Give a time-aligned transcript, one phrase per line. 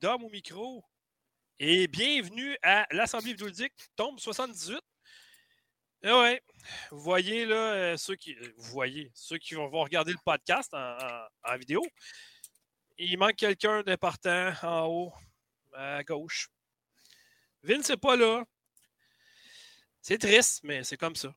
[0.00, 0.84] Dom au micro.
[1.58, 4.78] Et bienvenue à l'Assemblée vidéoludique, tombe 78.
[6.02, 6.42] Eh ouais,
[6.90, 8.34] vous voyez là, euh, ceux qui.
[8.34, 11.82] euh, Vous voyez, ceux qui vont vont regarder le podcast en, en- en vidéo.
[12.98, 15.12] Il manque quelqu'un d'important en haut,
[15.74, 16.48] à gauche.
[17.62, 18.44] Vince n'est pas là.
[20.02, 21.34] C'est triste, mais c'est comme ça.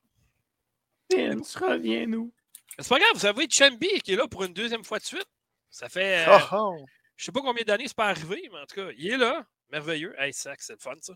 [1.10, 2.32] Vince, reviens-nous.
[2.78, 5.26] C'est pas grave, vous avez Chambi qui est là pour une deuxième fois de suite.
[5.70, 6.26] Ça fait.
[6.28, 6.86] euh, Oh, oh.
[7.20, 9.44] Je sais pas combien d'années c'est pas arrivé, mais en tout cas, il est là.
[9.70, 10.14] Merveilleux.
[10.18, 11.12] Hey, sac, c'est le fun, ça.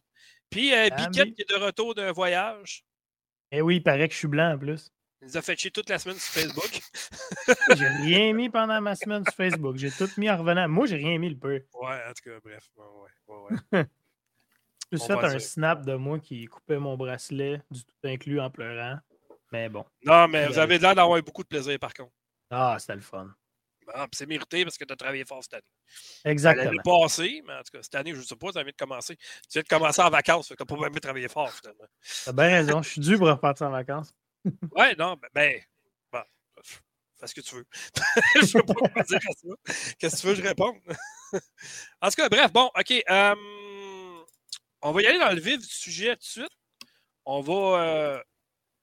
[0.50, 2.84] Puis euh, Ah, mais- qui est de retour d'un voyage.
[3.50, 4.92] Eh oui, il paraît que je suis blanc en plus.
[5.22, 6.80] Il nous a fait chier toute la semaine sur Facebook.
[7.78, 9.76] J'ai rien mis pendant ma semaine sur Facebook.
[9.78, 10.68] J'ai tout mis en revenant.
[10.68, 11.54] Moi, j'ai rien mis le peu.
[11.72, 12.68] Ouais, en tout cas, bref.
[12.76, 12.84] Ouais,
[13.28, 13.86] ouais, ouais.
[14.92, 15.40] J'ai fait un dire.
[15.40, 18.98] snap de moi qui coupait mon bracelet, du tout inclus en pleurant.
[19.52, 19.86] Mais bon.
[20.04, 22.12] Non, mais vous Vous avez l'air d'avoir eu beaucoup de plaisir, par contre.
[22.50, 23.34] Ah, c'était le fun.
[23.92, 25.62] Ah, c'est mérité parce que tu as travaillé fort cette année.
[26.24, 26.64] Exactement.
[26.64, 28.72] L'année passée, mais en tout cas, cette année, je ne sais pas, tu as envie
[28.72, 29.16] de commencer.
[29.16, 31.84] Tu viens de commencer en vacances, tu n'as pas même travaillé fort, finalement.
[32.24, 32.82] T'as bien raison.
[32.82, 34.14] Je suis dû pour repartir en vacances.
[34.76, 35.60] Ouais, non, ben, ben
[36.12, 36.20] bon,
[37.18, 37.66] fais ce que tu veux.
[38.34, 39.94] je ne sais pas dire à ça.
[39.98, 40.76] Qu'est-ce que tu veux que je réponde?
[42.02, 42.92] en tout cas, bref, bon, OK.
[43.08, 43.34] euh,
[44.82, 46.58] on va y aller dans le vif du sujet tout de suite.
[47.24, 48.22] On va euh,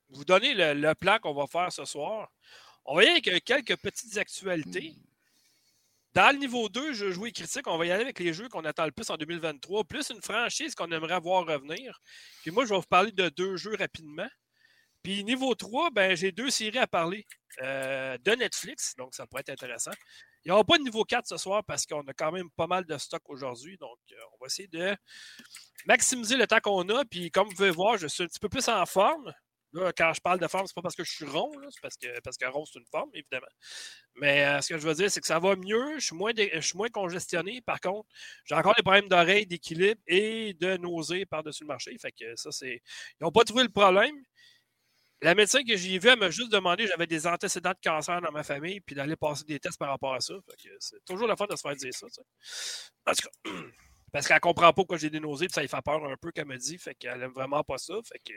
[0.10, 2.32] vous donner le, le plan qu'on va faire ce soir.
[2.92, 4.94] On va y aller avec quelques petites actualités.
[6.14, 8.66] Dans le niveau 2, jeux joués critiques, on va y aller avec les jeux qu'on
[8.66, 12.02] attend le plus en 2023, plus une franchise qu'on aimerait voir revenir.
[12.42, 14.28] Puis moi, je vais vous parler de deux jeux rapidement.
[15.04, 17.26] Puis niveau 3, ben, j'ai deux séries à parler
[17.62, 19.92] euh, de Netflix, donc ça pourrait être intéressant.
[20.44, 22.68] Il n'y aura pas de niveau 4 ce soir parce qu'on a quand même pas
[22.68, 23.78] mal de stock aujourd'hui.
[23.78, 24.98] Donc, euh, on va essayer de
[25.86, 27.06] maximiser le temps qu'on a.
[27.06, 29.34] Puis, comme vous pouvez voir, je suis un petit peu plus en forme.
[29.74, 31.96] Là, quand je parle de forme, c'est pas parce que je suis rond, c'est parce
[31.96, 33.48] que, parce que rond, c'est une forme, évidemment.
[34.16, 35.98] Mais euh, ce que je veux dire, c'est que ça va mieux.
[35.98, 37.62] Je suis moins, je suis moins congestionné.
[37.62, 38.10] Par contre,
[38.44, 41.98] j'ai encore des problèmes d'oreille, d'équilibre et de nausées par-dessus le marché.
[42.00, 42.82] Fait que ça, c'est.
[43.20, 44.16] Ils n'ont pas trouvé le problème.
[45.24, 48.32] La médecin que j'ai vue, elle m'a juste demandé j'avais des antécédents de cancer dans
[48.32, 50.34] ma famille, puis d'aller passer des tests par rapport à ça.
[50.80, 52.08] C'est toujours la fin de se faire dire ça.
[53.06, 53.52] En tout cas,
[54.12, 56.32] parce qu'elle comprend pas pourquoi j'ai des nausées, puis ça lui fait peur un peu,
[56.32, 56.78] qu'elle me dit.
[56.80, 57.94] Fait qu'elle aime vraiment pas ça.
[58.04, 58.34] Fait que.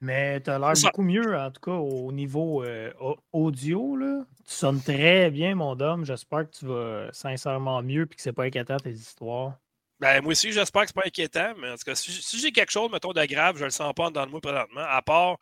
[0.00, 0.88] Mais t'as l'air C'est ça.
[0.88, 3.96] beaucoup mieux, en tout cas, au niveau euh, au- audio.
[3.96, 4.24] Là.
[4.46, 6.04] Tu sonnes très bien, mon dame.
[6.04, 9.58] J'espère que tu vas sincèrement mieux et que c'est pas inquiétant tes histoires.
[9.98, 12.52] Ben, moi aussi, j'espère que c'est pas inquiétant, mais en tout cas, si, si j'ai
[12.52, 15.38] quelque chose, mettons, de grave, je le sens pas dans le moi présentement, à part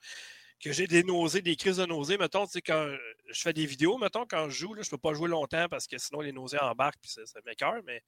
[0.60, 2.88] que j'ai des nausées, des crises de nausées, mettons, tu sais, quand
[3.28, 5.88] je fais des vidéos, mettons, quand je joue, là, je peux pas jouer longtemps parce
[5.88, 8.00] que sinon les nausées embarquent puis ça, ça m'écoeure, mais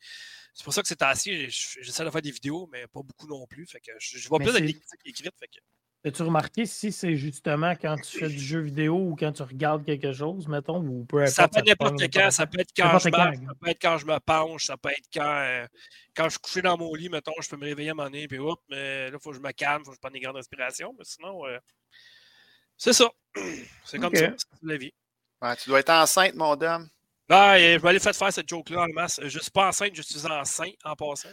[0.54, 3.44] c'est pour ça que c'est assis, j'essaie de faire des vidéos, mais pas beaucoup non
[3.48, 5.58] plus, fait que je, je vois Mais plus avec des critiques écrites, fait que
[6.04, 9.84] As-tu remarqué si c'est justement quand tu fais du jeu vidéo ou quand tu regardes
[9.84, 11.34] quelque chose, mettons, ou peu importe.
[11.34, 13.98] ça peut être n'importe quand, ça peut être quand je marche, ça peut être quand
[13.98, 15.66] je me penche, ça peut être quand, euh,
[16.14, 18.08] quand je suis couché dans mon lit, mettons, je peux me réveiller à un moment
[18.08, 20.00] donné, puis hop, mais là, il faut que je me calme, il faut que je
[20.00, 21.58] prenne des grandes respirations, mais sinon, euh,
[22.76, 23.10] c'est ça.
[23.84, 24.92] C'est comme ça, c'est la vie.
[25.42, 26.88] Ouais, tu dois être enceinte, mon dame.
[27.28, 27.34] Je
[27.78, 29.20] vais aller faire faire cette joke-là en masse.
[29.22, 31.28] Je suis pas enceinte, je suis enceint en passant.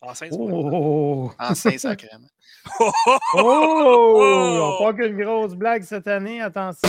[0.00, 0.70] Enceinte, c'est pas vrai.
[0.72, 1.32] Oh!
[1.38, 2.28] Enceinte sacrément.
[2.80, 4.20] Oh, oh, oh, Oh!
[4.20, 4.76] oh!
[4.80, 6.88] On pas qu'une grosse blague cette année, attention.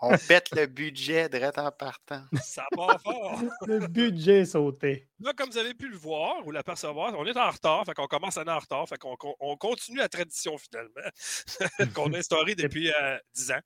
[0.00, 2.22] On pète le budget direct en partant.
[2.42, 3.40] Ça part fort.
[3.66, 5.08] Le budget est sauté.
[5.20, 8.06] Là, comme vous avez pu le voir ou l'apercevoir, on est en retard, fait qu'on
[8.06, 11.00] commence l'année en retard, fait qu'on on continue la tradition finalement
[11.94, 13.60] qu'on a instaurée depuis euh, 10 ans.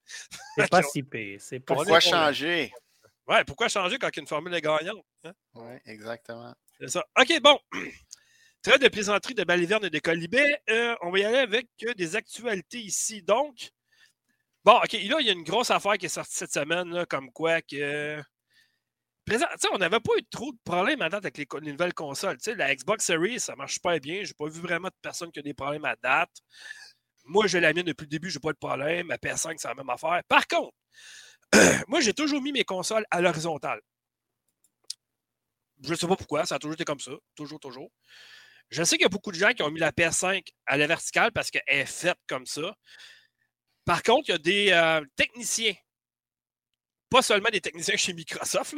[0.57, 1.41] C'est pas si pire.
[1.41, 2.73] C'est pas Pourquoi changer?
[3.27, 5.05] Ouais, pourquoi changer quand une formule est gagnante?
[5.25, 5.33] hein?
[5.55, 6.55] Oui, exactement.
[6.79, 7.05] C'est ça.
[7.21, 7.59] OK, bon.
[8.63, 10.61] Très de plaisanterie de balivernes et de colibets.
[10.69, 13.23] Euh, on va y aller avec euh, des actualités ici.
[13.23, 13.71] Donc,
[14.65, 17.31] bon, OK, là, il y a une grosse affaire qui est sortie cette semaine, comme
[17.33, 18.21] quoi que.
[19.25, 22.37] Présent, on n'avait pas eu trop de problèmes à date avec les, nouvelles consoles.
[22.37, 24.25] Tu sais, la Xbox Series, ça marche super bien.
[24.25, 26.31] J'ai pas vu vraiment de personne qui a des problèmes à date.
[27.25, 29.07] Moi, j'ai la mienne depuis le début, j'ai pas de problème.
[29.07, 30.21] Ma PS5, c'est la même affaire.
[30.29, 30.77] Par contre,
[31.89, 33.81] moi, j'ai toujours mis mes consoles à l'horizontale.
[35.83, 37.13] Je ne sais pas pourquoi, ça a toujours été comme ça.
[37.35, 37.91] Toujours, toujours.
[38.71, 40.87] Je sais qu'il y a beaucoup de gens qui ont mis la PS5 à la
[40.87, 42.75] verticale parce qu'elle est faite comme ça.
[43.85, 45.75] Par contre, il y a des euh, techniciens,
[47.09, 48.75] pas seulement des techniciens chez Microsoft,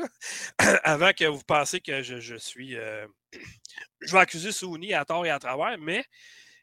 [0.84, 2.76] avant que vous pensiez que je, suis.
[2.76, 3.06] euh,
[4.00, 6.04] je vais accuser Sony à tort et à travers, mais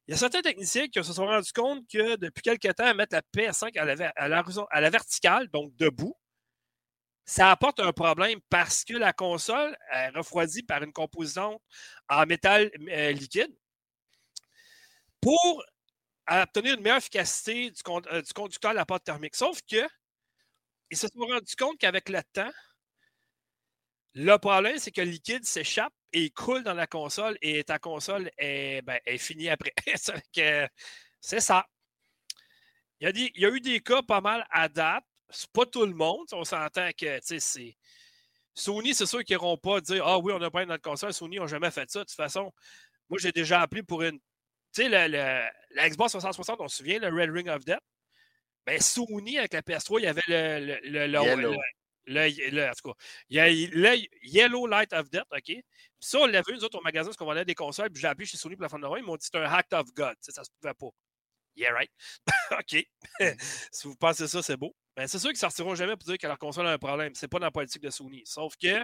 [0.08, 3.16] il y a certains techniciens qui se sont rendus compte que depuis quelques temps, mettre
[3.16, 6.16] la PS5 à la, ver- à la horizon- à la verticale, donc debout,
[7.30, 11.62] ça apporte un problème parce que la console est refroidie par une composante
[12.10, 13.56] en métal euh, liquide.
[15.22, 15.64] Pour
[16.28, 19.36] obtenir une meilleure efficacité du, euh, du conducteur de la pâte thermique.
[19.36, 19.88] Sauf que
[20.90, 22.52] ils se sont rendus compte qu'avec le temps,
[24.16, 28.32] le problème, c'est que le liquide s'échappe et coule dans la console et ta console
[28.40, 29.74] est, ben, finie après.
[31.22, 31.68] c'est ça.
[33.00, 35.04] Il y, a il y, a eu des cas pas mal à date.
[35.30, 36.28] C'est pas tout le monde.
[36.32, 37.78] On s'entend que c'est.
[38.56, 41.14] Sony, c'est sûr qu'ils n'iront pas dire Ah oui, on a pas notre console.
[41.14, 42.00] Sony n'a jamais fait ça.
[42.00, 42.52] De toute façon,
[43.10, 44.20] moi, j'ai déjà appelé pour une.
[44.74, 47.80] Tu sais, la Xbox 360, on se souvient, le Red Ring of Death?
[48.66, 51.50] Ben, Sony, avec la PS3, il y avait le, le, le,
[52.06, 52.98] le, en tout cas,
[53.30, 55.44] il y a le Yellow Light of Death, OK?
[55.46, 55.64] Puis
[56.00, 58.08] ça, on l'a vu, nous autres, au magasin, parce qu'on vendait des consoles, puis j'ai
[58.08, 60.16] appelé chez Sony pour la fin de Ils m'ont dit c'est un Hack of God.
[60.22, 60.90] Ça se pouvait pas.
[61.60, 61.92] Yeah, right.
[62.52, 62.88] OK.
[63.72, 64.74] si vous pensez ça, c'est beau.
[64.96, 67.14] Ben, c'est sûr qu'ils ne sortiront jamais pour dire que leur console a un problème.
[67.16, 68.22] C'est pas dans la politique de Sony.
[68.26, 68.84] Sauf que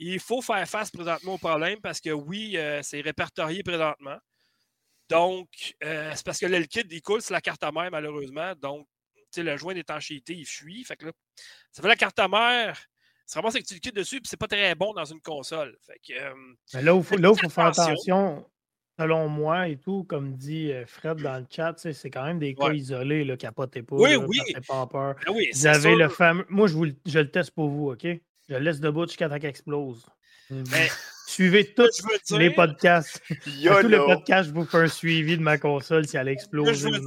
[0.00, 4.18] il faut faire face présentement au problème parce que oui, euh, c'est répertorié présentement.
[5.08, 5.48] Donc,
[5.84, 8.54] euh, c'est parce que le liquide, il coule sur la carte à mère, malheureusement.
[8.56, 8.88] Donc,
[9.36, 10.82] le joint d'étanchéité, il fuit.
[10.84, 11.12] Fait que là,
[11.70, 12.80] ça fait la carte à mère.
[13.26, 15.76] C'est vraiment que tu liquides dessus, puis c'est pas très bon dans une console.
[15.86, 16.34] Fait que, euh,
[16.74, 18.50] Mais là, il faut, faut faire attention.
[19.00, 22.54] Selon moi et tout, comme dit euh, Fred dans le chat, c'est quand même des
[22.54, 23.96] cas isolés, là, capotez pas.
[23.96, 24.38] Oui, oui.
[24.68, 25.14] Pas peur.
[25.24, 26.44] Ben oui vous avez le fameux.
[26.50, 28.04] Moi, je, vous, je le teste pour vous, OK?
[28.04, 30.04] Je le laisse debout jusqu'à temps qu'il explose.
[30.50, 30.88] Mais,
[31.26, 31.64] Suivez
[32.28, 33.22] tous les podcasts.
[33.26, 36.84] Tous les podcasts, je vous fais un suivi de ma console si elle explose.
[36.84, 37.00] non.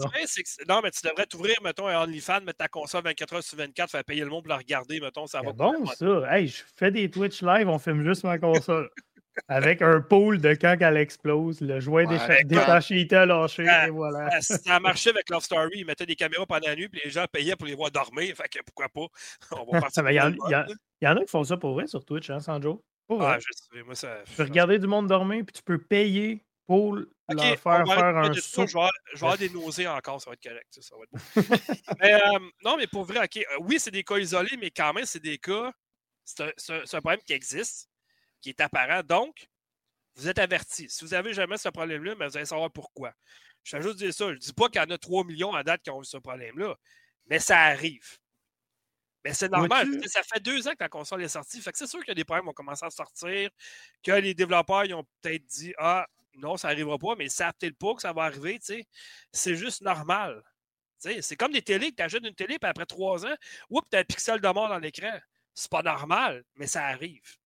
[0.67, 3.91] non, mais tu devrais t'ouvrir, mettons, un OnlyFans, mettre ta console 24 heures sur 24,
[3.91, 5.51] faire payer le monde pour la regarder, mettons, ça va.
[5.51, 6.23] bon, ça.
[6.35, 8.89] Hey, je fais des Twitch live, on filme juste ma console.
[9.47, 14.41] Avec un pool de quand elle explose, le joint ouais, détaché était lâché, et voilà.
[14.41, 17.09] Ça, a marché avec Love Story, ils mettaient des caméras pendant la nuit, puis les
[17.09, 19.07] gens payaient pour les voir dormir, fait que pourquoi pas?
[19.51, 20.09] On va partir.
[20.09, 22.83] Il y, y, en a qui font ça pour vrai sur Twitch, hein, Sandro?
[23.09, 24.17] ah, je sais, moi, ça.
[24.25, 28.33] Tu peux regarder du monde dormir, puis tu peux payer pour leur faire faire un
[28.33, 28.67] saut.
[28.67, 30.77] Je vais, avoir, des nausées encore, ça va être correct.
[30.79, 31.57] Ça, va être bon.
[31.99, 34.93] mais, euh, non, mais pour vrai, OK, euh, oui, c'est des cas isolés, mais quand
[34.93, 35.71] même, c'est des cas.
[36.25, 37.89] C'est un, problème qui existe,
[38.43, 39.01] qui est apparent.
[39.03, 39.47] Donc,
[40.15, 40.89] vous êtes avertis.
[40.89, 43.13] Si vous n'avez jamais ce problème-là, mais vous allez savoir pourquoi.
[43.63, 44.27] Je vais juste dire ça.
[44.27, 46.05] Je ne dis pas qu'il y en a 3 millions à date qui ont eu
[46.05, 46.75] ce problème-là,
[47.27, 48.19] mais ça arrive.
[49.23, 49.87] Mais c'est normal.
[50.07, 51.61] Ça fait deux ans que la console est sortie.
[51.61, 53.49] Fait que c'est sûr a des problèmes qui vont commencer à sortir,
[54.03, 57.53] que les développeurs ils ont peut-être dit Ah, non, ça n'arrivera pas, mais ils savent
[57.57, 58.59] peut-être pas que ça va arriver.
[59.31, 60.43] C'est juste normal.
[60.99, 63.35] C'est comme des télés que tu achètes une télé, puis après trois ans,
[63.69, 65.11] oups, tu as un pixel de mort dans l'écran.
[65.53, 67.37] C'est pas normal, mais ça arrive.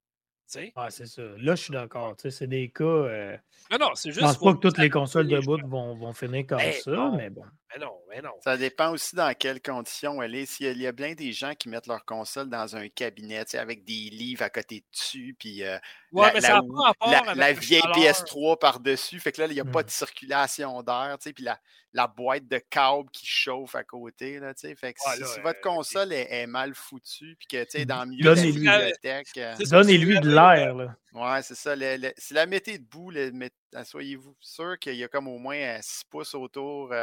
[0.76, 1.22] Ah, c'est ça.
[1.22, 2.16] Là, je suis d'accord.
[2.18, 2.84] C'est des cas.
[2.84, 3.38] Euh,
[3.72, 4.22] non, non, c'est juste.
[4.22, 7.12] Je pense pas que toutes les consoles de bout vont, vont, finir comme ben ça,
[7.16, 7.44] mais bon.
[7.74, 8.32] Mais non, mais non.
[8.44, 10.46] Ça dépend aussi dans quelles conditions elle est.
[10.46, 14.10] S'il y a bien des gens qui mettent leur console dans un cabinet avec des
[14.10, 15.78] livres à côté dessus, puis euh,
[16.14, 19.20] ouais, la, la, la, la, vieille PS3 par-dessus.
[19.20, 19.92] Fait que là, il n'y a pas de mmh.
[19.92, 21.60] circulation d'air, puis la,
[21.94, 24.40] la boîte de câble qui chauffe à côté.
[24.40, 28.10] Là, fait que si, votre euh, console est, mal foutue, puis que tu dans le
[28.12, 29.38] milieu de la bibliothèque.
[29.38, 30.96] Euh, Donnez-lui de l'air.
[31.14, 31.76] Ouais, c'est ça.
[32.18, 33.12] si la mettez debout,
[33.84, 36.94] soyez-vous sûr qu'il y a comme au moins 6 pouces autour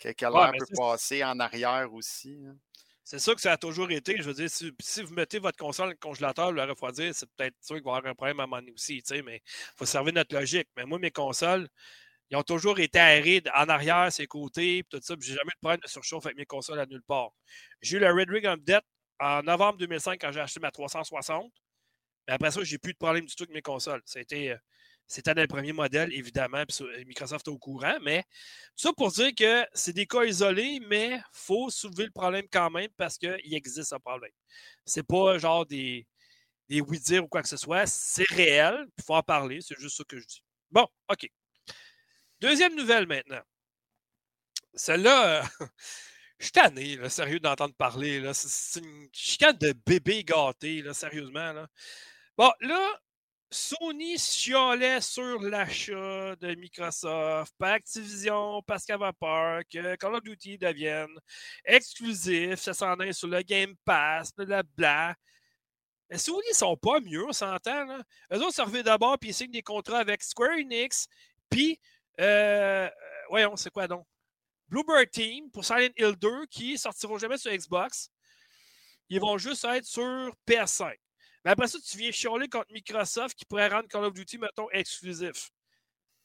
[0.00, 2.38] que, l'air peut passer en arrière aussi.
[2.46, 2.56] Hein.
[3.04, 4.16] C'est ça que ça a toujours été.
[4.18, 7.56] Je veux dire, si, vous mettez votre console dans le congélateur, le refroidir, c'est peut-être
[7.60, 9.84] sûr qu'il va y avoir un problème à un moment donné aussi, mais il faut
[9.84, 10.68] servir notre logique.
[10.76, 11.68] Mais moi, mes consoles,
[12.30, 15.16] ils ont toujours été aérés en arrière, ses côtés, tout ça.
[15.20, 17.30] J'ai jamais eu de problème de surchauffe avec mes consoles à nulle part.
[17.82, 18.84] J'ai eu le Red Ring Death
[19.18, 21.52] en novembre 2005 quand j'ai acheté ma 360.
[22.28, 24.02] Mais après ça, j'ai plus de problème du tout avec mes consoles.
[24.04, 24.56] C'était,
[25.10, 28.24] c'était dans le premier modèle, évidemment, puis Microsoft est au courant, mais
[28.76, 32.70] ça pour dire que c'est des cas isolés, mais il faut soulever le problème quand
[32.70, 34.30] même parce qu'il existe un problème.
[34.84, 36.06] C'est pas genre des,
[36.68, 39.96] des oui-dire ou quoi que ce soit, c'est réel, il faut en parler, c'est juste
[39.96, 40.44] ça que je dis.
[40.70, 41.28] Bon, OK.
[42.40, 43.42] Deuxième nouvelle maintenant.
[44.74, 45.42] Celle-là,
[46.38, 48.30] je suis tanné, sérieux, d'entendre parler.
[48.32, 51.52] C'est une chicane de bébé gâté, là, sérieusement.
[51.52, 51.66] Là.
[52.38, 53.00] Bon, là,
[53.52, 59.00] Sony chialait sur l'achat de Microsoft par Activision parce qu'elle
[59.98, 61.18] Call of Duty devienne
[61.64, 65.16] exclusif, ça s'en est sur le Game Pass, blablabla.
[66.08, 67.98] Mais Sony, ils sont pas mieux, on s'entend.
[68.32, 71.08] Eux autres servaient d'abord puis ils signent des contrats avec Square Enix,
[71.48, 71.80] puis
[72.20, 72.90] euh, euh,
[73.30, 74.06] voyons, c'est quoi donc?
[74.68, 78.10] Bluebird Team pour Silent Hill 2 qui sortiront jamais sur Xbox.
[79.08, 80.94] Ils vont juste être sur PS5.
[81.44, 84.68] Mais après ça, tu viens chialer contre Microsoft qui pourrait rendre Call of Duty, mettons,
[84.70, 85.50] exclusif.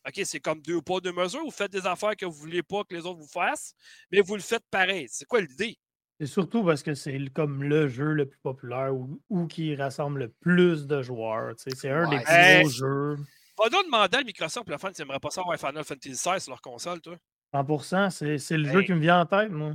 [0.07, 1.41] OK, c'est comme deux pas de mesure.
[1.43, 3.73] Vous faites des affaires que vous ne voulez pas que les autres vous fassent,
[4.11, 5.07] mais vous le faites pareil.
[5.09, 5.79] C'est quoi l'idée?
[6.19, 10.29] C'est surtout parce que c'est comme le jeu le plus populaire ou, qui rassemble le
[10.29, 11.53] plus de joueurs.
[11.57, 13.15] C'est un des plus gros jeux.
[13.57, 16.39] Va donc demander à Microsoft, le fan, tu n'aimerais pas ça avoir Final Fantasy XVI
[16.39, 17.17] sur leur console, toi?
[17.53, 19.73] 100%, c'est le jeu qui me vient en tête, moi.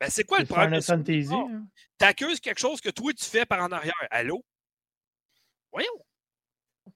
[0.00, 0.80] Ben, c'est quoi le problème?
[0.88, 1.66] Hein?
[1.98, 3.94] Tu accuses quelque chose que toi, tu fais par en arrière.
[4.10, 4.42] Allô?
[5.72, 6.04] Voyons.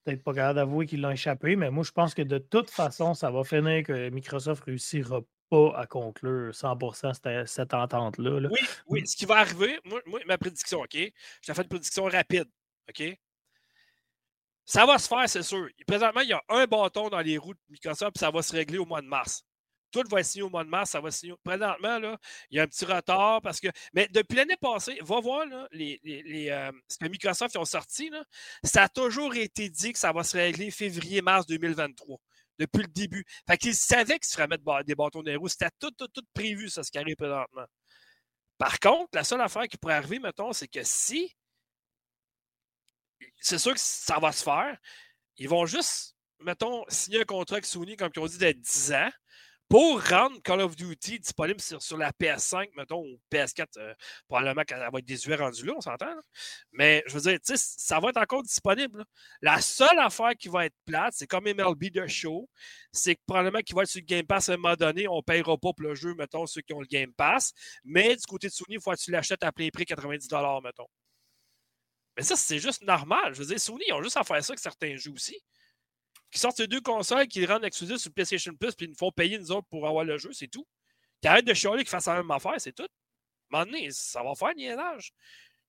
[0.05, 3.15] Peut-être pas capable d'avouer qu'ils l'ont échappé, mais moi, je pense que de toute façon,
[3.15, 8.49] ça va finir que Microsoft réussira pas à conclure 100% cette, entente-là.
[8.51, 9.07] Oui, oui.
[9.07, 10.95] Ce qui va arriver, moi, ma prédiction, OK?
[10.95, 12.49] Je t'ai fait une prédiction rapide,
[12.89, 13.19] OK?
[14.67, 15.69] Ça va se faire, c'est sûr.
[15.87, 18.79] Présentement, il y a un bâton dans les roues de Microsoft, ça va se régler
[18.79, 19.45] au mois de mars.
[19.95, 21.35] Tout va être signé au mois de mars, ça va signer.
[21.45, 22.19] Présentement, là,
[22.51, 23.69] il y a un petit retard parce que.
[23.93, 28.11] Mais depuis l'année passée, va voir là, les, les, euh, ce que Microsoft ont sorti.
[28.11, 28.25] Là,
[28.65, 32.19] ça a toujours été dit que ça va se régler février-mars 2023
[32.59, 33.25] depuis le début.
[33.47, 35.47] Fait qu'ils savaient qu'ils se feraient mettre des bâtons dans les roues.
[35.47, 37.67] C'était tout, tout, tout prévu, ça, ce qui arrive présentement.
[38.59, 41.33] Par contre, la seule affaire qui pourrait arriver, mettons, c'est que si.
[43.41, 44.77] C'est sûr que ça va se faire.
[45.37, 48.93] Ils vont juste, mettons, signer un contrat avec Sony, comme ils ont dit, d'être 10
[48.93, 49.11] ans
[49.69, 53.95] pour rendre Call of Duty disponible sur, la PS5, mettons, ou PS4, euh,
[54.29, 56.15] probablement qu'elle va être désuet rendu là, on s'entend.
[56.73, 59.05] Mais je veux dire, ça va être encore disponible.
[59.41, 62.49] La seule affaire qui va être plate, c'est comme MLB de show,
[62.93, 65.17] c'est que probablement qu'il va être sur le Game Pass à un moment donné, on
[65.17, 67.53] ne payera pas pour le jeu, mettons, ceux qui ont le Game Pass.
[67.85, 70.29] Mais du côté de Sony, il faut que tu l'achètes à plein prix 90
[70.63, 70.87] mettons.
[72.17, 73.35] Mais ça, c'est juste normal.
[73.35, 75.43] Je veux dire, Sony, ils ont juste à faire ça avec certains jeux aussi
[76.35, 78.97] qui sortent ces deux consoles, qui les rendent exclusifs sur PlayStation Plus, puis ils nous
[78.97, 80.67] font payer nous autres pour avoir le jeu, c'est tout.
[81.23, 82.83] Tu arrêtes de chialer qu'ils fassent la même affaire, c'est tout.
[83.53, 85.13] À un moment donné, ça va faire niaisage.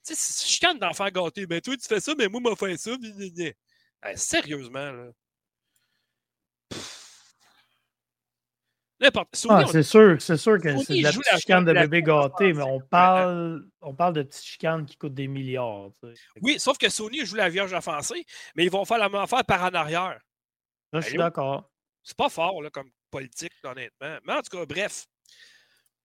[0.05, 1.45] Tu sais, je canne d'enfant gâté.
[1.45, 2.91] Ben, toi, tu fais ça, mais moi, m'a fait ça.
[4.15, 5.12] sérieusement, là.
[9.50, 12.63] Ah, c'est sûr, c'est sûr que c'est de la petite chicane de bébé gâté, mais
[12.63, 15.91] on parle, on parle de petites chicanes qui coûtent des milliards.
[16.41, 19.43] Oui, sauf que Sony joue la Vierge offensée, mais ils vont faire la même affaire
[19.45, 20.19] par en arrière
[21.01, 21.71] je suis d'accord.
[22.03, 24.19] C'est pas fort là, comme politique, honnêtement.
[24.23, 25.05] Mais en tout cas, bref.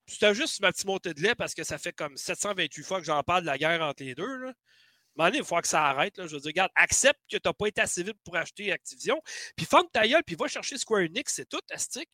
[0.06, 3.04] C'était juste ma petite montée de lait parce que ça fait comme 728 fois que
[3.06, 4.36] j'en parle de la guerre entre les deux.
[4.38, 4.52] Là.
[5.18, 6.16] À il faut que ça arrête.
[6.18, 6.26] Là.
[6.26, 9.20] Je veux dire, regarde, accepte que tu n'as pas été assez vite pour acheter Activision.
[9.56, 12.08] Puis ferme ta gueule, puis va chercher Square Enix, c'est tout, Astic.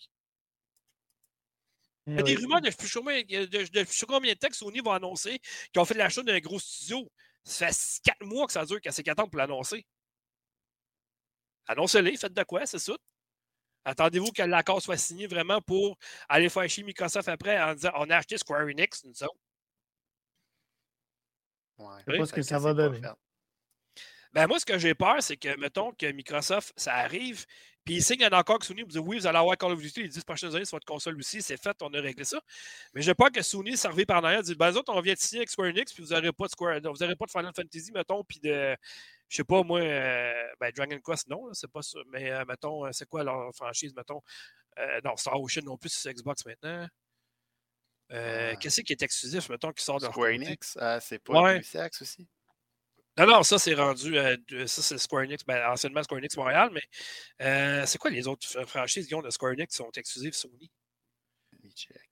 [2.08, 5.40] Il y a des rumeurs de depuis combien de temps que Sony va annoncer
[5.72, 7.10] qu'ils ont fait l'achat d'un gros studio.
[7.44, 9.86] Ça fait 4 mois que ça dure, qu'à ces 4 ans pour l'annoncer.
[11.66, 12.94] Annoncez-les, faites de quoi, c'est ça.
[13.84, 15.96] Attendez-vous que l'accord soit signé vraiment pour
[16.28, 19.36] aller faire chier Microsoft après en disant on a acheté Square Enix, nous autres.
[21.78, 23.00] Ouais, sais pas ce que ça va donner.
[24.32, 27.46] Ben moi, ce que j'ai peur, c'est que, mettons, que Microsoft, ça arrive,
[27.86, 29.80] puis ils signent un accord que Sony vous dit oui, vous allez avoir Call of
[29.80, 32.40] Duty les 10 prochaines années sur votre console aussi, c'est fait, on a réglé ça.
[32.92, 35.18] Mais j'ai peur que Sony s'arrive par derrière et dit ben, autres, on vient de
[35.20, 37.52] signer avec Square Enix, puis vous n'aurez pas de Square, vous n'aurez pas de Final
[37.54, 38.76] Fantasy, mettons, puis de,
[39.28, 42.00] je sais pas, moi, euh, ben, Dragon Quest, non, c'est pas ça.
[42.10, 44.20] Mais euh, mettons, euh, c'est quoi leur franchise, mettons?
[45.04, 46.86] non, Star Ocean non plus, c'est Xbox maintenant.
[48.10, 48.56] Ah.
[48.56, 51.62] Qu'est-ce qui est exclusif, mettons, qui sort de Square Enix, c'est pas ouais.
[51.62, 52.28] Sex aussi?
[53.18, 54.14] Non, non, ça c'est rendu.
[54.66, 59.06] ça c'est Square Enix, ben, anciennement Square Enix Montréal, mais c'est quoi les autres franchises
[59.06, 60.70] qui ont de Square Enix qui sont exclusives Sony?
[61.52, 62.06] Let me check.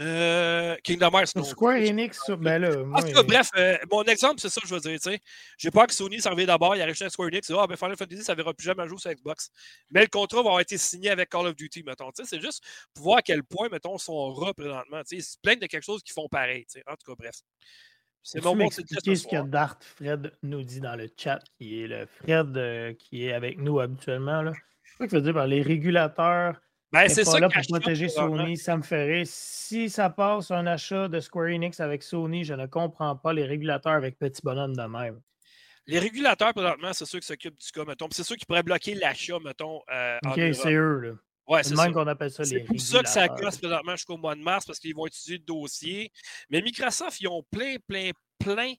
[0.00, 1.36] Euh, Kingdom Hearts.
[1.36, 1.44] Non.
[1.44, 3.22] Square Enix, ben là.
[3.22, 5.18] bref, euh, mon exemple, c'est ça que je veux dire.
[5.56, 7.48] J'ai peur que Sony s'en d'abord, il a acheté Square Enix.
[7.50, 9.50] Ah, ben Final Fantasy, ça ne verra plus jamais jouer sur Xbox.
[9.90, 12.10] Mais le contrat va avoir été signé avec Call of Duty, mettons.
[12.12, 15.02] C'est juste pour voir à quel point, mettons, sont représentement.
[15.12, 16.66] Ils se plaignent de quelque chose qui font pareil.
[16.88, 17.36] En tout cas, bref.
[18.24, 21.86] C'est mon mot expliquer ce que Dart Fred nous dit dans le chat, qui est
[21.86, 24.40] le Fred euh, qui est avec nous habituellement.
[24.40, 24.52] Là?
[24.82, 26.58] Je crois qu'il veut dire par les régulateurs
[26.90, 29.24] ben, c'est ça là pour protéger Sony, ça me ferait.
[29.26, 33.44] Si ça passe un achat de Square Enix avec Sony, je ne comprends pas les
[33.44, 35.20] régulateurs avec petit bonhomme de même.
[35.88, 38.06] Les régulateurs, présentement, c'est ceux qui s'occupent du cas, mettons.
[38.12, 39.80] C'est ceux qui pourraient bloquer l'achat, mettons.
[39.92, 41.12] Euh, ok, c'est eux, là.
[41.46, 44.34] Ouais, c'est même qu'on appelle ça les pour ça que ça casse présentement jusqu'au mois
[44.34, 46.10] de mars parce qu'ils vont utiliser le dossier.
[46.48, 48.72] Mais Microsoft, ils ont plein, plein, plein,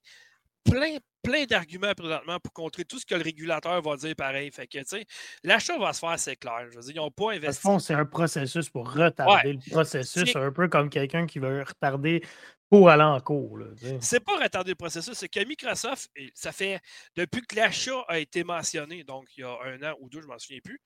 [0.64, 4.52] plein, plein d'arguments présentement pour contrer tout ce que le régulateur va dire pareil.
[4.52, 5.06] Fait que, tu sais,
[5.44, 6.68] l'achat va se faire, c'est clair.
[6.72, 7.62] Je veux dire, ils n'ont pas investi.
[7.62, 12.24] fond, c'est un processus pour retarder le processus, un peu comme quelqu'un qui veut retarder
[12.70, 13.60] pour aller en cours.
[14.00, 16.80] C'est pas retarder le processus, c'est que Microsoft, ça fait
[17.16, 20.26] depuis que l'achat a été mentionné, donc il y a un an ou deux, je
[20.26, 20.82] ne m'en souviens plus,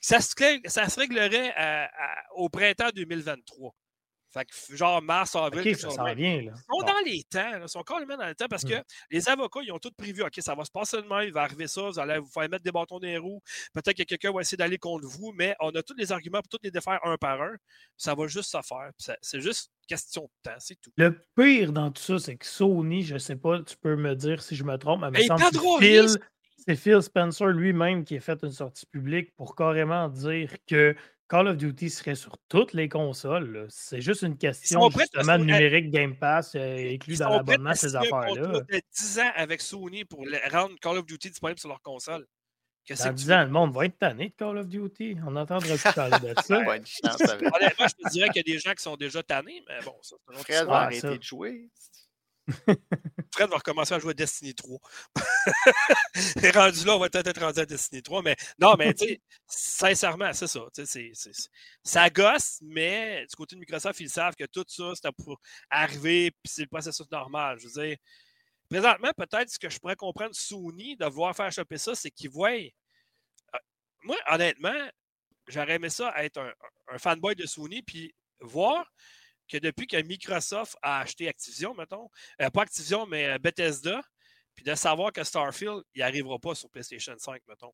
[0.00, 0.32] ça se,
[0.66, 1.54] ça se réglerait
[2.34, 3.74] au printemps 2023.
[4.30, 5.74] Fait que genre mars, avril.
[5.74, 6.52] ça s'en vient, là.
[6.54, 8.84] Ils sont dans les temps, ils sont carrément dans les temps parce que mmh.
[9.10, 10.22] les avocats, ils ont tout prévu.
[10.22, 12.62] OK, ça va se passer demain, il va arriver ça, vous allez vous faire mettre
[12.62, 13.40] des bâtons dans les roues.
[13.72, 16.48] Peut-être que quelqu'un va essayer d'aller contre vous, mais on a tous les arguments pour
[16.48, 17.56] tous les défaire un par un.
[17.96, 18.90] Ça va juste se faire.
[19.22, 20.92] C'est juste question de temps, c'est tout.
[20.96, 24.42] Le pire dans tout ça, c'est que Sony, je sais pas, tu peux me dire
[24.42, 25.26] si je me trompe, mais, mais
[26.58, 30.94] c'est Phil Spencer lui-même qui a fait une sortie publique pour carrément dire que
[31.28, 33.66] Call of Duty serait sur toutes les consoles.
[33.68, 38.62] C'est juste une question justement de numérique Game Pass euh, inclus dans l'abonnement, ces affaires-là.
[38.70, 42.26] Ils 10 ans avec Sony pour rendre Call of Duty disponible sur leur console.
[42.88, 45.18] Dans 10 ans, le monde va être tanné de Call of Duty.
[45.26, 46.58] On entendra plus parler de ça.
[46.60, 49.96] Honnêtement, je te dirais qu'il y a des gens qui sont déjà tannés, mais bon,
[50.00, 50.16] ça.
[50.32, 51.68] Fred va arrêter de jouer.
[53.32, 54.78] Fred va recommencer à jouer à Destiny 3.
[56.42, 58.22] Et rendu là, on va peut-être être rendu à Destiny 3.
[58.22, 60.60] Mais non, mais tu sais, sincèrement, c'est ça.
[60.84, 61.12] C'est,
[61.82, 65.40] ça gosse, mais du côté de Microsoft, ils savent que tout ça, c'était pour
[65.70, 67.58] arriver, puis c'est le processus normal.
[67.60, 67.96] Je veux dire,
[68.68, 72.30] présentement, peut-être ce que je pourrais comprendre Sony de vouloir faire choper ça, c'est qu'ils
[72.30, 72.56] voient
[74.02, 74.90] moi, honnêtement,
[75.48, 78.90] j'aurais aimé ça être un, fanboy de Sony, puis voir
[79.48, 82.08] que depuis que Microsoft a acheté Activision, mettons,
[82.40, 84.00] euh, pas Activision, mais euh, Bethesda,
[84.54, 87.72] puis de savoir que Starfield, il n'arrivera pas sur PlayStation 5, mettons.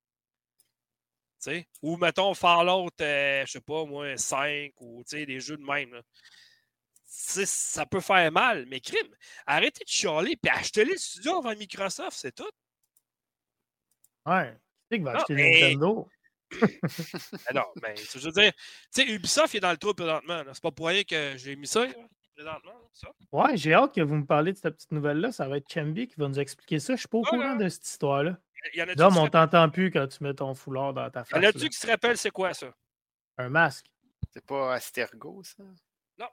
[1.82, 6.00] Ou, mettons, Fallout, euh, je sais pas, moi, 5, ou des jeux de même.
[7.06, 9.14] Ça peut faire mal, mais crime,
[9.46, 12.50] arrêtez de chialer, puis achetez les studios avant Microsoft, c'est tout.
[14.26, 14.56] Ouais.
[14.90, 16.08] Qui va acheter Nintendo?
[17.46, 20.42] Alors, mais je veux dire, tu sais, Ubisoft est dans le trou présentement.
[20.52, 21.86] C'est pas pour rien que j'ai mis ça
[22.34, 22.72] présentement.
[22.92, 23.08] Ça.
[23.30, 25.30] Ouais, j'ai hâte que vous me parliez de cette petite nouvelle-là.
[25.30, 26.94] Ça va être Chambi qui va nous expliquer ça.
[26.94, 28.36] Je suis pas au courant de cette histoire-là.
[28.96, 31.40] Dom, on t'entend plus quand tu mets ton foulard dans ta face.
[31.40, 32.74] Y en a-tu qui se rappelle c'est quoi ça?
[33.36, 33.86] Un masque.
[34.32, 35.62] C'est pas Astergo, ça?
[36.18, 36.28] Non.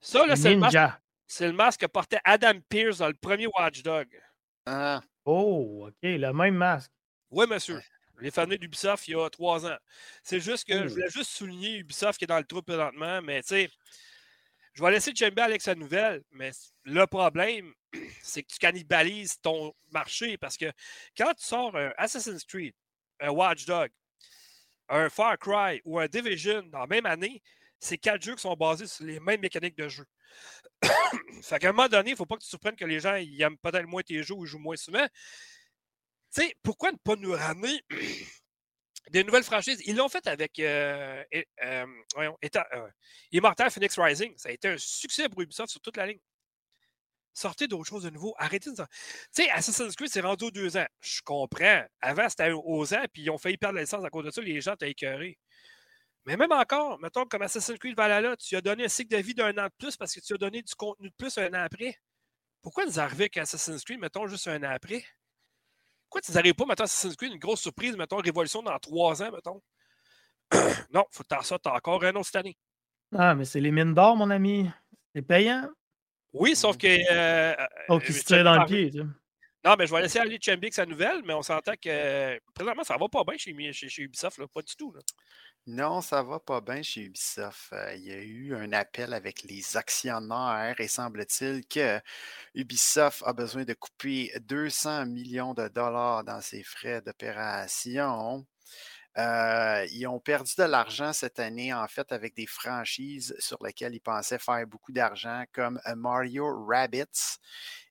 [0.00, 0.78] Ça, là, c'est le masque.
[1.26, 4.20] C'est le masque que portait Adam Pierce dans le premier Watchdog.
[4.66, 5.00] Ah.
[5.24, 6.90] Oh, OK, le même masque.
[7.30, 7.80] Oui, monsieur.
[8.22, 9.76] Les fameux d'Ubisoft il y a trois ans.
[10.22, 13.42] C'est juste que je voulais juste souligner Ubisoft qui est dans le trou présentement, mais
[13.42, 13.70] tu sais,
[14.74, 16.52] je vais laisser Chamber avec sa nouvelle, mais
[16.84, 17.74] le problème,
[18.22, 20.70] c'est que tu cannibalises ton marché parce que
[21.16, 22.74] quand tu sors un Assassin's Creed,
[23.20, 23.90] un Watch Dog,
[24.88, 27.42] un Far Cry ou un Division dans la même année,
[27.80, 30.04] c'est quatre jeux qui sont basés sur les mêmes mécaniques de jeu.
[31.42, 33.16] fait qu'à un moment donné, il ne faut pas que tu surprennes que les gens
[33.16, 35.06] ils aiment peut-être moins tes jeux ou jouent moins souvent.
[36.34, 37.82] Tu sais, pourquoi ne pas nous ramener
[39.10, 39.82] des nouvelles franchises?
[39.84, 41.22] Ils l'ont fait avec euh,
[41.62, 42.88] euh, euh,
[43.32, 44.32] Immortal Phoenix Rising.
[44.38, 46.20] Ça a été un succès pour Ubisoft sur toute la ligne.
[47.34, 48.34] Sortez d'autres choses de nouveau.
[48.38, 48.76] Arrêtez de.
[48.76, 48.82] Tu
[49.30, 50.86] sais, Assassin's Creed, c'est rendu aux deux ans.
[51.00, 51.84] Je comprends.
[52.00, 54.40] Avant, c'était aux ans, puis ils ont failli perdre la licence à cause de ça.
[54.40, 55.38] Les gens t'ont écœuré.
[56.24, 59.34] Mais même encore, mettons, comme Assassin's Creed Valhalla, tu as donné un cycle de vie
[59.34, 61.64] d'un an de plus parce que tu as donné du contenu de plus un an
[61.64, 61.98] après.
[62.62, 65.04] Pourquoi nous arriver avec Assassin's Creed, mettons, juste un an après?
[66.12, 69.32] Pourquoi tu n'arrives pas, mettons, Assassin's Creed, une grosse surprise, mettons, Révolution dans trois ans,
[69.32, 69.62] mettons?
[70.92, 72.58] non, faut que tu ça, as encore un autre cette année.
[73.16, 74.68] Ah, mais c'est les mines d'or, mon ami.
[75.14, 75.70] C'est payant.
[76.34, 76.86] Oui, sauf que.
[76.86, 77.54] Euh,
[77.88, 79.04] oh, qui se tire dans le pied, tu sais.
[79.64, 82.98] Non, mais je vais laisser aller Chambix sa nouvelle, mais on s'entend que présentement, ça
[82.98, 84.92] va pas bien chez, chez, Ubisoft, là, pas du tout.
[84.92, 85.00] Là.
[85.66, 87.72] Non, ça va pas bien chez Ubisoft.
[87.72, 92.00] Euh, il y a eu un appel avec les actionnaires et semble-t-il que
[92.54, 98.44] Ubisoft a besoin de couper 200 millions de dollars dans ses frais d'opération.
[99.18, 103.94] Euh, ils ont perdu de l'argent cette année, en fait, avec des franchises sur lesquelles
[103.94, 107.38] ils pensaient faire beaucoup d'argent, comme euh, Mario Rabbits.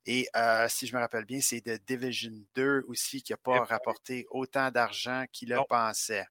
[0.05, 0.27] Et
[0.67, 4.71] si je me rappelle bien, c'est de Division 2 aussi qui n'a pas rapporté autant
[4.71, 6.25] d'argent qu'il le pensait.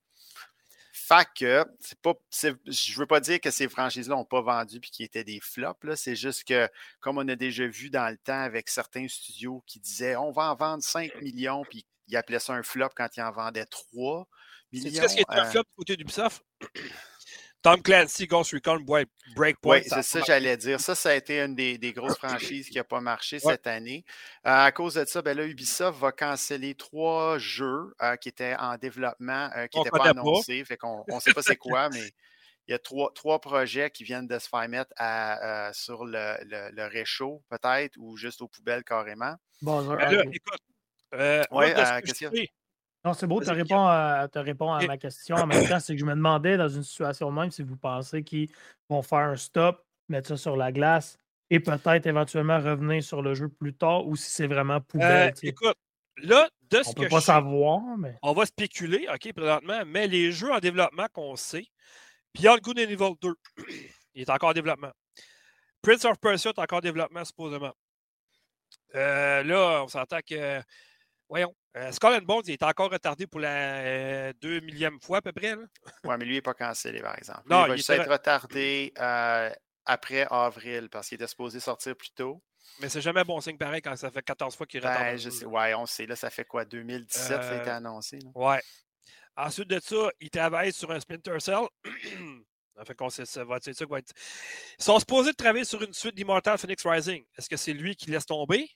[1.11, 4.81] Fait que, c'est pas, je veux pas dire que ces franchises-là n'ont pas vendu et
[4.81, 5.97] qui étaient des flops.
[5.97, 6.69] C'est juste que,
[7.01, 10.53] comme on a déjà vu dans le temps avec certains studios qui disaient on va
[10.53, 14.29] en vendre 5 millions, puis ils appelaient ça un flop quand ils en vendaient 3
[14.71, 15.03] millions.
[15.03, 16.45] C'est ce qui est un euh flop du côté d'Ubisoft?
[17.63, 19.81] Tom Clancy, Ghost Recon, Breakpoint.
[19.81, 20.81] Oui, c'est ça, j'allais dire.
[20.81, 24.05] Ça, ça a été une des, grosses franchises qui n'a pas marché cette année.
[24.47, 28.57] Euh, à cause de ça, ben là, Ubisoft va canceller trois jeux euh, qui étaient
[28.59, 30.65] en développement, euh, qui n'étaient pas annoncés.
[30.65, 32.13] Fait qu'on ne sait pas c'est quoi, mais
[32.67, 36.37] il y a trois, trois projets qui viennent de se faire mettre à, sur le,
[36.45, 39.35] le, réchaud, peut-être, ou juste aux poubelles carrément.
[39.61, 42.31] Bon, ben écoute, ouais, question.
[43.05, 45.37] Non, c'est beau, tu réponds à, à ma question.
[45.37, 48.23] En même temps, c'est que je me demandais dans une situation même si vous pensez
[48.23, 48.51] qu'ils
[48.91, 53.35] vont faire un stop, mettre ça sur la glace et peut-être éventuellement revenir sur le
[53.35, 55.33] jeu plus tard ou si c'est vraiment poubelle.
[55.33, 55.77] Euh, écoute,
[56.19, 58.17] là, de ce On peut pas savoir, mais.
[58.23, 61.67] On va spéculer, OK, présentement, mais les jeux en développement qu'on sait,
[62.35, 63.35] Beyond Good and Evil 2,
[64.15, 64.93] il est encore en développement.
[65.83, 67.73] Prince of Persia est encore en développement, supposément.
[68.95, 70.61] Euh, là, on s'entend que
[71.31, 71.55] Voyons.
[71.77, 75.23] Euh, Skull and Bones, il est encore retardé pour la euh, deux millième fois à
[75.23, 75.55] peu près.
[75.55, 77.43] Oui, mais lui, il n'est pas cancellé, par exemple.
[77.49, 79.49] Non, il va juste être retardé euh,
[79.87, 82.43] après avril parce qu'il était supposé sortir plus tôt.
[82.81, 85.23] Mais c'est jamais bon signe pareil quand ça fait 14 fois qu'il est retardé.
[85.23, 86.07] Ben, oui, on sait.
[86.07, 86.65] Là, ça fait quoi?
[86.65, 88.19] 2017, ça a été annoncé.
[88.35, 88.57] Oui.
[89.37, 91.63] Ensuite de ça, ils travaillent sur un Splinter Cell.
[92.85, 94.13] fait qu'on ça va être ça va être...
[94.79, 97.25] Ils sont supposés travailler sur une suite d'Immortal Phoenix Rising.
[97.39, 98.69] Est-ce que c'est lui qui laisse tomber?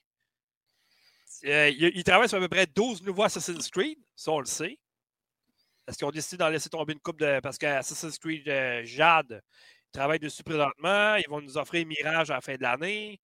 [1.45, 4.79] Euh, il, travaille sur à peu près 12 nouveaux Assassin's Creed, ça on le sait.
[5.87, 7.39] Est-ce qu'ils ont décidé d'en laisser tomber une coupe de.
[7.41, 9.41] Parce qu'Assassin's Creed euh, Jade,
[9.87, 11.15] ils travaillent dessus présentement.
[11.15, 13.19] Ils vont nous offrir Mirage à la fin de l'année.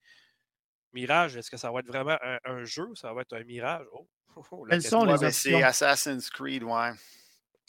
[0.94, 2.90] Mirage, est-ce que ça va être vraiment un, jeu?
[2.96, 3.86] Ça va être un Mirage?
[3.94, 5.32] Oh, oh, oh Quelles sont les options?
[5.32, 6.92] C'est Assassin's Creed, ouais.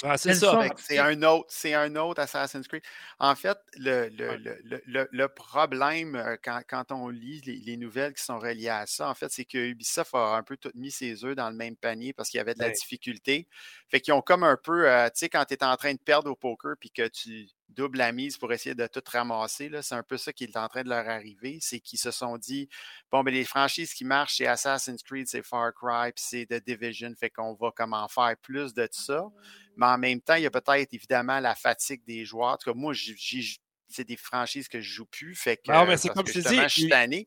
[0.02, 0.68] Ah, c'est ça.
[0.78, 2.82] C'est un, autre, un autre Assassin's Creed.
[3.18, 8.38] En fait, le, le, le, problème euh, quand, quand, on lit les, nouvelles qui sont
[8.38, 11.36] reliées à ça, en fait, c'est que Ubisoft a un peu tout mis ses œufs
[11.36, 13.46] dans le même panier parce qu'il y avait de la difficulté.
[13.88, 16.00] Fait qu'ils ont comme un peu, euh, tu sais, quand tu es en train de
[16.00, 19.94] perdre au poker puis que tu doubles la mise pour essayer de tout ramasser, c'est
[19.94, 21.58] un peu ça qui est en train de leur arriver.
[21.61, 22.68] C'est qu'ils se sont dit,
[23.11, 26.64] bon, ben les franchises qui marchent, c'est Assassin's Creed, c'est Far Cry, puis c'est The
[26.64, 29.24] Division, fait qu'on va comment faire plus de ça.
[29.76, 32.52] Mais en même temps, il y a peut-être évidemment la fatigue des joueurs.
[32.52, 32.92] En tout cas, moi,
[33.88, 35.35] c'est des franchises que je joue plus.
[35.35, 36.56] Fait que, non, mais c'est comme je dis.
[36.56, 37.26] Je suis tanné.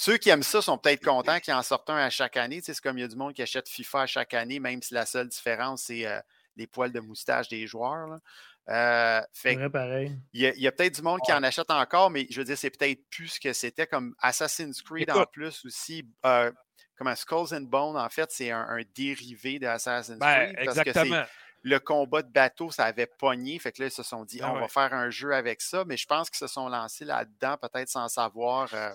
[0.00, 2.60] Ceux qui aiment ça sont peut-être contents qu'ils en sortent un à chaque année.
[2.62, 4.94] c'est comme il y a du monde qui achète FIFA à chaque année, même si
[4.94, 6.20] la seule différence, c'est euh,
[6.54, 8.20] les poils de moustache des joueurs.
[8.68, 10.16] Euh, fait pareil.
[10.32, 12.70] Il y a, peut-être du monde qui en achète encore, mais je veux dire, c'est
[12.70, 16.06] peut-être plus ce que c'était comme Assassin's Creed en plus aussi.
[16.26, 16.52] Euh,
[16.96, 20.68] comme un Skulls and Bones, en fait, c'est un, dérivé d'Assassin's ben, Creed.
[20.68, 21.24] exactement
[21.62, 23.58] le combat de bateau, ça avait pogné.
[23.58, 25.84] Fait que là, ils se sont dit, ah on va faire un jeu avec ça.
[25.86, 28.90] Mais je pense qu'ils se sont lancés là-dedans, peut-être sans savoir euh,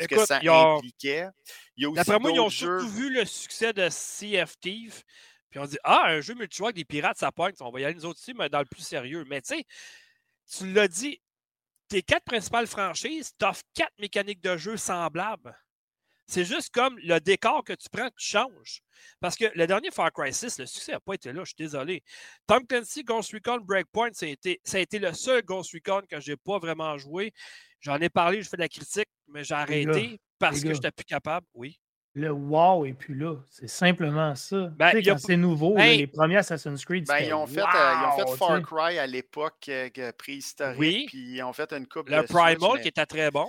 [0.00, 1.28] ce que ça impliquait.
[1.76, 5.02] D'après moi, ils ont surtout vu le succès de Sea of Thieves.
[5.58, 7.52] Puis on dit, ah, un jeu multijoueur avec des pirates, ça pogne.
[7.60, 9.24] On va y aller nous autres aussi, mais dans le plus sérieux.
[9.28, 9.64] Mais tu sais,
[10.56, 11.20] tu l'as dit,
[11.88, 15.58] tes quatre principales franchises, tu offres quatre mécaniques de jeu semblables.
[16.28, 18.82] C'est juste comme le décor que tu prends, tu changes.
[19.18, 21.56] Parce que le dernier Far Cry 6, le succès n'a pas été là, je suis
[21.58, 22.04] désolé.
[22.46, 26.02] Tom Clancy, Ghost Recon, Breakpoint, ça a été, ça a été le seul Ghost Recon
[26.08, 27.32] que je n'ai pas vraiment joué.
[27.80, 30.92] J'en ai parlé, je fais de la critique, mais j'ai arrêté parce que je n'étais
[30.92, 31.46] plus capable.
[31.54, 31.80] Oui.
[32.14, 33.36] Le wow et puis là.
[33.50, 34.70] C'est simplement ça.
[34.76, 37.64] Ben, tu sais, quand c'est nouveau, les premiers Assassin's Creed, ben, ils, ont fait, euh,
[37.64, 40.78] ils ont fait Far Cry à l'époque euh, préhistorique.
[40.78, 41.06] Oui.
[41.08, 43.48] Puis ils ont fait une coupe Le Primal qui était très bon.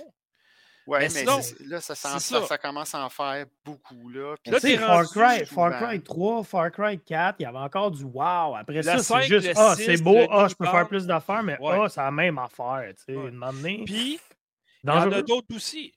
[0.86, 4.08] Oui, mais, là, ça, ça, commence à en faire beaucoup.
[4.08, 8.02] Là, là Far Cry, Far Cry 3, Far Cry 4, il y avait encore du
[8.02, 8.56] wow.
[8.56, 11.86] Après ça, c'est juste Ah, c'est beau, ah, je peux faire plus d'affaires, mais ah,
[11.88, 12.92] c'est la même affaire.
[12.96, 13.82] Tu sais, ouais.
[13.84, 14.18] Puis,
[14.82, 15.92] il y en a d'autres aussi.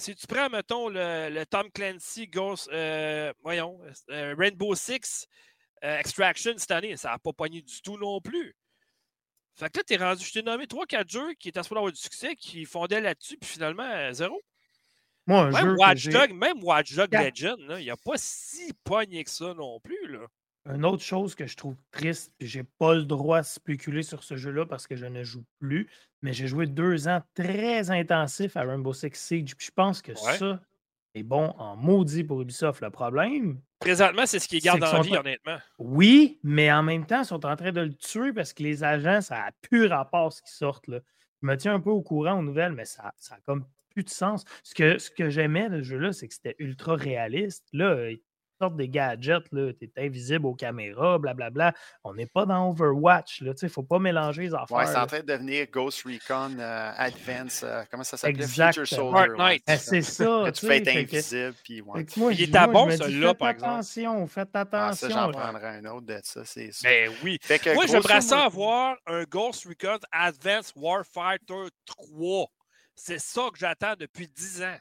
[0.00, 5.26] Si tu prends, mettons, le, Tom Clancy Ghost, euh, voyons, euh, Rainbow Six
[5.84, 8.56] euh, Extraction cette année, ça n'a pas pogné du tout non plus.
[9.56, 12.00] Fait que là, t'es rendu, je t'ai nommé 3-4 jeux qui étaient à avoir du
[12.00, 14.40] succès, qui fondaient là-dessus, puis finalement, zéro.
[15.26, 18.72] Moi, un même jeu Watch Dog, même Watch Dog Legend, il n'y a pas si
[18.82, 20.08] pogné que ça non plus.
[20.08, 20.26] Là.
[20.64, 24.24] Une autre chose que je trouve triste, puis j'ai pas le droit de spéculer sur
[24.24, 25.90] ce jeu-là parce que je ne joue plus,
[26.22, 30.14] mais j'ai joué deux ans très intensifs à Rainbow Six Siege, puis je pense que
[30.14, 30.60] ça
[31.14, 32.80] est bon en maudit pour Ubisoft.
[32.82, 35.56] Le problème, Présentement, c'est ce qui garde en vie, honnêtement.
[35.78, 38.84] Oui, mais en même temps, ils sont en train de le tuer parce que les
[38.84, 40.86] agents, ça a plus rapport ce qui sortent.
[40.86, 41.00] Là.
[41.42, 44.04] Je me tiens un peu au courant aux nouvelles, mais ça, ça a comme plus
[44.04, 44.44] de sens.
[44.62, 47.66] Ce que, ce que j'aimais de ce jeu-là, c'est que c'était ultra réaliste.
[47.72, 48.10] Là,
[48.60, 51.72] sorte des gadgets, tu es invisible aux caméras, blablabla.
[52.04, 54.76] On n'est pas dans Overwatch, il ne faut pas mélanger les affaires.
[54.76, 58.46] Ouais, c'est en train de devenir Ghost Recon euh, Advance, euh, comment ça s'appelle?
[58.46, 59.62] Future Soldier.
[59.66, 60.44] Eh, c'est ça.
[60.46, 61.54] que tu fais être invisible.
[61.64, 62.06] Puis, ouais.
[62.16, 63.70] moi, il est bon, celui-là, par exemple.
[63.70, 64.88] Attention, faites attention.
[64.90, 66.88] Ah, ça, j'en prendrai un autre de ça, c'est sûr.
[66.88, 67.38] Ben oui.
[67.74, 72.46] moi, j'aimerais ça avoir un Ghost Recon Advance Warfighter 3.
[72.94, 74.78] C'est ça que j'attends depuis 10 ans.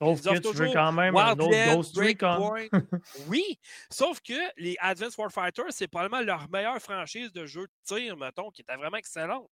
[0.00, 2.54] Sauf que tu veux quand même un autre Ghost Recon.
[3.28, 3.58] oui,
[3.90, 8.50] sauf que les Advanced Warfighter, c'est probablement leur meilleure franchise de jeu de tir, mettons,
[8.50, 9.48] qui était vraiment excellente.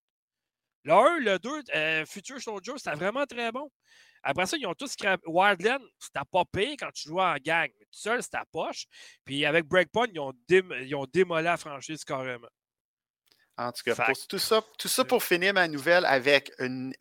[0.85, 3.70] Le 1, le 2, euh, Future Soldier, c'était vraiment très bon.
[4.22, 4.94] Après ça, ils ont tous
[5.26, 7.70] Wildland, c'était pas pire quand tu jouais en gang.
[7.78, 8.87] Mais tout seul, c'était poche.
[9.24, 12.48] Puis avec Breakpoint, ils ont, ils ont démolé la franchise carrément.
[13.57, 13.95] En tout cas,
[14.29, 16.93] tout, ça, tout ça pour finir ma nouvelle avec une,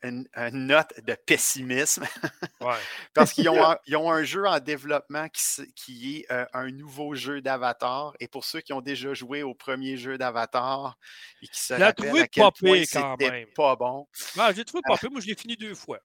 [0.52, 2.06] note de pessimisme.
[3.16, 7.42] Parce qu'ils ont, ont, un jeu en développement qui, qui est euh, un nouveau jeu
[7.42, 8.14] d'Avatar.
[8.20, 10.96] Et pour ceux qui ont déjà joué au premier jeu d'Avatar
[11.42, 14.08] et qui se rappellent à quel point c'était pas bon.
[14.56, 15.10] j'ai trouvé pas pire.
[15.10, 16.00] Moi, je l'ai fini deux fois.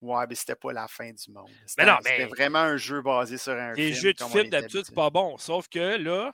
[0.00, 1.50] Ouais, mais c'était pas la fin du monde.
[1.66, 3.88] C'était vraiment un jeu basé sur un Les film.
[3.88, 5.36] Les jeux de film, d'habitude, c'est pas bon.
[5.38, 6.32] Sauf que là,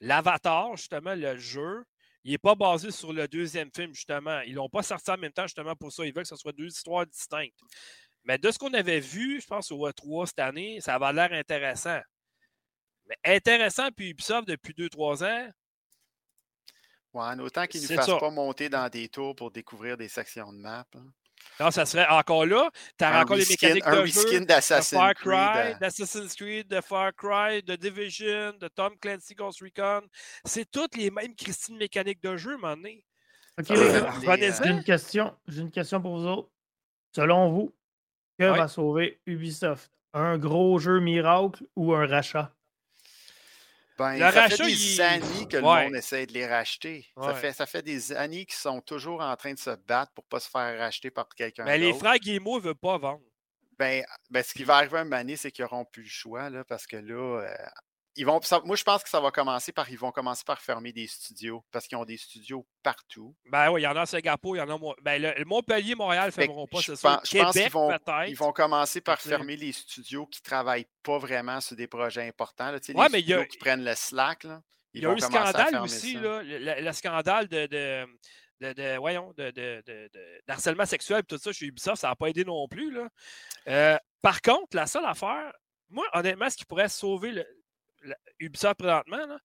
[0.00, 1.84] l'Avatar, justement, le jeu,
[2.24, 4.40] il n'est pas basé sur le deuxième film, justement.
[4.40, 6.04] Ils ne l'ont pas sorti en même temps, justement, pour ça.
[6.04, 7.58] Ils veulent que ce soit deux histoires distinctes.
[8.24, 11.32] Mais de ce qu'on avait vu, je pense, au E3 cette année, ça avait l'air
[11.32, 12.00] intéressant.
[13.06, 15.50] Mais intéressant, puis Ubisoft, depuis deux, trois ans,
[17.14, 20.58] Ouais, autant qu'ils ne fassent pas monter dans des tours pour découvrir des sections de
[20.58, 20.86] map.
[20.94, 21.06] Hein.
[21.60, 22.70] Non, ça serait encore là.
[22.98, 25.74] Tu as encore les mécaniques de jeu de Far Cry, euh.
[25.78, 30.06] d'Assassin's Creed, de Far Cry, de Division, de Tom Clancy Ghost Recon.
[30.44, 33.04] C'est toutes les mêmes Christine mécaniques de jeu, mon nez.
[33.58, 35.34] OK, j'ai une question.
[35.46, 36.50] J'ai une question pour vous autres.
[37.14, 37.74] Selon vous,
[38.38, 39.90] que va sauver Ubisoft?
[40.14, 42.54] Un gros jeu miracle ou un rachat?
[44.02, 47.06] Ben, ça fait des années que le monde essaie de les racheter.
[47.16, 50.24] Ça, fait, ça fait des années qu'ils sont toujours en train de se battre pour
[50.24, 53.22] ne pas se faire racheter par quelqu'un Mais les frères Guillemot ne veulent pas vendre.
[53.78, 56.62] Ben, ben, ce qui va arriver un moment c'est qu'ils n'auront plus le choix, là,
[56.64, 57.54] parce que là, euh,
[58.16, 60.92] ils vont, moi, je pense que ça va commencer par, ils vont commencer par fermer
[60.92, 63.34] des studios parce qu'ils ont des studios partout.
[63.50, 64.94] Ben oui, il y en a à Singapour, il y en a.
[65.02, 67.20] Ben, le, Montpellier, Montréal ne fermeront pas, c'est ça.
[67.24, 67.90] Je pense qu'ils vont,
[68.26, 72.26] ils vont commencer par fermer les studios qui ne travaillent pas vraiment sur des projets
[72.26, 72.70] importants.
[72.70, 74.44] Là, les mais studios qui prennent le slack.
[74.44, 78.06] Là, il y a eu scandale aussi, là, le, scandale de, de
[78.60, 79.82] de, voyons, de,
[80.46, 82.92] d'harcèlement sexuel et tout ça chez Ubisoft, ça n'a pas aidé non plus.
[82.92, 83.08] Là.
[83.66, 85.52] Euh, par contre, la seule affaire,
[85.90, 87.46] moi, honnêtement, ce qui pourrait sauver le,
[88.38, 89.38] Ubisoft présentement,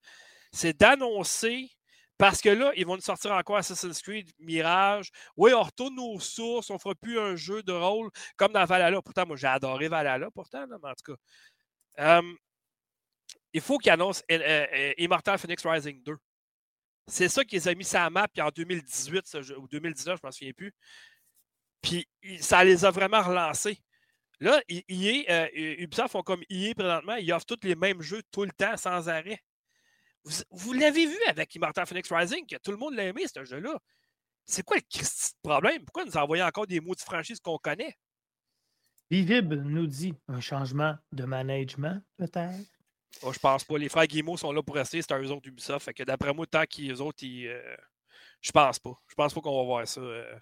[0.51, 1.69] c'est d'annoncer
[2.17, 5.11] parce que là, ils vont nous sortir encore Assassin's Creed Mirage.
[5.35, 9.01] Oui, on retourne nos sources, on fera plus un jeu de rôle comme dans Valhalla.
[9.01, 11.15] Pourtant, moi, j'ai adoré Valhalla, pourtant, mais en tout
[11.97, 12.21] cas.
[13.53, 16.17] il faut qu'ils annoncent euh, euh, Immortal Phoenix Rising 2.
[17.07, 20.31] C'est ça qu'ils ont mis sur la map en 2018 ou 2019, je ne m'en
[20.31, 20.73] souviens plus.
[21.81, 22.07] Puis
[22.39, 23.79] ça les a vraiment relancés.
[24.39, 28.51] Là, euh, Ubisoft font comme EA présentement, ils offrent tous les mêmes jeux tout le
[28.51, 29.41] temps, sans arrêt.
[30.51, 33.79] Vous, l'avez vu avec Immortal Phoenix Rising, que tout le monde l'a aimé, ce jeu-là.
[34.45, 35.83] C'est quoi le problème?
[35.85, 37.95] Pourquoi nous envoyer encore des mots de franchise qu'on connaît?
[39.09, 42.65] Vivib nous dit un changement de management, peut-être?
[43.23, 43.77] Oh, je pense pas.
[43.77, 45.85] Les frères Guillemot sont là pour rester, c'est eux autres Ubisoft.
[45.85, 47.77] Fait que d'après moi, tant qu'ils autres, ils, euh,
[48.41, 48.93] je pense pas.
[49.07, 50.01] Je pense pas qu'on va voir ça.
[50.01, 50.39] Euh,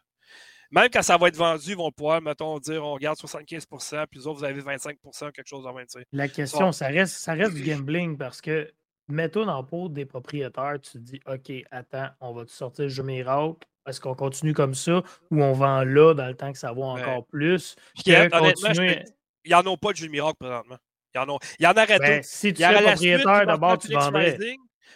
[0.76, 4.20] même quand ça va être vendu, ils vont pouvoir, mettons, dire on garde 75% puis
[4.20, 5.86] les autres, vous avez 25% quelque chose en même.
[6.12, 8.70] La question, ça, reste, ça reste du gambling parce que
[9.08, 12.84] mets-toi dans le pot des propriétaires, tu te dis OK, attends, on va te sortir
[12.84, 13.66] le jeu miracle?
[13.88, 16.84] Est-ce qu'on continue comme ça ou on vend là dans le temps que ça vaut
[16.84, 17.76] encore plus?
[18.06, 20.78] Honnêtement, il n'y en a pas de jeu miracle présentement.
[21.14, 23.94] Il y en, a, il y en aurait ben, Si tu es propriétaire, d'abord, tu
[23.94, 24.38] vendrais.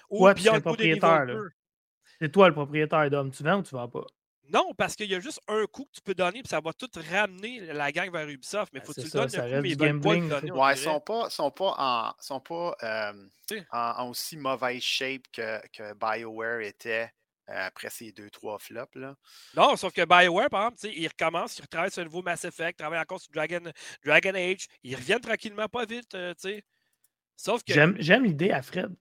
[0.09, 1.27] Ou tu es propriétaire.
[2.19, 3.31] C'est toi le propriétaire d'homme.
[3.31, 4.05] Tu vends ou tu ne vends pas?
[4.51, 6.73] Non, parce qu'il y a juste un coup que tu peux donner, puis ça va
[6.73, 8.73] tout ramener la gang vers Ubisoft.
[8.73, 11.29] Mais il faut que tu le donnes le coup, mais ils Ouais, ils sont pas,
[11.29, 13.13] sont pas, en, sont pas euh,
[13.71, 17.11] en, aussi mauvaise shape que, que BioWare était
[17.49, 18.95] euh, après ces deux, trois flops.
[18.95, 19.15] Là.
[19.55, 22.75] Non, sauf que BioWare, par exemple, ils recommencent, ils retravaillent sur un nouveau Mass Effect,
[22.77, 23.61] ils travaillent encore sur Dragon,
[24.05, 24.67] Dragon Age.
[24.83, 26.13] Ils reviennent tranquillement, pas vite.
[26.15, 26.63] Euh, sais.
[27.35, 27.73] Sauf que.
[27.73, 28.95] J'aime l'idée à Fred.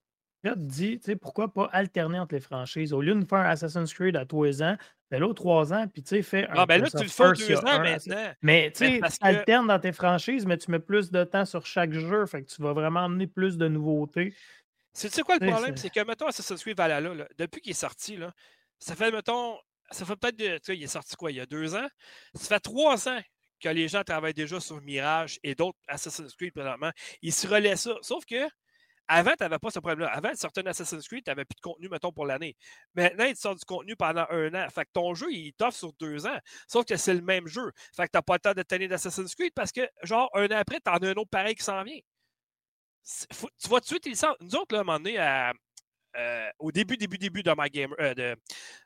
[0.44, 2.92] Fred dit, pourquoi pas alterner entre les franchises?
[2.92, 4.76] Au lieu de faire Assassin's Creed à tous ans,
[5.08, 6.54] fais l'autre trois ans, puis tu sais, fais un.
[6.58, 8.32] Ah, ben là, tu le fais deux ans maintenant.
[8.42, 11.92] Mais tu sais, alternes dans tes franchises, mais tu mets plus de temps sur chaque
[11.92, 14.34] jeu, fait que tu vas vraiment amener plus de nouveautés.
[14.98, 15.76] Tu sais quoi le problème?
[15.76, 18.32] C'est que, mettons, Assassin's Creed Valhalla, là, depuis qu'il est sorti, là,
[18.78, 19.56] ça fait, mettons,
[19.90, 21.86] ça fait peut-être, tu sais, il est sorti quoi, il y a deux ans?
[22.34, 23.20] Ça fait trois ans
[23.60, 26.90] que les gens travaillent déjà sur Mirage et d'autres Assassin's Creed présentement.
[27.22, 27.96] Ils se relaient ça.
[28.02, 28.36] Sauf que
[29.08, 30.08] avant, tu n'avais pas ce problème-là.
[30.08, 32.54] Avant, tu sortais un Assassin's Creed, tu n'avais plus de contenu, mettons, pour l'année.
[32.94, 34.68] Maintenant, il te sort du contenu pendant un an.
[34.70, 36.38] Fait que ton jeu, il t'offre sur deux ans.
[36.66, 37.72] Sauf que c'est le même jeu.
[37.96, 40.46] Fait que tu n'as pas le temps de tenir d'Assassin's Creed parce que, genre, un
[40.46, 41.98] an après, tu en as un autre pareil qui s'en vient.
[43.58, 44.36] tu vas tuer tes licences.
[44.40, 45.18] Nous autres, là, à un moment donné,
[46.16, 48.36] euh, au début, début, début de My Game, euh, de,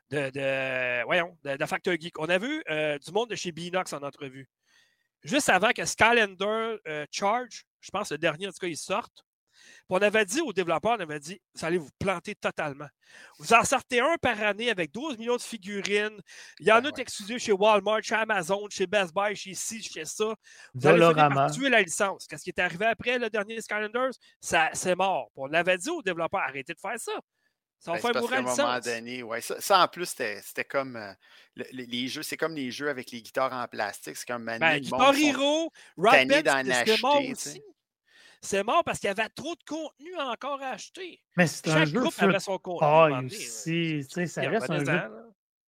[0.09, 3.91] de, de, voyons, de, Factor Geek, on a vu euh, du monde de chez Binox
[3.91, 4.47] en entrevue.
[5.23, 6.77] Juste avant que Skylander
[7.11, 9.23] Charge, je pense le dernier, en tout cas, il sorte,
[9.89, 12.87] on avait dit aux développeurs, on avait dit, vous allez vous planter totalement.
[13.37, 16.19] Vous en sortez un par année avec 12 millions de figurines.
[16.59, 17.39] Il y en ben a ouais.
[17.39, 20.33] chez Walmart, chez Amazon, chez Best Buy, chez ci, chez ça.
[20.73, 22.25] Vous allez tuer la licence.
[22.27, 24.13] Qu'est-ce qui est arrivé après le dernier Skylanders?
[24.41, 25.29] Ça, c'est mort.
[25.35, 27.13] On avait dit aux développeurs, arrêtez de faire ça.
[27.79, 31.11] Ça va ben, faire un moment donné, ouais, ça, en plus, c'était comme euh,
[31.73, 34.15] les, jeux, c'est comme les jeux avec les guitares en plastique.
[34.15, 36.63] C'est comme ben, Guitar Hero, Rock Band,
[37.01, 37.61] mort aussi
[38.43, 41.23] c'est mort parce qu'il y avait trop de contenu encore à acheter.
[41.37, 43.27] Mais c'est un jeu groupe avait son contenu.
[43.27, 44.03] aussi.
[44.27, 45.01] ça, reste un jeu,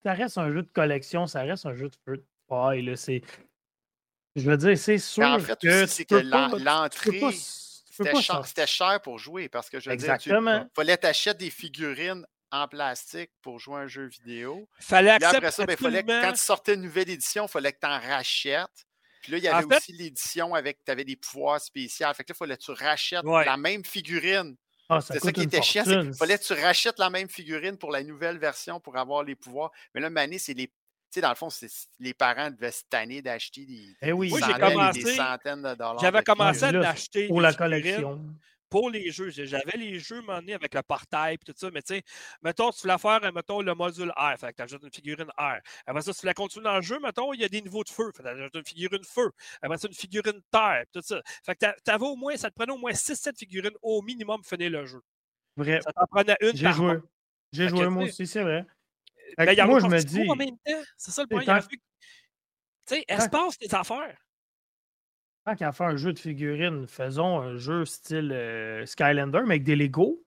[0.03, 2.93] ça reste un jeu de collection, ça reste un jeu de feu de paille.
[4.35, 7.21] Je veux dire, c'est sûr en fait, que, c'est que l'entrée,
[8.43, 10.59] c'était cher, pour jouer parce que je veux Exactement.
[10.59, 14.67] dire, il fallait t'acheter des figurines en plastique pour jouer un jeu vidéo.
[14.79, 17.87] Fallait après ça, ben, fallait, quand tu sortais une nouvelle édition, il fallait que tu
[17.87, 18.84] en rachètes.
[19.25, 22.05] Puis là, il y avait aussi l'édition avec, tu avais des pouvoirs spéciaux.
[22.13, 24.55] Fait que là, il fallait que tu rachètes la même figurine
[24.87, 25.83] Ah, c'est ça qui était chiant.
[25.87, 29.35] Il fallait que tu rachètes la même figurine pour la nouvelle version pour avoir les
[29.35, 29.71] pouvoirs.
[29.95, 30.67] Mais là, Mané, c'est les.
[30.67, 30.73] Tu
[31.19, 31.47] sais, dans le fond,
[31.99, 35.99] les parents devaient se tanner d'acheter des, eh oui, des, centaines de dollars.
[35.99, 37.27] J'avais commencé à l'acheter.
[37.27, 38.21] Pour la collection
[38.75, 39.29] pour les jeux.
[39.29, 42.03] J'avais les jeux menés avec le portail et tout ça, mais tu sais,
[42.41, 45.59] mettons, tu voulais faire, mettons, le module R, fait que tu ajoutes une figurine R.
[45.85, 47.89] Après ça, tu voulais continuer dans le jeu, mettons, il y a des niveaux de
[47.89, 49.31] feu, fait que tu ajoutes une figurine feu.
[49.61, 51.21] Après ça, une figurine terre, tout ça.
[51.45, 54.41] Fait que tu avais au moins, ça te prenait au moins 6-7 figurines au minimum
[54.41, 55.01] pour finir le jeu.
[55.55, 55.79] Vrai.
[55.81, 56.97] Ça t'en prenait une J'ai joué.
[57.53, 58.65] J'ai joué moi aussi, c'est vrai.
[59.37, 60.29] Mais moi, je me dis.
[60.29, 60.83] En même temps.
[60.97, 61.61] C'est ça le point.
[61.61, 61.79] Tu
[62.87, 64.17] sais, espace tes affaires.
[65.45, 69.63] Tant qu'à faire un jeu de figurines, faisons un jeu style euh, Skylander, mais avec
[69.63, 70.25] des Lego.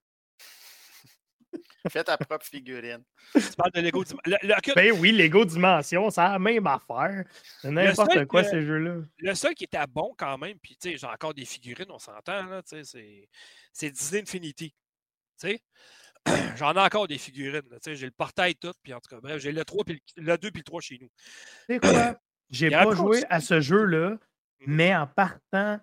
[1.89, 3.03] Fais ta propre figurine.
[3.35, 4.05] Tu parles de Lego
[4.77, 7.25] Ben oui, Lego Dimension, c'est la même affaire.
[7.61, 8.97] C'est n'importe quoi ces jeux-là.
[9.19, 11.99] Le seul qui était bon quand même, puis tu sais, j'ai encore des figurines, on
[11.99, 13.29] s'entend, là, tu sais,
[13.73, 14.75] c'est Disney Infinity.
[15.41, 15.63] Tu sais?
[16.57, 17.63] J'en ai encore des figurines.
[17.85, 20.51] J'ai le portail tout, puis en tout cas, bref, j'ai le 3 puis le, 2
[20.51, 21.09] puis le 3 chez nous.
[21.69, 22.17] Tu sais quoi?
[22.51, 24.17] J'ai pas joué à ce jeu-là.
[24.67, 25.79] Mais en partant,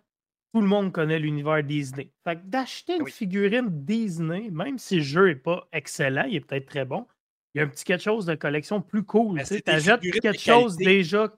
[0.54, 2.12] tout le monde connaît l'univers Disney.
[2.24, 6.36] Fait que d'acheter ah une figurine Disney, même si le jeu n'est pas excellent, il
[6.36, 7.06] est peut-être très bon,
[7.54, 9.42] il y a un petit quelque chose de collection plus cool.
[9.44, 11.30] Tu achètes quelque chose déjà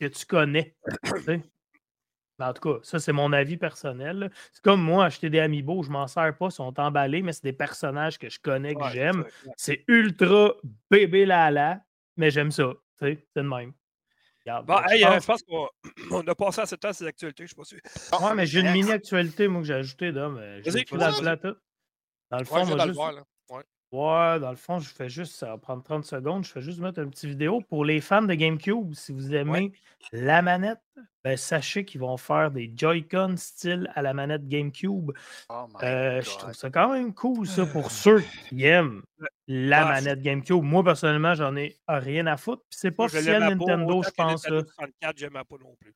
[0.00, 0.74] que tu connais.
[2.38, 4.30] en tout cas, ça, c'est mon avis personnel.
[4.52, 7.44] C'est comme moi, acheter des Amiibo, je m'en sers pas, ils sont emballés, mais c'est
[7.44, 9.24] des personnages que je connais, que j'aime.
[9.56, 10.54] C'est ultra
[10.90, 11.80] bébé lala,
[12.16, 12.72] mais j'aime ça.
[12.98, 13.72] C'est le même.
[14.46, 17.64] Bon, euh, je pense qu'on a passé assez de temps à ces actualités, je ne
[17.64, 18.24] sais pas si.
[18.24, 21.56] Ouais, mais j'ai une mini-actualité, moi, que j'ai ajoutée, là, mais je vais dans le
[22.30, 23.00] Dans le fond, moi, juste...
[23.92, 24.40] Ouais.
[24.40, 26.98] dans le fond, je fais juste, ça va prendre 30 secondes, je fais juste mettre
[27.00, 27.60] une petite vidéo.
[27.60, 29.72] Pour les fans de GameCube, si vous aimez
[30.12, 30.80] la manette,
[31.22, 35.12] ben, sachez qu'ils vont faire des Joy-Con style à la manette GameCube.
[35.50, 39.02] Oh euh, je trouve ça quand même cool, ça, pour ceux qui aiment
[39.52, 40.62] la manette GameCube.
[40.62, 42.62] Moi, personnellement, j'en ai rien à foutre.
[42.70, 44.44] Puis c'est pas officiel Nintendo, je pense.
[44.44, 45.94] Nintendo 64, j'aime pas non plus.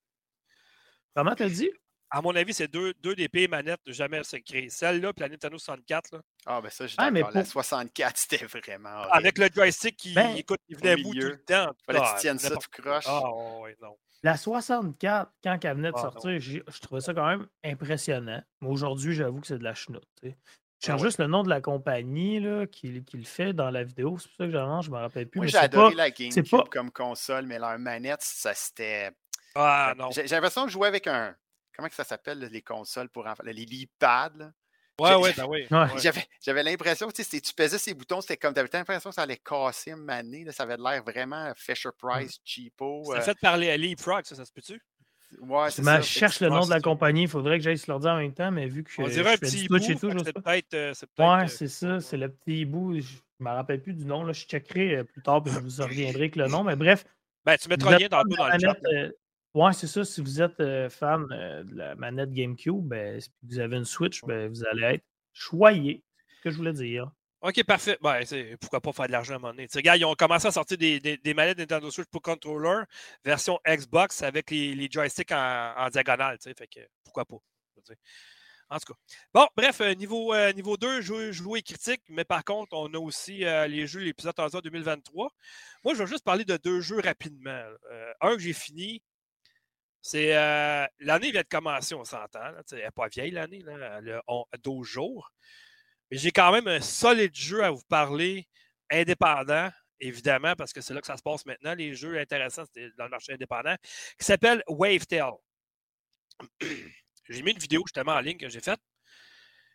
[1.15, 1.71] Comment t'as dit?
[2.11, 4.69] À mon avis, c'est deux, deux des pires manettes jamais créées.
[4.69, 6.13] Celle-là, puis la Nintendo 64.
[6.13, 6.21] Là.
[6.45, 9.03] Ah, ben ça, je ah, La 64, c'était vraiment.
[9.11, 11.73] Avec le joystick qui ben, écoute, il venait bout tout le temps.
[11.85, 13.07] Fallait que tu tiennes ça, tu croches.
[13.09, 13.23] Ah,
[13.61, 13.97] ouais, non.
[14.23, 18.43] La 64, quand elle venait de ah, sortir, je trouvais ça quand même impressionnant.
[18.61, 20.07] Mais aujourd'hui, j'avoue que c'est de la chenoute.
[20.87, 23.71] Je ah cherche juste le nom de la compagnie là, qui, qui, le fait dans
[23.71, 24.19] la vidéo.
[24.19, 25.41] C'est pour ça que j'en je ne me rappelle plus.
[25.41, 29.11] Moi, j'ai adoré la GameCube comme console, mais leur manette, ça c'était.
[29.57, 30.11] Ah non.
[30.13, 31.35] J'ai l'impression de jouer avec un,
[31.75, 34.53] comment que ça s'appelle, les consoles pour enfants, les lead-pads.
[34.99, 35.67] Ouais, ouais, ben oui.
[36.41, 39.37] J'avais l'impression, tu sais, tu pesais ces boutons, c'était comme, t'avais l'impression que ça allait
[39.37, 41.93] casser une manée, ça avait l'air vraiment Fisher mmh.
[41.99, 43.03] Price, cheapo.
[43.07, 44.81] C'est euh fait par les Leapfrog, ça, ça se peut-tu?
[45.41, 46.01] Ouais, c'est ça.
[46.01, 48.19] Je cherche le nom de la compagnie, il faudrait que j'aille se leur dire en
[48.19, 50.75] même temps, mais vu que On dirait un petit bout, et tout, c'est peut-être.
[50.75, 53.01] Euh, ouais, euh, c'est ça, c'est le petit bout.
[53.01, 55.83] Je ne me rappelle plus du nom, là, je checkerai plus tard, puis je vous
[55.83, 57.05] reviendrai avec le nom, mais bref.
[57.45, 58.77] Ben, tu mettras le lien dans, dans le chat.
[59.57, 60.05] Ouais, c'est ça.
[60.05, 63.87] Si vous êtes euh, fan euh, de la manette GameCube, ben, si vous avez une
[63.87, 66.05] Switch, ben, vous allez être choyé.
[66.29, 67.11] C'est ce que je voulais dire.
[67.43, 67.99] OK, parfait.
[68.03, 68.25] Ben,
[68.61, 69.69] pourquoi pas faire de l'argent à un moment donné?
[69.75, 72.85] Regarde, ils ont commencé à sortir des, des, manettes Nintendo Switch pour controller,
[73.25, 76.39] version Xbox avec les, les joysticks en, diagonale.
[76.41, 77.37] Fait que pourquoi pas?
[78.69, 78.99] En tout cas.
[79.33, 83.87] Bon, bref, euh, niveau, niveau 2, jouer, critique, mais par contre, on a aussi les
[83.87, 85.31] jeux, l'épisode 2023.
[85.85, 87.63] Moi, je vais juste parler de deux jeux rapidement.
[88.21, 89.03] un que j'ai fini,
[90.07, 92.53] c'est euh, l'année vient de commencer, on s'entend.
[92.71, 95.33] Elle n'est pas vieille l'année, a 12 jours.
[96.11, 98.47] Mais j'ai quand même un solide jeu à vous parler,
[98.91, 101.75] indépendant, évidemment, parce que c'est là que ça se passe maintenant.
[101.75, 102.65] Les jeux intéressants
[102.97, 103.77] dans le marché indépendant,
[104.19, 105.33] qui s'appelle Wavetail.
[107.29, 108.81] j'ai mis une vidéo justement en ligne que j'ai faite.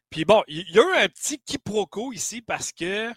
[0.09, 3.11] Puis bon, il y a eu un petit quiproquo ici parce que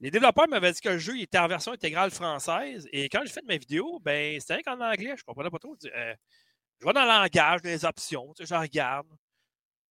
[0.00, 2.88] les développeurs m'avaient dit que le jeu était en version intégrale française.
[2.92, 5.14] Et quand j'ai fait ma vidéo, ben, c'était en anglais.
[5.16, 5.76] Je ne comprenais pas trop.
[5.84, 6.14] Euh,
[6.80, 8.32] je vais dans le langage, les options.
[8.38, 9.08] Je regarde.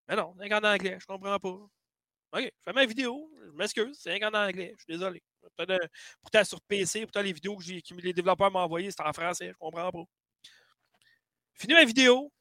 [0.07, 0.97] Mais non, c'est en anglais.
[0.99, 1.76] Je ne comprends pas.
[2.33, 3.31] OK, je fais ma vidéo.
[3.45, 3.97] Je m'excuse.
[3.99, 4.73] C'est en anglais.
[4.77, 5.21] Je suis désolé.
[6.21, 9.45] Pourtant, sur PC, pourtant, les vidéos que, les développeurs m'ont envoyées, c'est en français.
[9.45, 10.03] Je ne comprends pas.
[11.53, 12.31] Fini ma vidéo.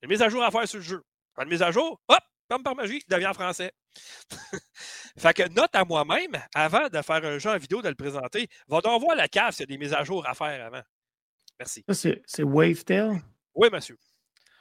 [0.00, 1.02] J'ai une mise à jour à faire sur le jeu.
[1.34, 2.18] Quand une mise à jour, hop,
[2.50, 3.72] comme par magie, il devient français.
[5.18, 8.48] fait que note à moi-même, avant de faire un jeu en vidéo, de le présenter,
[8.68, 10.82] va donc voir la cave s'il y a des mises à jour à faire avant.
[11.58, 11.84] Merci.
[11.88, 13.22] c'est Wavetail?
[13.54, 13.96] Oui, monsieur.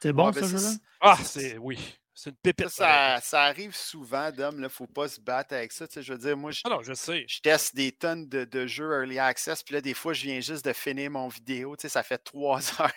[0.01, 0.71] C'est bon, ce jeu-là?
[1.01, 1.57] Ah, c'est.
[1.57, 1.97] Oui.
[2.17, 2.69] C'est une pépite.
[2.69, 4.55] Ça, ça, arrive souvent, Dom.
[4.55, 5.85] Il ne faut pas se battre avec ça.
[5.93, 7.25] je veux dire, moi, je, ah je, sais.
[7.27, 9.61] je teste des tonnes de, jeux Early Access.
[9.63, 11.75] Puis là, des fois, je viens juste de finir mon vidéo.
[11.77, 12.93] Ça fait trois heures.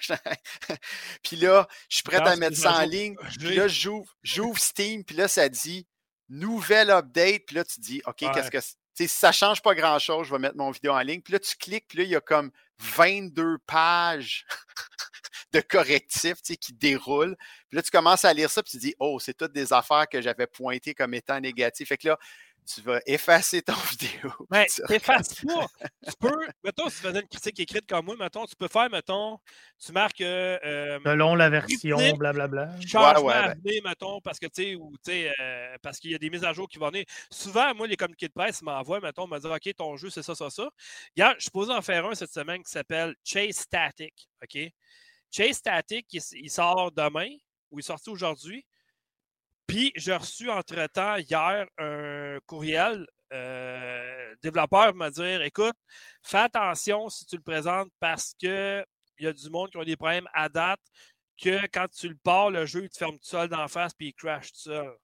[1.24, 3.16] puis là, je suis prêt à mettre ça en ligne.
[3.38, 5.04] Puis là, j'ouvre Steam.
[5.04, 5.84] Puis là, ça dit
[6.28, 7.44] nouvelle update.
[7.44, 10.38] Puis là, tu dis, OK, qu'est-ce que si ça ne change pas grand-chose, je vais
[10.38, 11.22] mettre mon vidéo en ligne.
[11.22, 14.46] Puis là, tu cliques, puis là, il y a comme 22 pages
[15.52, 17.36] de correctifs qui déroulent.
[17.68, 20.08] Puis là, tu commences à lire ça, puis tu dis, oh, c'est toutes des affaires
[20.08, 21.86] que j'avais pointées comme étant négatives.
[21.86, 22.18] Fait que là,
[22.74, 24.30] tu vas effacer ton vidéo.
[24.50, 25.66] Mais t'effaces pas.
[26.06, 28.90] tu peux, mettons, si tu faisais une critique écrite comme moi, mettons, tu peux faire,
[28.90, 29.38] mettons,
[29.84, 30.20] tu marques.
[30.20, 32.78] Euh, Selon la version, blablabla.
[32.86, 33.80] Changement ouais, ouais, ben.
[33.84, 36.44] mettons, parce que, tu sais, ou, tu sais, euh, parce qu'il y a des mises
[36.44, 37.04] à jour qui vont venir.
[37.30, 40.34] Souvent, moi, les communiqués de presse m'envoient, mettons, me dire, OK, ton jeu, c'est ça,
[40.34, 40.68] ça, ça.
[41.16, 44.28] Hier, je suis posé en faire un cette semaine qui s'appelle Chase Static.
[44.42, 44.70] OK?
[45.30, 47.28] Chase Static, il, sort demain,
[47.70, 48.64] ou il est sorti aujourd'hui.
[49.66, 53.06] Puis, j'ai reçu entre-temps hier un courriel.
[53.32, 55.76] Euh, développeur m'a dit écoute,
[56.22, 58.86] fais attention si tu le présentes parce qu'il
[59.18, 60.80] y a du monde qui a des problèmes à date
[61.36, 64.08] que quand tu le pars, le jeu, il te ferme tout seul d'en face puis
[64.08, 64.96] il crash tout seul.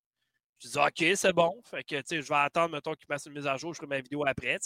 [0.59, 1.61] Je dis OK, c'est bon.
[1.65, 4.01] Fait que je vais attendre, mettons, qu'il passe une mise à jour, je ferai ma
[4.01, 4.59] vidéo après,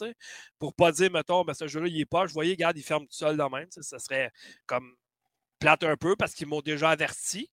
[0.59, 2.27] pour pas dire, mettons, ben, ce jeu-là, il est pas.
[2.27, 3.67] Je voyais, regarde, il ferme tout seul de même.
[3.71, 4.31] Ça serait
[4.67, 4.95] comme
[5.59, 7.51] plate un peu parce qu'ils m'ont déjà averti.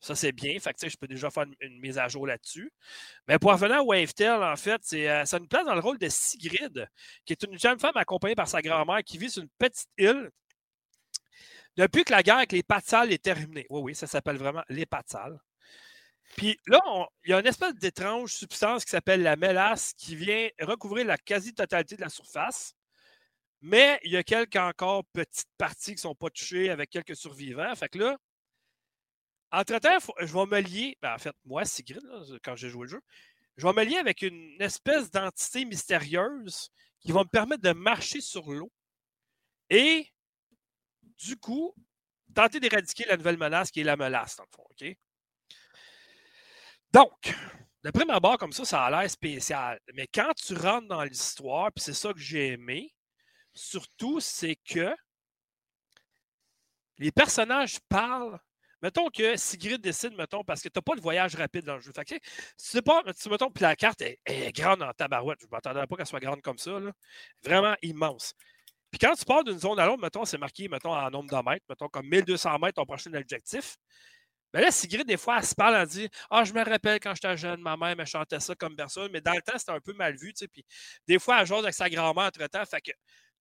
[0.00, 0.58] Ça, c'est bien.
[0.60, 2.72] Fait je peux déjà faire une, mise à jour là-dessus.
[3.28, 5.98] Mais pour revenir à Wavetail, en fait, c'est, euh, ça nous place dans le rôle
[5.98, 6.88] de Sigrid,
[7.26, 10.30] qui est une jeune femme accompagnée par sa grand-mère qui vit sur une petite île
[11.76, 13.66] depuis que la guerre avec les Patsal est terminée.
[13.70, 15.38] Oui, oui, ça s'appelle vraiment les Patsal.
[16.36, 16.80] Puis là,
[17.24, 21.18] il y a une espèce d'étrange substance qui s'appelle la mélasse qui vient recouvrir la
[21.18, 22.74] quasi-totalité de la surface.
[23.60, 27.16] Mais il y a quelques encore petites parties qui ne sont pas touchées avec quelques
[27.16, 27.74] survivants.
[27.74, 28.18] Fait que là,
[29.52, 32.02] entre-temps, je vais me lier, ben, en fait, moi, Sigrid,
[32.42, 33.00] quand j'ai joué le jeu,
[33.56, 38.20] je vais me lier avec une espèce d'entité mystérieuse qui va me permettre de marcher
[38.20, 38.72] sur l'eau
[39.68, 40.08] et,
[41.18, 41.74] du coup,
[42.34, 44.64] tenter d'éradiquer la nouvelle menace qui est la menace, dans le fond.
[46.92, 47.34] Donc,
[47.82, 49.80] de prime abord, comme ça, ça a l'air spécial.
[49.94, 52.94] Mais quand tu rentres dans l'histoire, puis c'est ça que j'ai aimé,
[53.54, 54.94] surtout, c'est que
[56.98, 58.38] les personnages parlent
[58.82, 61.80] Mettons que Sigrid décide, mettons, parce que tu n'as pas de voyage rapide dans le
[61.80, 61.92] jeu.
[61.94, 62.14] Fait que,
[62.56, 65.38] sais pas, mettons, puis la carte est, grande en tabarouette.
[65.40, 66.78] Je ne m'attendais pas qu'elle soit grande comme ça.
[67.44, 68.32] Vraiment immense.
[68.90, 71.50] Puis quand tu pars d'une zone à l'autre, mettons, c'est marqué, mettons, en nombre de
[71.50, 73.76] mètres, mettons, comme 1200 mètres, ton prochain objectif.
[74.52, 77.14] Mais là, Sigrid, des fois, elle se parle, elle dit Ah, je me rappelle quand
[77.14, 79.80] j'étais jeune, ma mère me chantait ça comme personne, mais dans le temps, c'était un
[79.80, 80.48] peu mal vu, tu sais.
[80.48, 80.64] Puis
[81.06, 82.64] des fois, elle joue avec sa grand-mère entre-temps.
[82.64, 82.90] Fait que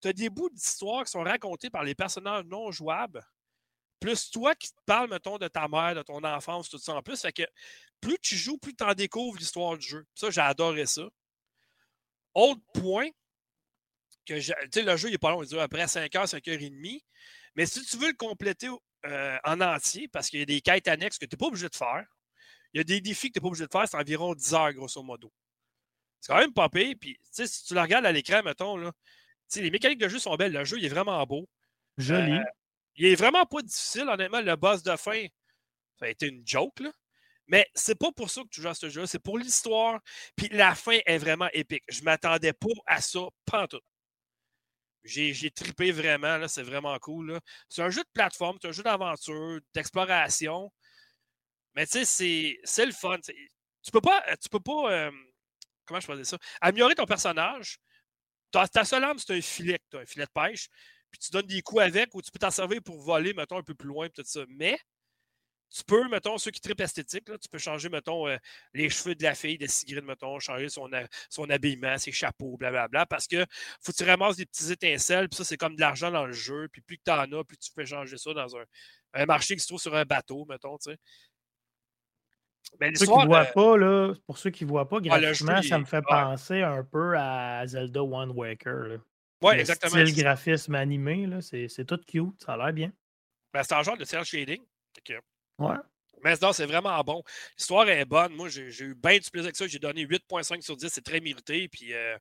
[0.02, 3.26] tu as des bouts d'histoire qui sont racontés par les personnages non jouables
[4.00, 7.02] plus toi qui te parles, mettons, de ta mère, de ton enfance, tout ça en
[7.02, 7.22] plus.
[7.22, 7.44] Fait que
[8.00, 10.06] plus tu joues, plus tu en découvres l'histoire du jeu.
[10.16, 11.04] Ça, j'ai adoré ça.
[12.34, 13.10] Autre point,
[14.26, 16.62] que sais, le jeu, il est pas long, il dure après 5 heures, 5 heures
[16.62, 17.04] et demie.
[17.56, 18.70] Mais si tu veux le compléter
[19.06, 21.68] euh, en entier, parce qu'il y a des quêtes annexes que tu n'es pas obligé
[21.68, 22.06] de faire,
[22.74, 24.54] il y a des défis que tu n'es pas obligé de faire, c'est environ 10
[24.54, 25.32] heures, grosso modo.
[26.22, 26.96] C'est quand même pas pire.
[27.00, 28.92] Puis, si tu le regardes à l'écran, mettons, là,
[29.56, 30.54] les mécaniques de jeu sont belles.
[30.54, 31.48] Le jeu, il est vraiment beau.
[31.98, 32.34] Joli.
[32.34, 32.44] Euh,
[32.96, 34.42] il est vraiment pas difficile, honnêtement.
[34.42, 35.26] Le boss de fin,
[36.00, 36.92] ça a été une joke, là.
[37.48, 40.00] Mais c'est pas pour ça que tu joues à ce jeu c'est pour l'histoire.
[40.36, 41.84] Puis la fin est vraiment épique.
[41.90, 43.82] Je m'attendais pas à ça, pas tout.
[45.04, 47.40] J'ai, tripé vraiment, là, c'est vraiment cool.
[47.68, 50.72] C'est un jeu de plateforme, c'est un jeu d'aventure, d'exploration.
[51.74, 53.18] Mais tu sais, c'est, le fun.
[53.20, 55.12] Tu peux pas, tu peux pas euh,
[55.90, 56.38] comment je peux dire ça?
[56.62, 57.80] Améliorer ton personnage.
[58.52, 60.70] Ta, ta seule arme, c'est un filet, un filet de pêche
[61.12, 63.64] puis tu donnes des coups avec, ou tu peux t'en servir pour voler, mettons, un
[63.64, 64.42] peu plus loin, tout ça.
[64.50, 64.80] Mais
[65.72, 68.38] tu peux, mettons, ceux qui tripent esthétique, là, tu peux changer, mettons, euh,
[68.74, 70.90] les cheveux de la fille de Sigrid, mettons, changer son,
[71.30, 73.46] son habillement, ses chapeaux, blablabla, parce que
[73.82, 76.34] faut que tu ramasses des petits étincelles, puis ça, c'est comme de l'argent dans le
[76.34, 79.56] jeu, puis plus que tu en as, plus tu peux changer ça dans un, marché
[79.56, 80.98] qui se trouve sur un bateau, mettons, tu sais.
[82.80, 85.20] Mais pour ceux qui ne voient pas, là, pour ceux qui ne voient pas, ah,
[85.20, 89.00] graphiquement, ça me fait penser un peu à Zelda One Waker.
[89.42, 89.98] Oui, exactement.
[89.98, 92.92] Le graphisme animé, c'est tout cute, ça a l'air bien.
[93.54, 94.62] Ben, c'est un genre de cel shading.
[95.58, 95.76] Ouais.
[96.24, 97.24] Mais non, c'est vraiment bon.
[97.58, 98.34] L'histoire est bonne.
[98.34, 99.68] Moi, j'ai eu bien du plaisir avec ça.
[99.68, 100.90] J'ai donné 8.5 sur 10.
[100.90, 101.68] C'est très mérité.
[101.70, 102.18] Puis, euh,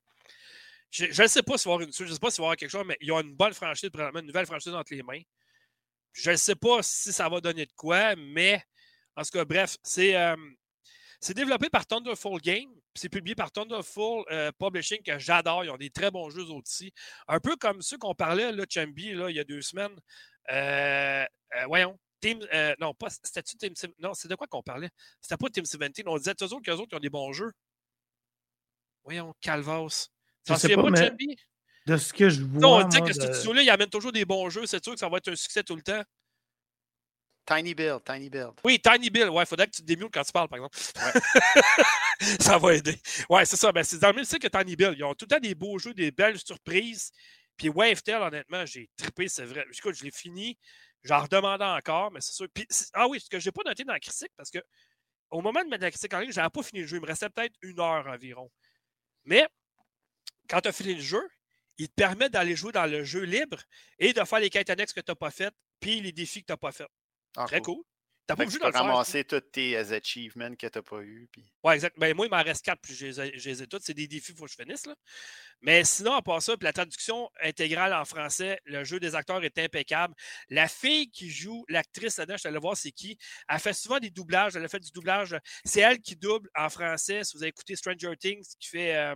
[0.91, 2.45] je ne sais pas si va avoir une suite, je ne sais pas s'il va
[2.45, 4.93] y avoir quelque chose, mais il y a une bonne franchise, une nouvelle franchise entre
[4.93, 5.21] les mains.
[6.13, 8.63] Je ne sais pas si ça va donner de quoi, mais
[9.19, 10.35] en tout cas, bref, c'est euh,
[11.35, 12.69] développé par Thunderful Game.
[12.95, 15.65] C'est publié par Thunderful euh, Publishing que j'adore.
[15.65, 16.91] Ils ont des très bons jeux aussi.
[17.27, 19.95] Un peu comme ceux qu'on parlait, là, Chambi, là, il y a deux semaines.
[20.51, 21.25] Euh,
[21.67, 21.99] voyons.
[22.21, 22.39] Team,
[22.81, 24.89] non, pas, c'était-tu Team Non, c'est de quoi qu'on parlait?
[25.21, 26.05] C'était pas Team 17.
[26.05, 27.51] On disait, autres, qu'eux autres, ils ont des bons jeux.
[29.05, 30.09] Voyons, Calvas.
[30.45, 31.11] Tu sais pas, mais
[31.85, 32.61] de ce que je vois.
[32.61, 34.65] Non, on dit que ce studio-là, il amène toujours des bons jeux.
[34.65, 36.03] C'est sûr que ça va être un succès tout le temps.
[37.49, 38.53] Tiny Build, Tiny Build.
[38.63, 39.29] Oui, Tiny Build.
[39.29, 40.77] Ouais, il faudrait que tu te démutes quand tu parles, par exemple.
[42.39, 42.95] ça va aider.
[43.27, 43.71] Ouais, c'est ça.
[43.71, 44.95] Ben, c'est dans le même style que Tiny Build.
[44.97, 47.11] Ils ont tout le temps des beaux jeux, des belles surprises.
[47.57, 49.65] Puis Wavetail, honnêtement, j'ai trippé, c'est vrai.
[49.75, 50.59] Écoute, je l'ai fini.
[51.03, 52.47] J'en redemandais encore, mais c'est sûr.
[52.53, 54.59] Puis, ah oui, ce que je n'ai pas noté dans la critique, parce que
[55.31, 56.97] au moment de mettre la critique en ligne, je n'avais pas fini le jeu.
[56.97, 58.51] Il me restait peut-être une heure environ.
[59.25, 59.47] Mais
[60.47, 61.27] quand tu as fini le jeu,
[61.79, 63.57] il te permet d'aller jouer dans le jeu libre
[63.97, 66.47] et de faire les quêtes annexes que tu n'as pas faites, puis les défis que
[66.47, 66.89] tu n'as pas faits.
[67.37, 67.83] Ah, Très cool.
[68.29, 71.27] T'as pas obligé de ramasser tous tes euh, achievements que t'as pas eu.
[71.31, 71.51] Puis...
[71.63, 71.97] Ouais, exact.
[71.97, 73.81] Ben, moi, il m'en reste quatre, puis je les ai toutes.
[73.81, 74.85] C'est des défis, il faut que je finisse.
[74.85, 74.93] Là.
[75.61, 79.43] Mais sinon, à part ça, puis la traduction intégrale en français, le jeu des acteurs
[79.43, 80.13] est impeccable.
[80.49, 83.17] La fille qui joue l'actrice là-dedans, je suis allé voir c'est qui.
[83.47, 84.55] Elle fait souvent des doublages.
[84.55, 85.35] Elle a fait du doublage.
[85.65, 87.23] C'est elle qui double en français.
[87.23, 89.15] Si vous avez écouté Stranger Things, qui fait euh,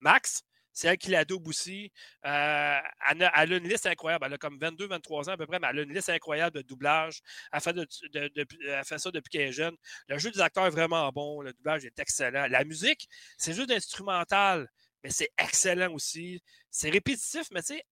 [0.00, 0.42] Max.
[0.74, 1.92] C'est elle qui la double aussi.
[2.26, 2.78] Euh,
[3.10, 4.26] elle, a, une liste incroyable.
[4.26, 6.56] Elle a comme 22, 23 ans à peu près, mais elle a une liste incroyable
[6.56, 7.20] de doublage.
[7.52, 7.76] Elle fait,
[8.84, 9.76] fait ça depuis qu'elle est jeune.
[10.08, 11.42] Le jeu des acteurs est vraiment bon.
[11.42, 12.48] Le doublage est excellent.
[12.48, 13.08] La musique,
[13.38, 14.68] c'est juste instrumental,
[15.04, 16.42] mais c'est excellent aussi.
[16.70, 17.84] C'est répétitif, mais tu sais,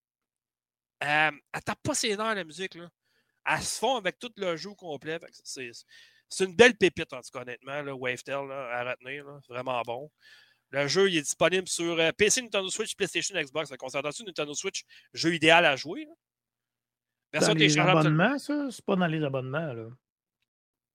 [1.04, 2.74] euh, elle tape pas ses nerfs, la musique.
[2.74, 2.88] Là.
[3.46, 5.20] Elle se fond avec tout le jeu complet.
[5.44, 7.82] C'est une belle pépite, en tout cas, honnêtement.
[7.82, 9.24] Là, Wavetail, à retenir.
[9.48, 10.10] Vraiment bon.
[10.72, 13.70] Le jeu il est disponible sur euh, PC, Nintendo Switch, PlayStation, Xbox.
[13.70, 16.06] On considère sur Nintendo Switch, jeu idéal à jouer.
[17.32, 18.68] Version dans les abonnements, ça?
[18.70, 19.88] C'est pas dans les abonnements, là.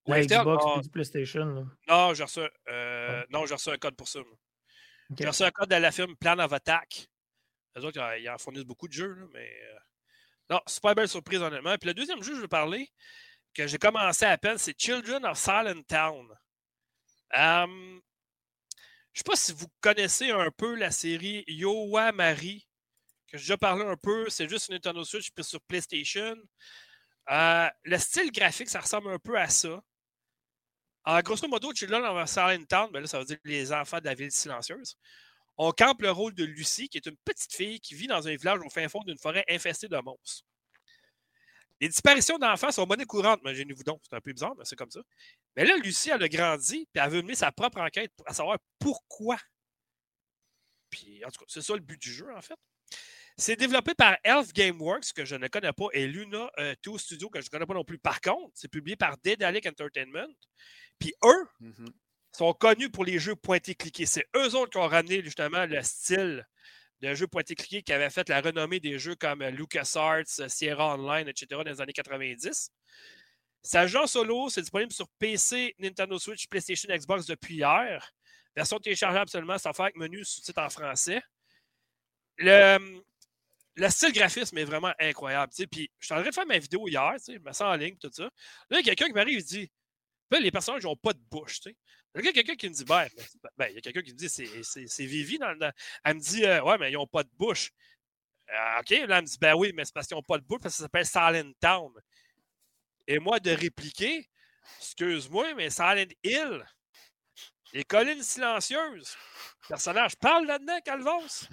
[0.07, 0.81] La Xbox et ah.
[0.91, 1.45] PlayStation.
[1.45, 1.63] Là.
[1.87, 4.19] Non, j'ai reçu, euh, non, reçu un code pour ça.
[5.17, 7.07] J'ai reçu un code de la firme Plan of Attack.
[7.75, 9.49] Les autres, ils en fournissent beaucoup de jeux, là, mais.
[9.49, 9.79] Euh...
[10.49, 11.75] Non, super belle surprise, honnêtement.
[11.77, 12.89] Puis le deuxième jeu que je veux parler,
[13.53, 16.25] que j'ai commencé à peine, c'est Children of Silent Town.
[17.35, 18.01] Um,
[19.17, 22.67] je ne sais pas si vous connaissez un peu la série Yowa Marie,
[23.25, 24.29] que j'ai déjà parlé un peu.
[24.29, 26.35] C'est juste une Nintendo Switch puis sur PlayStation.
[27.31, 29.81] Euh, le style graphique, ça ressemble un peu à ça.
[31.03, 34.05] En grosso modo, Children of Silent Town, ben là, ça veut dire les enfants de
[34.05, 34.95] la ville silencieuse.
[35.57, 38.35] On campe le rôle de Lucie, qui est une petite fille qui vit dans un
[38.35, 40.43] village au fin fond d'une forêt infestée de monstres.
[41.79, 44.01] Les disparitions d'enfants sont monnaie courante, imaginez-vous donc.
[44.09, 45.01] C'est un peu bizarre, mais c'est comme ça.
[45.55, 48.57] Mais là, Lucie, elle a grandi, puis elle veut mener sa propre enquête à savoir
[48.79, 49.37] pourquoi.
[50.89, 52.57] Puis, en tout cas, c'est ça le but du jeu, en fait.
[53.39, 57.29] C'est développé par Elf Gameworks, que je ne connais pas, et Luna 2 euh, Studio,
[57.29, 57.99] que je ne connais pas non plus.
[57.99, 60.33] Par contre, c'est publié par Daedalic Entertainment.
[60.97, 61.89] Puis eux mm-hmm.
[62.35, 64.07] sont connus pour les jeux pointés-cliqués.
[64.07, 66.47] C'est eux autres qui ont ramené justement le style
[67.01, 71.47] de jeux pointé-cliqué qui avait fait la renommée des jeux comme LucasArts, Sierra Online, etc.
[71.51, 72.71] dans les années 90.
[73.63, 78.11] Ça joue en solo, c'est disponible sur PC, Nintendo Switch, PlayStation, Xbox depuis hier.
[78.55, 81.21] Version téléchargeable seulement, ça fait avec menu sous-titre en français.
[82.37, 83.01] Le,
[83.75, 85.51] le style graphisme est vraiment incroyable.
[85.69, 87.97] Puis, je suis en train de faire ma vidéo hier, je me sens en ligne,
[87.97, 88.23] tout ça.
[88.69, 89.71] Là, il y a quelqu'un qui m'arrive et dit
[90.31, 91.59] les personnages n'ont pas de bouche.
[92.15, 93.07] Il y a quelqu'un qui me dit, ben,
[93.57, 95.37] ben, il y a quelqu'un qui me dit, c'est Vivi.
[95.37, 95.71] Dans,
[96.03, 97.71] Elle me dit, euh, ouais, mais ils n'ont pas de bouche.
[98.49, 100.43] Euh, OK, là, elle me dit, ben oui, mais c'est parce qu'ils n'ont pas de
[100.43, 101.91] bouche, parce que ça s'appelle Silent Town.
[103.07, 104.29] Et moi, de répliquer,
[104.79, 106.65] excuse-moi, mais Silent Hill,
[107.73, 109.15] les collines silencieuses.
[109.63, 111.47] Le personnage parle là-dedans, Calvos?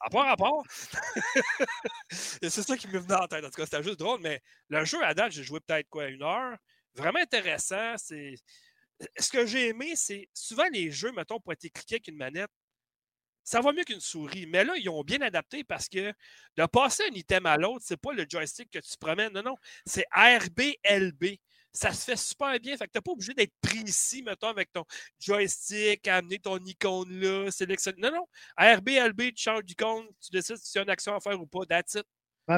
[0.00, 0.64] À part rapport.
[2.42, 3.44] Et c'est ça qui me venait en tête.
[3.44, 6.06] En tout cas, c'était juste drôle, mais le jeu à date, j'ai joué peut-être quoi,
[6.06, 6.56] une heure.
[6.94, 7.94] Vraiment intéressant.
[7.96, 8.34] C'est
[9.18, 12.50] ce que j'ai aimé, c'est souvent les jeux, mettons, pour être cliqué avec une manette,
[13.44, 14.46] ça va mieux qu'une souris.
[14.46, 16.12] Mais là, ils ont bien adapté parce que
[16.56, 19.32] de passer un item à l'autre, c'est pas le joystick que tu promènes.
[19.32, 19.56] Non, non.
[19.84, 21.38] C'est RB-LB.
[21.72, 22.76] Ça se fait super bien.
[22.76, 24.84] Fait que t'es pas obligé d'être précis, mettons, avec ton
[25.18, 27.98] joystick, amener ton icône là, sélectionner.
[27.98, 28.26] Non, non.
[28.58, 31.64] RB-LB, tu changes d'icône, tu décides si tu as une action à faire ou pas.
[31.66, 32.06] That's it.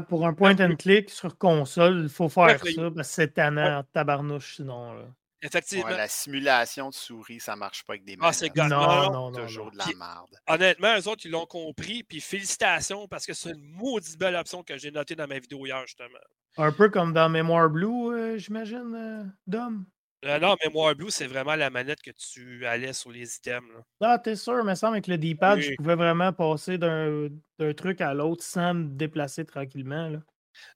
[0.09, 3.82] Pour un point and click sur console, il faut faire ça parce que c'est tannant
[3.93, 4.95] tabarnouche sinon.
[4.95, 5.05] Là.
[5.45, 5.91] Effectivement.
[5.91, 8.28] la simulation de souris, ça ne marche pas avec des mains.
[8.28, 10.41] Ah, c'est non, non, non, toujours de la merde.
[10.47, 12.03] Honnêtement, eux autres, ils l'ont compris.
[12.03, 15.66] Puis félicitations parce que c'est une maudite belle option que j'ai notée dans ma vidéo
[15.66, 16.18] hier, justement.
[16.57, 19.85] Un peu comme dans Mémoire Blue, euh, j'imagine, euh, Dom?
[20.25, 23.70] Euh, non, Mémoire Blue, c'est vraiment la manette que tu allais sur les items.
[23.72, 23.85] Là.
[24.01, 27.29] Ah, t'es sûr, mais ça, avec le D-pad, je pouvais vraiment passer d'un
[27.77, 30.09] truc à l'autre sans me déplacer tranquillement.
[30.09, 30.18] Là.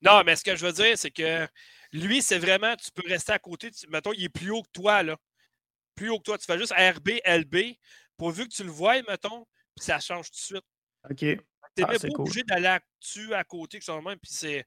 [0.03, 1.47] Non, mais ce que je veux dire, c'est que
[1.93, 3.71] lui, c'est vraiment, tu peux rester à côté.
[3.89, 5.17] mettons, il est plus haut que toi, là.
[5.95, 6.39] Plus haut que toi.
[6.39, 7.77] Tu fais juste RB, LB,
[8.17, 10.65] pourvu que tu le vois, mettons, puis ça change tout de suite.
[11.09, 11.17] OK.
[11.19, 14.67] Tu n'es ah, pas obligé d'aller à côté, que même, puis c'est.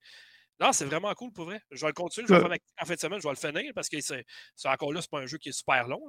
[0.61, 1.59] Non, c'est vraiment cool pour vrai.
[1.71, 2.27] Je vais le continuer.
[2.29, 3.19] Je vais faire en fin de semaine.
[3.19, 4.23] Je vais le finir parce que c'est
[4.65, 6.01] encore là, c'est pas un jeu qui est super long.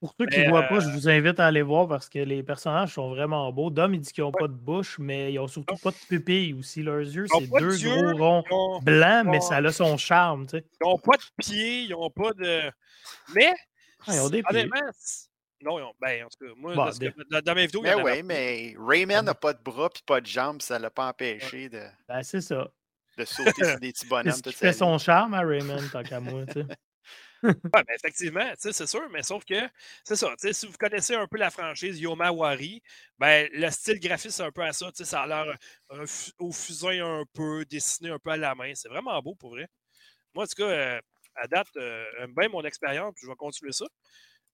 [0.00, 2.18] Pour ceux qui ne voient pas, je euh vous invite à aller voir parce que
[2.18, 3.68] les personnages sont vraiment beaux.
[3.68, 6.54] Dom, il dit qu'ils n'ont pas de bouche, mais ils n'ont surtout pas de pupilles
[6.54, 6.82] aussi.
[6.82, 7.76] Leurs yeux, c'est deux
[8.14, 10.46] gros ronds blancs, mais ça a son charme.
[10.46, 10.64] Tu sais.
[10.80, 12.62] Ils n'ont pas de pieds, ils n'ont pas de.
[13.34, 13.52] Mais.
[14.06, 14.70] Ah, ils ont des pieds.
[15.62, 15.92] Non, ils ont...
[16.00, 16.74] ben, en tout cas, moi,
[17.42, 20.62] dans, mes vidéos, mais oui, mais Rayman n'a pas de bras et pas de jambes,
[20.62, 21.82] ça ne l'a pas empêché de.
[22.08, 22.66] Ben, c'est ça.
[23.18, 24.32] De sauter sur des petits bonhommes.
[24.44, 26.66] C'est fait son charme à Rayman, tant qu'à moi, tu sais?
[27.72, 29.54] Ben effectivement, c'est sûr, mais sauf que
[30.04, 30.34] c'est ça.
[30.36, 32.82] Si vous connaissez un peu la franchise Yoma Wari,
[33.18, 34.90] ben, le style graphiste, c'est un peu à ça.
[34.92, 35.56] Ça a l'air
[36.38, 38.72] au fusain un peu, dessiné un peu à la main.
[38.74, 39.68] C'est vraiment beau pour vrai.
[40.34, 41.00] Moi, en tout cas, euh,
[41.34, 42.04] à date, euh,
[42.36, 43.86] bien mon expérience, puis je vais continuer ça.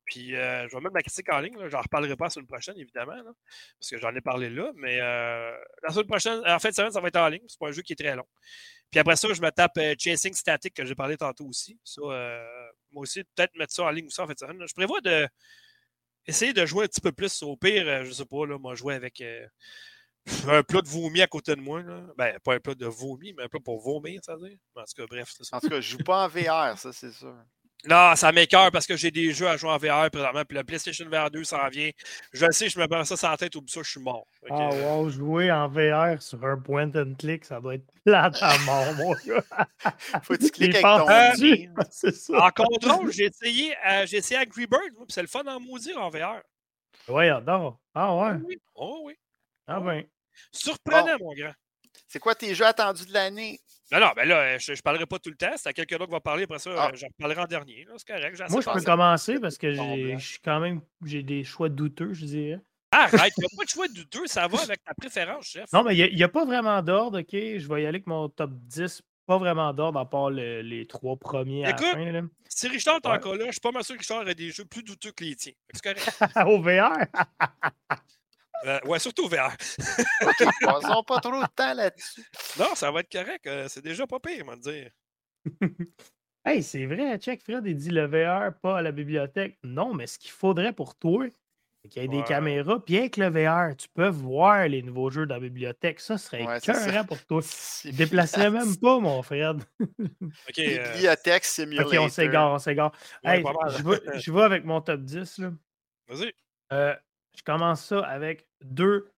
[0.06, 1.56] Puis euh, je vais mettre ma critique en ligne.
[1.68, 3.16] J'en reparlerai pas la semaine prochaine, évidemment,
[3.78, 4.72] parce que j'en ai parlé là.
[4.76, 7.44] Mais la semaine prochaine, en fin de semaine, ça va être en ligne.
[7.48, 8.26] C'est pas un jeu qui est très long.
[8.90, 11.78] Puis après ça, je me tape Chasing Static que j'ai parlé tantôt aussi.
[11.84, 12.00] Ça,
[12.92, 14.38] moi aussi, peut-être mettre ça en ligne aussi en fait.
[14.40, 15.28] Je prévois de
[16.26, 17.42] essayer de jouer un petit peu plus.
[17.42, 19.46] Au pire, euh, je sais pas, là, moi, jouer avec euh,
[20.48, 21.82] un plat de vomi à côté de moi.
[21.82, 22.02] Là.
[22.16, 24.58] Ben, pas un plat de vomi, mais un plat pour vomir, ça veut dire.
[24.74, 25.32] En tout cas, bref.
[25.52, 27.36] En tout cas, je joue pas en VR, ça, c'est sûr.
[27.88, 30.44] Non, ça m'écœure parce que j'ai des jeux à jouer en VR présentement.
[30.44, 31.90] Puis la PlayStation VR 2 s'en vient.
[32.32, 34.26] Je le sais, je me prends ça sans la tête, bout ça, je suis mort.
[34.50, 38.58] Ah, wow, jouer en VR sur un point and click, ça doit être plate à
[38.58, 39.44] mort, mon gars.
[40.22, 42.46] Faut que tu cliques avec ton euh, C'est ça.
[42.46, 46.00] En contrôle, j'ai essayé, euh, j'ai essayé Angry Bird, puis c'est le fun en maudire
[46.00, 46.42] en VR.
[47.08, 47.78] Oui, adore.
[47.94, 48.32] Ah ouais.
[48.34, 48.58] Oh oui.
[48.74, 49.14] Oh oui.
[49.66, 50.04] Ah ben.
[50.52, 51.52] Surprenant, mon grand.
[52.16, 53.60] C'est quoi tes jeux attendus de l'année?
[53.92, 55.52] Non, non, ben là, je ne parlerai pas tout le temps.
[55.56, 56.44] C'est à quelqu'un d'autre qui va parler.
[56.44, 56.90] Après ça, ah.
[56.94, 57.86] j'en parlerai en dernier.
[57.98, 58.42] C'est correct.
[58.48, 62.60] Moi, je peux commencer parce que j'ai quand même j'ai des choix douteux, je dirais.
[62.90, 64.26] Arrête, il n'y a pas de choix douteux.
[64.26, 65.70] Ça va avec ta préférence, chef.
[65.74, 67.32] Non, mais il n'y a, pas vraiment d'ordre, OK?
[67.32, 69.02] Je vais y aller avec mon top 10.
[69.26, 72.28] Pas vraiment d'ordre à part les trois premiers à Écoute, la fin.
[72.48, 74.52] Si Richard est encore là, je ne suis pas mal sûr que Richard aurait des
[74.52, 75.52] jeux plus douteux que les tiens.
[75.74, 76.18] C'est correct.
[76.46, 76.96] Au VR?
[78.64, 79.56] Euh, ouais, surtout VR.
[80.60, 82.24] Passons pas trop de temps là-dessus.
[82.58, 83.46] Non, ça va être correct.
[83.46, 84.90] Euh, c'est déjà pas pire, on va dire.
[86.44, 89.58] hey, c'est vrai, check, Fred, il dit le VR, pas à la bibliothèque.
[89.62, 91.26] Non, mais ce qu'il faudrait pour toi,
[91.82, 92.80] c'est qu'il y ait des caméras.
[92.84, 96.00] Puis avec le VR, tu peux voir les nouveaux jeux dans la bibliothèque.
[96.00, 97.40] Ça serait ouais, pour toi.
[97.82, 99.62] Tu déplacerais même pas, mon Fred.
[99.80, 100.58] OK.
[100.58, 101.84] Euh, bibliothèque, c'est mieux.
[101.84, 102.92] OK, on s'égare, on s'égare.
[103.22, 103.44] hey,
[104.18, 105.40] je, vais, avec mon top 10.
[106.08, 106.32] Vas-y.
[107.36, 109.12] Je commence ça avec deux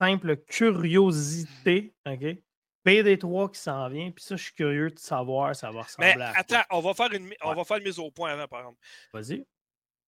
[0.00, 1.94] simples curiosités.
[2.06, 2.36] OK?
[2.84, 6.24] PD3 qui s'en vient, puis ça, je suis curieux de savoir ça va ressembler Mais
[6.34, 8.80] attends, on va faire une, on va faire une mise au point avant, par exemple.
[9.12, 9.46] Vas-y.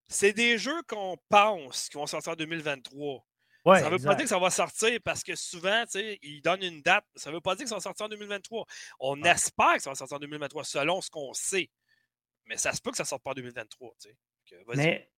[0.09, 3.25] C'est des jeux qu'on pense qui vont sortir en 2023.
[3.65, 6.63] Ouais, ça ne veut pas dire que ça va sortir parce que souvent, ils donnent
[6.63, 7.07] une date.
[7.15, 8.67] Ça ne veut pas dire que ça va sortir en 2023.
[9.01, 11.71] On espère que ça va sortir en 2023 selon ce qu'on sait.
[12.45, 13.95] Mais ça se peut que ça ne sorte pas en 2023.
[14.75, 15.11] Mais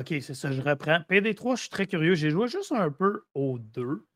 [0.00, 1.00] OK, c'est ça, je reprends.
[1.10, 2.14] PD3, je suis très curieux.
[2.14, 4.06] J'ai joué juste un peu au 2.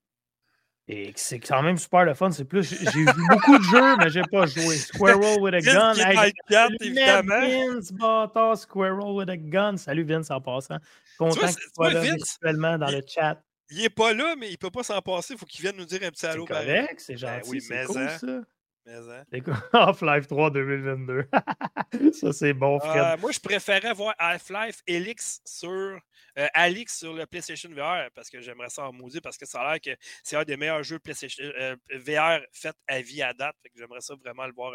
[0.86, 2.30] Et c'est quand même super le fun.
[2.30, 2.62] C'est plus.
[2.68, 4.76] J'ai vu beaucoup de jeux, mais j'ai pas joué.
[4.76, 5.94] Squirrel with a gun.
[5.94, 7.40] Hey, 4, évidemment.
[7.40, 9.76] Vince, bâtard, Squirrel with a gun.
[9.76, 10.76] Salut Vince en passant.
[11.18, 13.42] Content qu'il soit là virtuellement dans le chat.
[13.70, 15.34] Il est pas là, mais il peut pas s'en passer.
[15.34, 16.44] Il faut qu'il vienne nous dire un petit allô.
[16.46, 17.50] C'est correct, c'est ben gentil.
[17.50, 18.18] oui, c'est cool, hein.
[18.18, 18.40] ça.
[18.86, 19.24] Hein?
[19.72, 21.28] Half-Life 3 2022.
[22.12, 22.96] ça, c'est bon, Fred.
[22.96, 28.28] Euh, moi, je préférais voir Half-Life Elix sur, euh, Alix sur le PlayStation VR parce
[28.28, 30.82] que j'aimerais ça en maudit parce que ça a l'air que c'est un des meilleurs
[30.82, 33.56] jeux PlayStation, euh, VR faits à vie à date.
[33.74, 34.74] j'aimerais ça vraiment le voir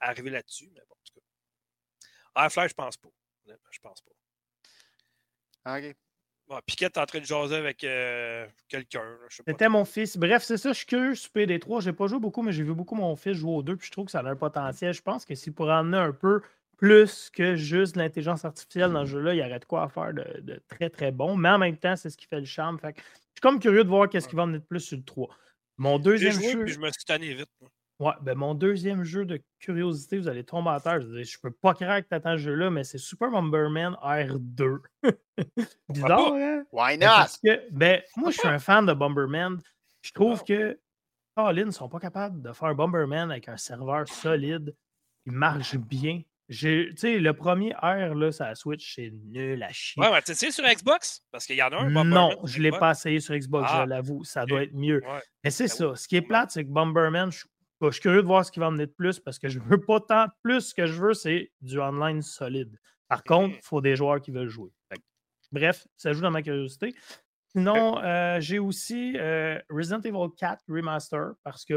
[0.00, 0.68] arriver là-dessus.
[0.74, 1.26] Mais bon, en tout cas.
[2.34, 3.08] Half-Life, je pense pas.
[3.46, 5.78] Je pense pas.
[5.78, 5.96] OK.
[6.48, 9.02] Bon, Piquette est en train de jaser avec euh, quelqu'un.
[9.28, 10.16] C'était mon fils.
[10.16, 10.68] Bref, c'est ça.
[10.70, 11.82] Je suis curieux sur PD3.
[11.82, 13.76] J'ai pas joué beaucoup, mais j'ai vu beaucoup mon fils jouer aux deux.
[13.76, 14.94] Puis je trouve que ça a un potentiel.
[14.94, 16.42] Je pense que s'il pourrait emmener un peu
[16.76, 20.62] plus que juste l'intelligence artificielle dans ce jeu-là, il y aurait de quoi faire de,
[20.68, 21.36] très, très bon.
[21.36, 22.78] Mais en même temps, c'est ce qui fait le charme.
[22.78, 25.04] Fait je suis comme curieux de voir qu'est-ce qui va emmener de plus sur le
[25.04, 25.28] 3.
[25.78, 26.66] Mon deuxième jeu.
[26.66, 27.50] je me suis tanné vite.
[27.98, 31.00] Ouais, ben mon deuxième jeu de curiosité, vous allez tomber à terre.
[31.00, 34.80] Je, ne peux pas croire que t'attends ce jeu-là, mais c'est Super Bomberman R2.
[35.88, 36.64] Bizarre, hein?
[36.72, 37.06] Why not?
[37.06, 39.58] Parce que, ben, moi, je suis un fan de Bomberman.
[40.02, 40.78] Je trouve que
[41.34, 44.74] Colin ne sont pas capables de faire un Bomberman avec un serveur solide
[45.24, 46.20] qui marche bien.
[46.50, 50.00] Tu sais, le premier R, là, ça Switch, c'est nul à chier.
[50.02, 51.24] Ouais, ouais, tu essayé sur Xbox?
[51.32, 51.84] Parce qu'il y en a un.
[51.90, 54.22] Bomberman non, je ne l'ai pas essayé sur Xbox, je ah, l'avoue.
[54.22, 55.02] Ça doit être mieux.
[55.42, 55.96] Mais c'est ben ça.
[55.96, 57.44] Ce qui est plate, c'est que Bomberman, je
[57.82, 59.80] je suis curieux de voir ce qui va emmener de plus parce que je veux
[59.80, 60.68] pas tant plus.
[60.68, 62.78] Ce que je veux, c'est du online solide.
[63.08, 64.70] Par contre, il faut des joueurs qui veulent jouer.
[65.52, 66.94] Bref, ça joue dans ma curiosité.
[67.48, 71.74] Sinon, euh, j'ai aussi euh, Resident Evil 4 Remaster parce que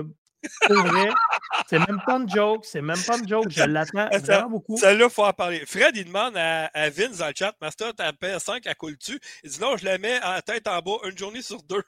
[0.68, 1.10] pour vrai,
[1.70, 2.66] C'est même pas une joke.
[2.66, 3.50] C'est même pas une joke.
[3.50, 4.76] Je l'attends vraiment beaucoup.
[4.78, 5.64] Celle-là, il faut en parler.
[5.68, 9.60] Fred, il demande à, Vince dans le chat Master, ta PS5, elle coule-tu Il dit
[9.60, 11.84] non, je la mets en tête en bas une journée sur deux.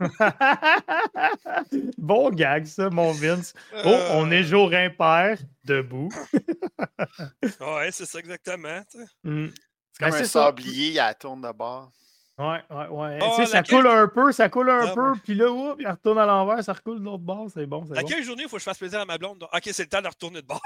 [1.98, 3.54] bon gag, ça, mon Vince.
[3.84, 4.46] Oh, on est euh.
[4.46, 6.08] jour impair, debout.
[7.60, 8.80] ouais, c'est ça exactement.
[9.22, 9.46] Mm.
[9.92, 11.92] C'est comme ben, un sablier à la tourne de bord.
[12.36, 13.18] Ouais, ouais, ouais.
[13.22, 16.18] Oh, ça coule un peu, ça coule un ah, peu, puis là, oups, il retourne
[16.18, 17.84] à l'envers, ça recoule de l'autre bord, c'est bon.
[17.94, 19.44] À quelle journée il faut que je fasse plaisir à ma blonde?
[19.52, 20.62] Ok, c'est le temps de retourner de bord.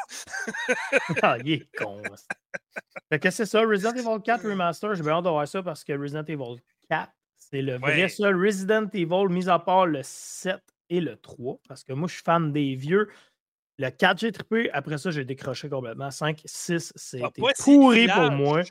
[1.22, 2.00] ah, il est con.
[3.10, 5.84] fait que c'est ça, Resident Evil 4 Remaster, j'ai bien hâte de voir ça parce
[5.84, 6.56] que Resident Evil
[6.88, 10.56] 4, c'est le vrai seul Resident Evil, mis à part le 7
[10.88, 13.10] et le 3, parce que moi, je suis fan des vieux.
[13.76, 14.70] Le 4, j'ai trippé.
[14.72, 16.10] Après ça, j'ai décroché complètement.
[16.10, 18.62] 5, 6, c'était pourri pour moi.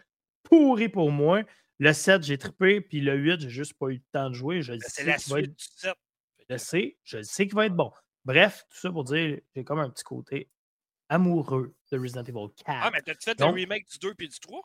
[0.42, 1.44] Pourri pour moi.
[1.80, 4.62] Le 7, j'ai trippé, puis le 8, j'ai juste pas eu le temps de jouer.
[4.62, 5.94] Je c'est la suite du 7.
[6.50, 7.92] Je sais, je sais qu'il va être bon.
[8.26, 10.50] Bref, tout ça pour dire, j'ai comme un petit côté
[11.10, 12.64] amoureux de Resident Evil 4.
[12.68, 14.62] Ah, mais t'as-tu fait le remake du 2 puis du 3?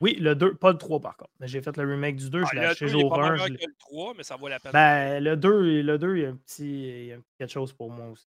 [0.00, 1.30] Oui, le 2, pas le 3 par contre.
[1.40, 3.36] Mais j'ai fait le remake du 2, ah, je l'ai acheté jour 1.
[3.36, 4.72] Je le 3, mais ça vaut la peine.
[4.72, 7.72] Ben, le 2, le 2 il, y a un petit, il y a quelque chose
[7.72, 8.26] pour moi aussi.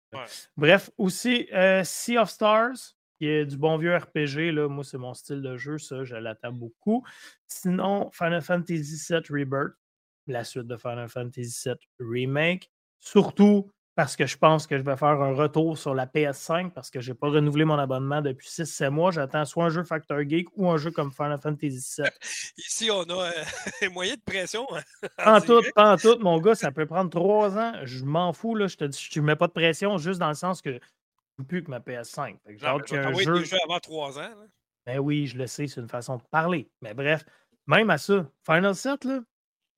[0.57, 4.51] Bref, aussi euh, Sea of Stars, qui est du bon vieux RPG.
[4.53, 4.67] Là.
[4.67, 7.05] Moi, c'est mon style de jeu, ça, je l'attends beaucoup.
[7.47, 9.75] Sinon, Final Fantasy VII Rebirth,
[10.27, 12.69] la suite de Final Fantasy VII Remake.
[12.99, 16.91] Surtout parce que je pense que je vais faire un retour sur la PS5 parce
[16.91, 19.13] que je n'ai pas renouvelé mon abonnement depuis 6-7 mois.
[19.13, 22.11] J'attends soit un jeu Factor Geek ou un jeu comme Final Fantasy VII.
[22.59, 23.31] Ici, on a euh,
[23.83, 24.67] un moyen de pression.
[24.75, 24.83] Hein,
[25.37, 27.75] en tout, en tout, mon gars, ça peut prendre trois ans.
[27.85, 28.67] Je m'en fous, là.
[28.67, 30.81] Je te dis, je ne mets pas de pression juste dans le sens que
[31.49, 32.37] plus que ma PS5.
[32.47, 33.43] J'ai hâte qu'il un jeu.
[33.65, 34.35] avant trois ans.
[34.87, 36.71] Ben oui, je le sais, c'est une façon de parler.
[36.81, 37.25] Mais bref,
[37.67, 39.21] même à ça, Final 7, là,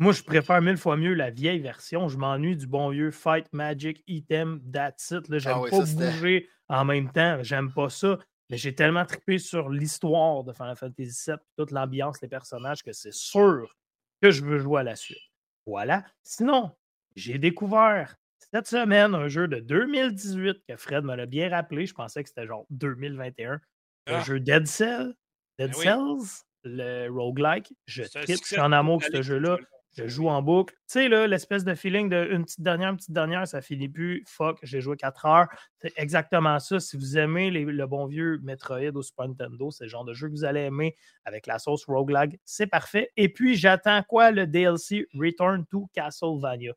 [0.00, 2.08] moi, je préfère mille fois mieux la vieille version.
[2.08, 5.38] Je m'ennuie du bon vieux Fight Magic Item That's It.
[5.38, 7.42] J'aime ah pas bouger en même temps.
[7.42, 8.18] J'aime pas ça.
[8.50, 12.92] Mais j'ai tellement trippé sur l'histoire de Final Fantasy VII, toute l'ambiance, les personnages, que
[12.92, 13.74] c'est sûr
[14.20, 15.22] que je veux jouer à la suite.
[15.64, 16.04] Voilà.
[16.24, 16.72] Sinon,
[17.14, 18.16] j'ai découvert
[18.54, 21.86] cette semaine, un jeu de 2018 que Fred me l'a bien rappelé.
[21.86, 23.54] Je pensais que c'était genre 2021.
[23.54, 23.60] Le
[24.06, 24.20] ah.
[24.20, 25.12] jeu Dead Cell.
[25.58, 27.72] Dead ben Cells, le roguelike.
[27.86, 29.58] Je tripe, je suis en amour avec ce jeu-là.
[29.96, 30.72] Je joue en boucle.
[30.72, 33.88] Tu sais, là, l'espèce de feeling de une petite dernière, une petite dernière, ça finit
[33.88, 34.22] plus.
[34.28, 35.48] Fuck, j'ai joué 4 heures.
[35.82, 36.78] C'est exactement ça.
[36.78, 40.28] Si vous aimez le bon vieux Metroid au Super Nintendo, c'est le genre de jeu
[40.28, 40.94] que vous allez aimer
[41.24, 42.38] avec la sauce roguelike.
[42.44, 43.10] C'est parfait.
[43.16, 44.30] Et puis, j'attends quoi?
[44.30, 46.72] Le DLC Return to Castlevania.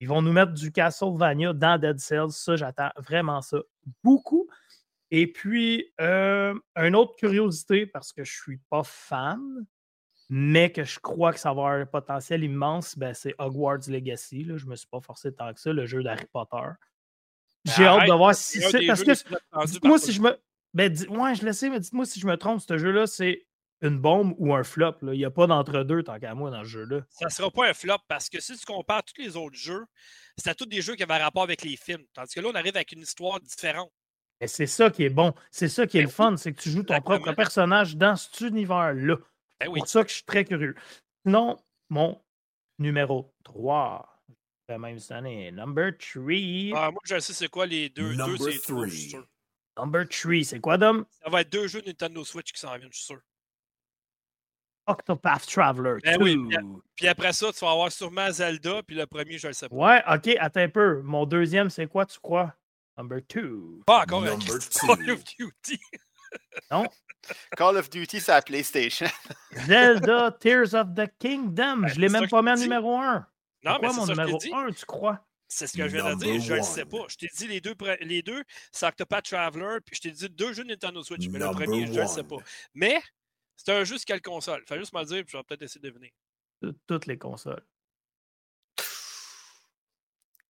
[0.00, 2.30] Ils vont nous mettre du Castlevania dans Dead Cells.
[2.30, 3.58] Ça, j'attends vraiment ça
[4.04, 4.48] beaucoup.
[5.10, 9.40] Et puis, euh, une autre curiosité, parce que je ne suis pas fan,
[10.28, 14.44] mais que je crois que ça va avoir un potentiel immense, ben, c'est Hogwarts Legacy.
[14.44, 16.56] Je ne me suis pas forcé tant que ça, le jeu d'Harry Potter.
[17.64, 18.86] Ben, J'ai hâte de voir si c'est.
[18.86, 20.36] Parce que, moi si je me.
[20.74, 23.47] Ben, ouais, je le sais, mais dites-moi si je me trompe, ce jeu-là, c'est
[23.80, 24.96] une bombe ou un flop.
[25.02, 27.00] Il n'y a pas d'entre-deux tant qu'à moi dans ce jeu-là.
[27.10, 29.84] Ça ne sera pas un flop parce que si tu compares tous les autres jeux,
[30.36, 32.04] c'était tous des jeux qui avaient rapport avec les films.
[32.12, 33.92] Tandis que là, on arrive avec une histoire différente.
[34.40, 35.34] Et c'est ça qui est bon.
[35.50, 38.16] C'est ça qui est ben le fun, c'est que tu joues ton propre personnage dans
[38.16, 39.16] cet univers-là.
[39.60, 40.74] C'est ben pour ça que je suis très curieux.
[41.24, 41.56] Sinon,
[41.88, 42.20] mon
[42.78, 44.14] numéro 3.
[44.68, 46.78] Même année, number 3.
[46.78, 48.14] Ah, moi, je sais c'est quoi les deux.
[48.14, 49.18] Number deux, c'est
[49.78, 51.06] Number 3, c'est quoi, Dom?
[51.22, 53.20] Ça va être deux jeux Nintendo Switch qui s'en viennent, je suis sûr.
[54.88, 55.96] Octopath Traveler.
[56.02, 56.36] Ben oui,
[56.96, 59.76] puis, après ça, tu vas avoir sûrement Zelda, puis le premier, je le sais pas.
[59.76, 61.02] Ouais, ok, attends un peu.
[61.02, 62.54] Mon deuxième, c'est quoi, tu crois?
[62.96, 63.80] Number two.
[63.86, 65.80] Pas encore un Call of Duty.
[66.70, 66.84] non.
[67.56, 69.06] Call of Duty, c'est la PlayStation.
[69.66, 71.82] Zelda Tears of the Kingdom.
[71.82, 73.26] Ben, je l'ai même pas mis en numéro un.
[73.64, 75.24] Non, mais c'est mon ça numéro que 1, tu crois?
[75.50, 77.04] C'est ce que je viens de dire, je ne le sais pas.
[77.08, 80.52] Je t'ai dit les deux, les deux c'est Octopath Traveler, puis je t'ai dit deux
[80.52, 82.36] jeux Nintendo Switch, mais le premier, je ne le sais pas.
[82.74, 83.00] Mais
[83.58, 84.62] c'est un jeu sur quelle console?
[84.66, 86.14] Fais juste me le dire, puis je vais peut-être essayer de deviner.
[86.86, 87.64] Toutes les consoles.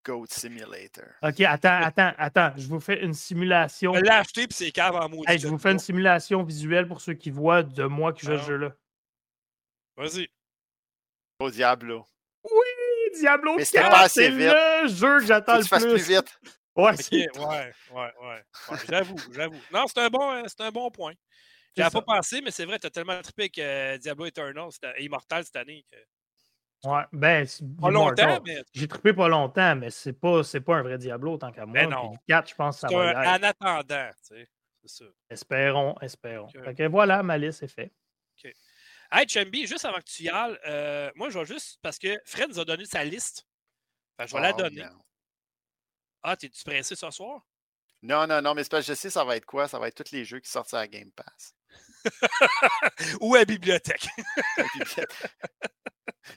[0.05, 1.07] Goat Simulator.
[1.23, 2.53] OK, attends, attends, attends.
[2.57, 3.95] Je vous fais une simulation.
[3.95, 5.25] Je l'ai acheté, puis c'est cave en mode.
[5.27, 8.45] je vous fais une simulation visuelle pour ceux qui voient de moi qui joue ce
[8.45, 8.75] jeu-là.
[9.97, 10.29] Vas-y.
[11.41, 12.07] Au Diablo.
[12.45, 15.87] Oui, Diablo 4, c'est le jeu que j'attends le plus.
[15.87, 16.41] plus vite.
[16.77, 18.79] Ouais, ouais, ouais, ouais, ouais.
[18.89, 19.61] J'avoue, j'avoue.
[19.73, 21.15] Non, c'est un, bon, un bon point.
[21.79, 24.71] J'y avais pas pensé, mais c'est vrai, tu as tellement trippé que euh, Diablo Eternal,
[24.73, 25.85] c'était immortal cette année.
[25.91, 26.89] Que...
[26.89, 27.47] Ouais, ben,
[27.81, 28.63] pas longtemps, mais.
[28.73, 31.73] J'ai trippé pas longtemps, mais c'est pas, pas un vrai Diablo tant qu'à moi.
[31.75, 32.15] Mais non.
[32.29, 34.49] 4, je pense que ça va un, En attendant, tu sais.
[34.83, 35.05] C'est ça.
[35.31, 36.49] Espérons, espérons.
[36.91, 37.93] voilà, ma liste est faite.
[38.45, 38.53] OK.
[39.11, 42.21] Hey, Chambi, juste avant que tu y ailles, euh, moi, je vais juste, parce que
[42.25, 43.47] Fred nous a donné sa liste.
[44.19, 44.87] Enfin, je vais la oh, donner.
[46.23, 47.47] Ah, t'es-tu pressé ce soir?
[48.03, 49.67] Non, non, non, mais c'est pas, je sais ça va être quoi?
[49.67, 51.55] Ça va être tous les jeux qui sortent à Game Pass.
[53.21, 54.09] Ou à la bibliothèque.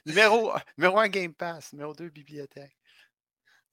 [0.06, 2.76] numéro, numéro 1 Game Pass, numéro 2 bibliothèque.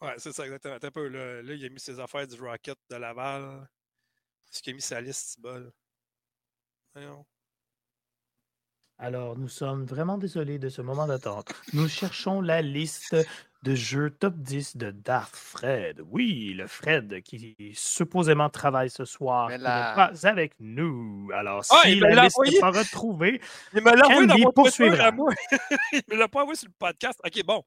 [0.01, 0.77] Ouais, c'est ça, exactement.
[0.81, 3.67] Un peu, là, là, il a mis ses affaires du Rocket de Laval.
[4.49, 5.71] Ce qu'il a mis sa liste, bol.
[6.93, 7.25] Voyons.
[8.97, 11.53] Alors, nous sommes vraiment désolés de ce moment d'attente.
[11.73, 13.15] Nous cherchons la liste
[13.63, 16.01] de jeux top 10 de Darth Fred.
[16.05, 21.29] Oui, le Fred qui supposément travaille ce soir, qui n'est pas avec nous.
[21.33, 23.41] Alors, ah, si la liste n'est pas retrouvée,
[23.73, 25.11] il me l'a envoyé dans mon poursuivra.
[25.11, 25.33] moi.
[25.91, 27.19] il me l'a pas envoyé sur le podcast.
[27.25, 27.63] OK, bon.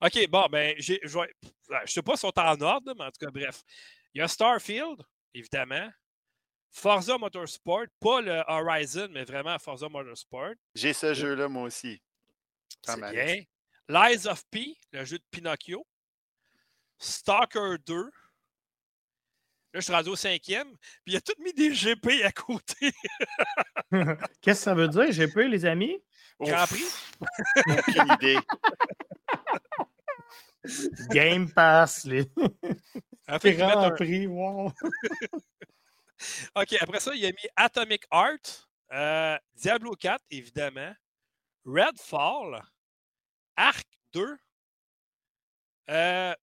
[0.00, 3.24] OK, bon, ben, je ne sais pas si on est en ordre, mais en tout
[3.24, 3.62] cas, bref.
[4.14, 5.00] Il y a Starfield,
[5.34, 5.88] évidemment.
[6.70, 10.54] Forza Motorsport, pas le Horizon, mais vraiment Forza Motorsport.
[10.74, 12.00] J'ai ce jeu-là, moi aussi.
[12.82, 13.42] C'est bien.
[13.88, 15.86] Lies of P, le jeu de Pinocchio.
[16.98, 17.94] Stalker 2.
[17.94, 18.10] Là,
[19.74, 20.76] je suis rendu au cinquième.
[21.04, 22.92] Puis il a tout mis des GP à côté.
[24.40, 25.98] Qu'est-ce que ça veut dire, GP, les amis?
[26.38, 26.84] Grand Prix?
[27.66, 28.38] Aucune idée.
[31.10, 32.26] Game Pass, les.
[33.56, 34.72] Grand Prix, wow.
[36.54, 40.92] OK, après ça, il a mis Atomic Heart, euh, Diablo 4, évidemment,
[41.64, 42.62] Redfall,
[43.56, 44.38] Arc 2,
[45.90, 46.34] euh,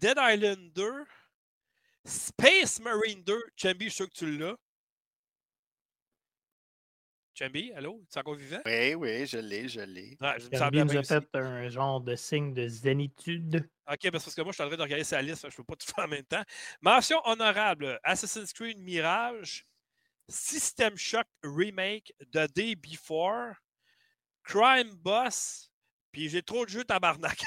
[0.00, 1.04] Dead Island 2,
[2.04, 3.42] Space Marine 2.
[3.56, 4.56] Chambi, je suis sûr que tu l'as.
[7.36, 8.04] Chambi, allô?
[8.08, 8.60] Tu es encore vivant?
[8.64, 10.16] Oui, oui, je l'ai, je l'ai.
[10.20, 13.68] Je nous a fait un genre de signe de zénitude.
[13.90, 15.64] OK, parce que moi, je suis en train de regarder sa liste, je ne peux
[15.64, 16.44] pas tout faire en même temps.
[16.80, 19.66] Mention honorable Assassin's Creed Mirage,
[20.28, 23.54] System Shock Remake, The Day Before,
[24.44, 25.70] Crime Boss,
[26.14, 27.42] puis j'ai trop de jeux tabarnak.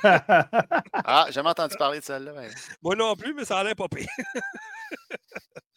[0.94, 2.32] ah, j'ai jamais entendu parler de celle-là.
[2.82, 4.08] Moi non plus, mais ça a l'air pas pire.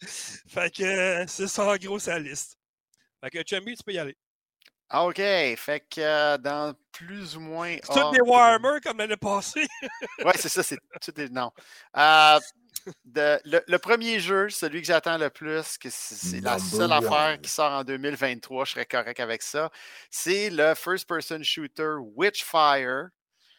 [0.00, 2.56] fait que c'est ça en gros sa liste.
[3.22, 4.16] Fait que Chambi, tu peux y aller.
[4.88, 5.16] Ah, OK.
[5.16, 7.76] Fait que euh, dans plus ou moins.
[7.82, 9.68] C'est tout des Warhammer comme l'année passée.
[10.24, 10.62] oui, c'est ça.
[10.62, 11.28] C'est tout des.
[11.28, 11.52] Non.
[11.94, 12.40] Euh,
[13.14, 17.72] le, premier jeu, celui que j'attends le plus, que c'est la seule affaire qui sort
[17.72, 19.70] en 2023, je serais correct avec ça,
[20.10, 23.08] c'est le first-person shooter Witchfire.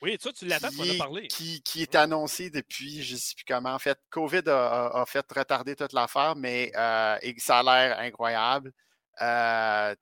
[0.02, 1.28] Oui, toi, tu l'attends, tu en as parlé.
[1.28, 3.74] Qui, qui, est annoncé depuis, je ne sais plus comment.
[3.74, 8.72] En fait, COVID a, fait retarder toute l'affaire, mais euh, ça a l'air incroyable.
[9.20, 9.96] Euh,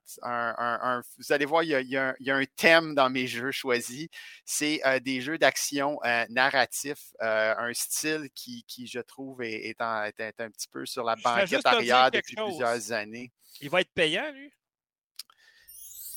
[1.17, 4.07] vous allez voir, il y, a, un, thème dans mes jeux choisis.
[4.45, 10.67] C'est euh, des jeux d'action euh, narratifs, un style qui, je trouve, est, un petit
[10.71, 13.31] peu sur la banquette arrière depuis plusieurs années.
[13.61, 14.51] Il va être payant, lui?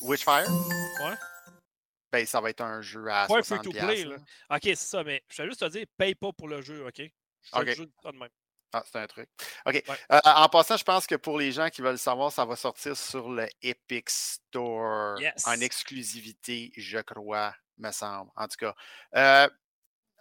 [0.01, 0.49] Witchfire?
[1.03, 1.15] Ouais.
[2.11, 5.23] Ben, ça va être un jeu à Pas free to play, OK, c'est ça, mais
[5.29, 6.97] je vais juste te dire, paye pas pour le jeu, OK?
[6.99, 7.73] Je okay.
[7.73, 8.29] Jeu de même.
[8.73, 9.29] Ah, c'est un truc.
[9.67, 9.83] OK.
[10.11, 12.97] Euh, en passant, je pense que pour les gens qui veulent savoir, ça va sortir
[12.97, 18.31] sur le Epic Store en exclusivité, je crois, me semble.
[18.35, 18.75] En tout cas.
[19.15, 19.49] Euh,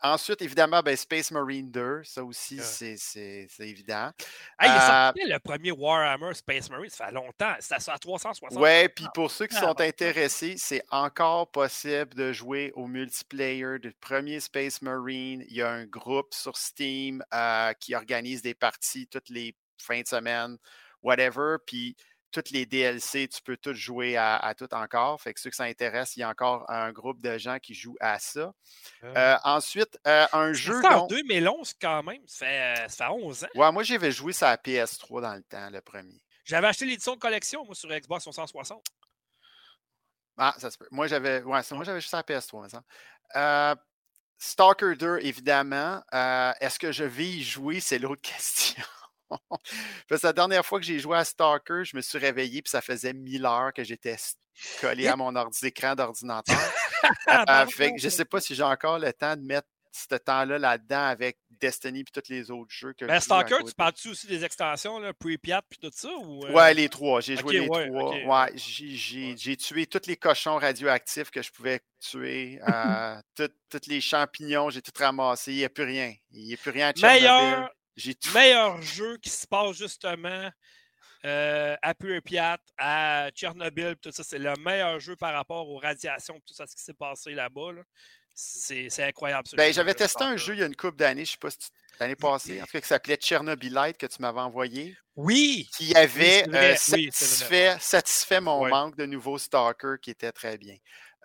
[0.05, 4.11] Ensuite, évidemment, ben, Space Marine 2, ça aussi, c'est évident.
[4.61, 8.59] il est sorti euh le premier Warhammer Space Marine, ça fait longtemps, c'est à 360.
[8.61, 13.93] Ouais, puis pour ceux qui sont intéressés, c'est encore possible de jouer au multiplayer du
[13.93, 15.45] premier Space Marine.
[15.49, 20.01] Il y a un groupe sur Steam euh, qui organise des parties toutes les fins
[20.01, 20.57] de semaine,
[21.03, 21.57] whatever.
[21.67, 21.97] Puis
[22.33, 25.21] toutes les DLC, tu peux tout jouer à, tout encore.
[25.21, 27.75] Fait que ceux que ça intéresse, il y a encore un groupe de gens qui
[27.75, 28.53] jouent à ça.
[29.05, 30.81] Euh, ensuite, euh, un jeu.
[30.81, 32.23] C'est en 2011 quand même.
[32.27, 33.49] Ça fait, ça fait 11 ans.
[33.55, 36.21] Ouais, moi, j'avais joué ça à PS3 dans le temps, le premier.
[36.45, 38.85] J'avais acheté l'édition de collection, moi, sur Xbox 360.
[40.39, 40.89] Ah, ça se peut.
[40.91, 42.83] Moi, j'avais ouais, moi, j'avais juste à PS3, ça.
[43.37, 43.75] Euh,
[44.39, 46.03] Stalker 2, évidemment.
[46.11, 47.79] Est-ce que je vais y jouer?
[47.81, 48.83] C'est l'autre question.
[50.23, 53.13] La dernière fois que j'ai joué à Stalker, je me suis réveillé et ça faisait
[53.13, 54.17] mille heures que j'étais
[54.81, 56.57] collé à mon écran d'ordinateur.
[57.27, 57.67] Euh,
[57.97, 61.39] je ne sais pas si j'ai encore le temps de mettre ce temps-là là-dedans avec
[61.51, 65.13] Destiny et tous les autres jeux que Mais Stalker, tu parles-tu aussi des extensions, là,
[65.13, 66.09] Pripyat puis tout ça?
[66.09, 66.53] Ou, euh?
[66.53, 67.21] Ouais, les trois.
[67.21, 67.83] J'ai joué les trois.
[67.83, 72.61] Ouais, j'ai tué tous les cochons radioactifs que je pouvais tuer.
[72.73, 75.53] Euh, tous les champignons, j'ai tout ramassé.
[75.53, 76.15] Il n'y a plus rien.
[76.31, 77.71] Il n'y a plus rien à Meilleur,
[78.35, 80.51] Meilleur jeu qui se passe justement
[81.25, 84.25] euh, à Pripyat, à Tchernobyl, tout ça.
[84.25, 87.71] C'est le meilleur jeu par rapport aux radiations, tout ça, ce qui s'est passé là-bas.
[88.35, 89.49] C'est incroyable.
[89.57, 91.51] Ben, J'avais testé un jeu il y a une couple d'années, je ne sais pas
[91.51, 91.59] si
[92.01, 94.97] l'année passée, en tout cas, qui s'appelait Chernobylite que tu m'avais envoyé.
[95.15, 95.69] Oui!
[95.77, 100.77] Qui avait euh, satisfait, satisfait, mon manque de nouveaux Stalker qui était très bien.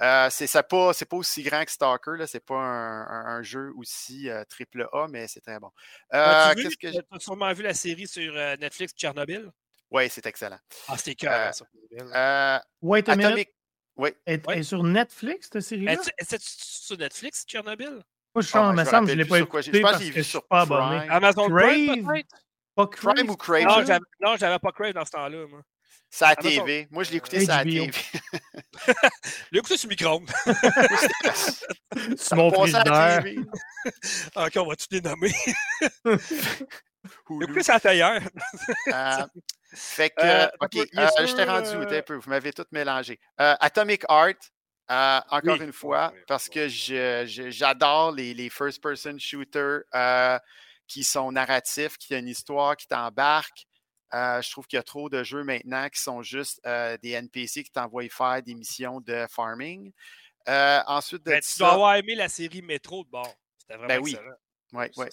[0.02, 4.88] Euh, c'est pas, pas aussi grand que Stalker, c'est pas un, jeu aussi euh, triple
[4.94, 5.72] A, mais c'est très bon.
[6.14, 9.52] Euh, tu as sûrement vu la série sur Netflix Tchernobyl?
[9.90, 10.60] Oui, c'est excellent.
[10.88, 11.66] Ah, c'était cœur, ça.
[12.82, 13.50] Wait a minute.
[13.96, 14.10] Oui.
[14.28, 15.96] Et, sur Netflix, cette série-là?
[16.20, 18.04] Est-ce sur Netflix, Tchernobyl?
[18.36, 19.72] Moi, je, ah, me semble que je l'ai pas écouté.
[19.74, 21.08] Je pense que j'ai vu sur pas abonné.
[21.10, 22.36] Amazon Prime, peut-être?
[22.76, 23.28] Pas Crave?
[23.28, 23.64] ou Crave?
[24.22, 25.64] Non, j'avais pas Crave dans ce temps-là, moi.
[26.10, 26.88] C'est à la TV.
[26.92, 27.92] Moi, je l'ai écouté sur la TV.
[29.52, 30.30] l'ai écouté sur micro-ondes.
[32.18, 33.24] sur mon frigidaire.
[34.36, 35.34] ok, on va tout les nommer.
[36.06, 38.22] l'ai écouté la tailleur.
[38.88, 39.26] Euh,
[39.74, 43.20] fait que, euh, ok, euh, je t'ai rendu où un peu, vous m'avez tout mélangé.
[43.38, 44.36] Atomic Art,
[45.30, 49.84] encore une fois, parce que j'adore les, les first-person shooters
[50.88, 53.66] qui sont narratifs, qui ont une histoire, qui t'embarquent.
[54.14, 57.12] Euh, je trouve qu'il y a trop de jeux maintenant qui sont juste euh, des
[57.12, 59.92] NPC qui t'envoient faire des missions de farming.
[60.48, 63.36] Euh, ensuite de ben, tu dois avoir aimé la série Métro de bord.
[63.58, 64.18] C'était vraiment ben oui.
[64.74, 65.08] Oui, oui.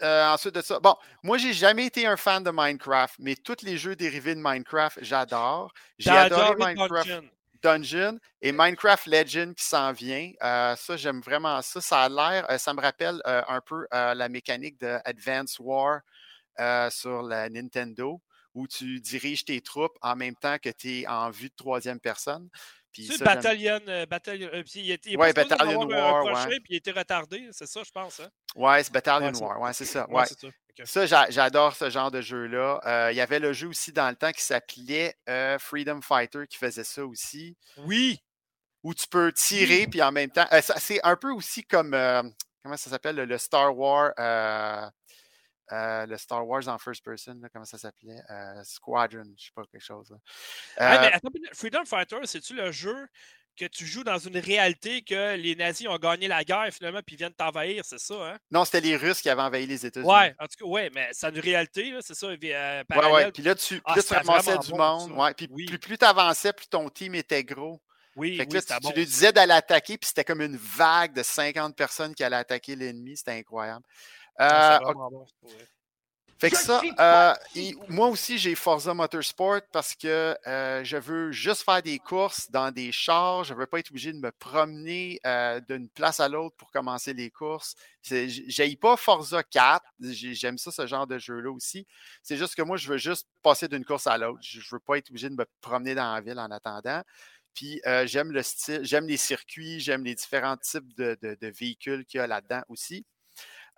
[0.00, 3.76] ensuite de ça, bon, moi, j'ai jamais été un fan de Minecraft, mais tous les
[3.76, 5.72] jeux dérivés de Minecraft, j'adore.
[5.98, 7.22] J'ai adoré Minecraft
[7.62, 8.18] Dungeon.
[8.40, 10.32] et Minecraft Legend qui s'en vient.
[10.40, 11.80] ça, j'aime vraiment ça.
[11.80, 16.00] Ça a l'air, ça me rappelle un peu la mécanique de Advance War
[16.60, 18.20] euh, sur la Nintendo
[18.54, 22.00] où tu diriges tes troupes en même temps que tu es en vue de troisième
[22.00, 22.48] personne.
[22.94, 26.60] C'est Battalion, euh, Battalion, euh, puis il était ouais, Battalion War, ouais.
[26.60, 28.20] puis il était retardé, c'est ça, je pense.
[28.20, 28.28] Hein?
[28.54, 30.06] Ouais, c'est Battalion War, ouais, c'est ça.
[30.10, 30.24] Ouais.
[30.84, 33.10] ça, j'adore ce genre de jeu-là.
[33.10, 35.16] il y avait le jeu aussi dans le temps qui s'appelait
[35.58, 37.56] Freedom Fighter qui faisait ça aussi.
[37.78, 38.22] Oui.
[38.82, 40.46] Où tu peux tirer, puis en même temps.
[40.60, 41.92] c'est un peu aussi comme.
[42.62, 44.12] comment ça s'appelle le, Star Wars.
[45.72, 48.20] Euh, le Star Wars en first person, comment ça s'appelait?
[48.30, 50.14] Euh, Squadron, je sais pas, quelque chose.
[50.80, 51.10] Euh
[51.54, 53.08] Freedom Fighter, c'est-tu le jeu
[53.58, 57.16] que tu joues dans une réalité que les nazis ont gagné la guerre finalement puis
[57.16, 58.38] viennent t'envahir, c'est ça, hein?
[58.50, 60.10] Non, c'était les Russes qui avaient envahi les États-Unis.
[60.10, 62.26] Ouais, en tout cas, ouais, mais c'est une réalité, c'est ça.
[62.26, 63.32] Euh, ouais, ouais.
[63.32, 65.12] Puis là, tu, ah, ramassais du monde.
[65.12, 65.34] Ouais.
[65.34, 67.80] Puis plus, tu avançais, plus ton team était gros.
[68.14, 71.22] Oui, fait que là, tu, lui disais d'aller attaquer, puis c'était comme une vague de
[71.22, 73.16] 50 personnes qui allaient attaquer l'ennemi.
[73.16, 73.84] C'était incroyable.
[74.40, 74.78] Euh,
[76.38, 77.34] fait que ça, euh,
[77.88, 82.72] moi aussi, j'ai Forza Motorsport parce que euh, je veux juste faire des courses dans
[82.72, 83.44] des chars.
[83.44, 85.20] Je ne veux pas être obligé de me promener
[85.68, 87.76] d'une place à l'autre pour commencer les courses.
[88.02, 89.84] J'ai pas Forza 4.
[90.00, 91.86] J'aime ça, ce genre de jeu-là aussi.
[92.24, 94.40] C'est juste que moi, je veux juste passer d'une course à l'autre.
[94.42, 97.02] Je ne veux pas être obligé de me promener dans la ville en attendant.
[97.54, 102.18] Puis j'aime le style, j'aime les circuits, j'aime les différents types de, de véhicules qu'il
[102.18, 103.06] y a là-dedans aussi.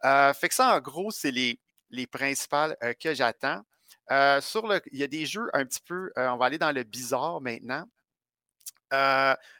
[0.04, 1.58] Euh, fait que ça, en gros, c'est les,
[1.90, 3.62] les principales euh, que j'attends.
[4.10, 6.72] Euh, sur le, il y a des jeux un petit peu, on va aller dans
[6.72, 7.88] le bizarre maintenant.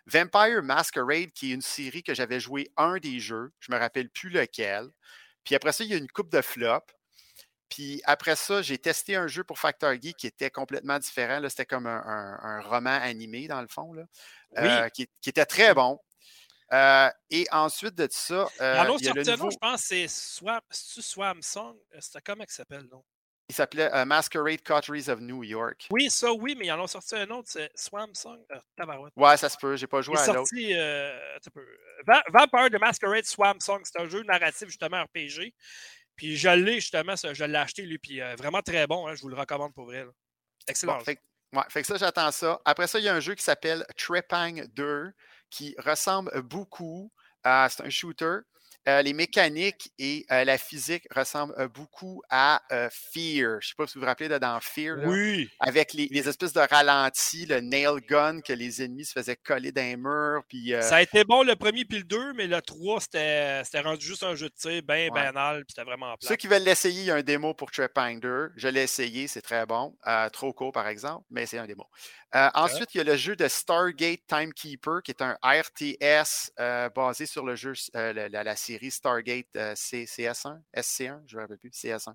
[0.07, 3.81] Vampire Masquerade, qui est une série que j'avais joué un des jeux, je ne me
[3.81, 4.91] rappelle plus lequel.
[5.43, 6.85] Puis après ça, il y a une coupe de flop.
[7.69, 11.41] Puis après ça, j'ai testé un jeu pour Factor Geek qui était complètement différent.
[11.49, 15.99] C'était comme un, roman animé, dans le fond, là, qui, était très bon.
[16.73, 18.49] Euh, et ensuite de ça.
[18.61, 19.51] Euh, il y a le nouveau...
[19.51, 21.77] je pense c'est Swam, Swam Song.
[21.95, 23.05] Euh, c'était comment il s'appelle, non?
[23.51, 25.87] Il s'appelait euh, Masquerade Cotteries of New York.
[25.91, 28.43] Oui, ça, oui, mais ils en ont sorti un autre, c'est Swam Song.
[29.17, 30.49] ouais, ça se peut, j'ai pas joué à l'autre.
[30.49, 30.73] sorti.
[32.33, 35.53] Vampire de Masquerade Swam Song, c'est un jeu narratif, justement, RPG.
[36.17, 39.29] Puis je l'ai, justement, je l'ai acheté, lui, puis vraiment très bon, hein, je vous
[39.29, 40.07] le recommande pour vrai.
[40.67, 41.01] Excellent.
[41.01, 41.21] fait,
[41.53, 42.63] ouais, fait que ça, j'attends ça.
[42.65, 45.13] Après ça, il y a un jeu qui s'appelle Trepang 2
[45.55, 47.13] qui ressemble beaucoup
[47.45, 47.69] à.
[47.71, 48.39] C'est un shooter.
[48.87, 52.61] Euh, les mécaniques et euh, la physique ressemblent euh, beaucoup à
[52.91, 53.53] Fear.
[53.53, 54.99] Je ne sais pas si vous vous rappelez de dans Fear.
[55.07, 55.49] oui.
[55.59, 59.97] Avec les, espèces de ralentis, le nail gun que les ennemis se faisaient coller d'un
[59.97, 60.43] mur.
[60.49, 64.05] Puis, Ça a été bon le premier puis le deux, mais le 3, c'était rendu
[64.05, 65.65] juste un jeu de tir bien banal.
[65.65, 66.29] Puis c'était vraiment plat.
[66.29, 68.49] Ceux qui veulent l'essayer, il y a un démo pour Trepander.
[68.57, 69.97] Je l'ai essayé, c'est très bon.
[70.33, 71.87] trop court, par exemple, mais c'est un démo.
[72.33, 76.53] ensuite, il y a le jeu de Stargate Timekeeper, qui est un RTS
[76.95, 81.59] basé sur le jeu, la, la série Stargate euh, CS1, SC1, je ne me rappelle
[81.59, 82.15] plus, CS1,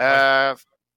[0.00, 0.54] euh,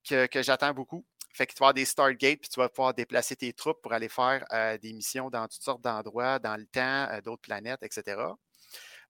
[0.07, 1.05] que, j'attends beaucoup.
[1.33, 3.93] Fait que tu vas avoir des Stargate, puis tu vas pouvoir déplacer tes troupes pour
[3.93, 8.21] aller faire euh, des missions dans toutes sortes d'endroits, dans le temps, d'autres planètes, etc.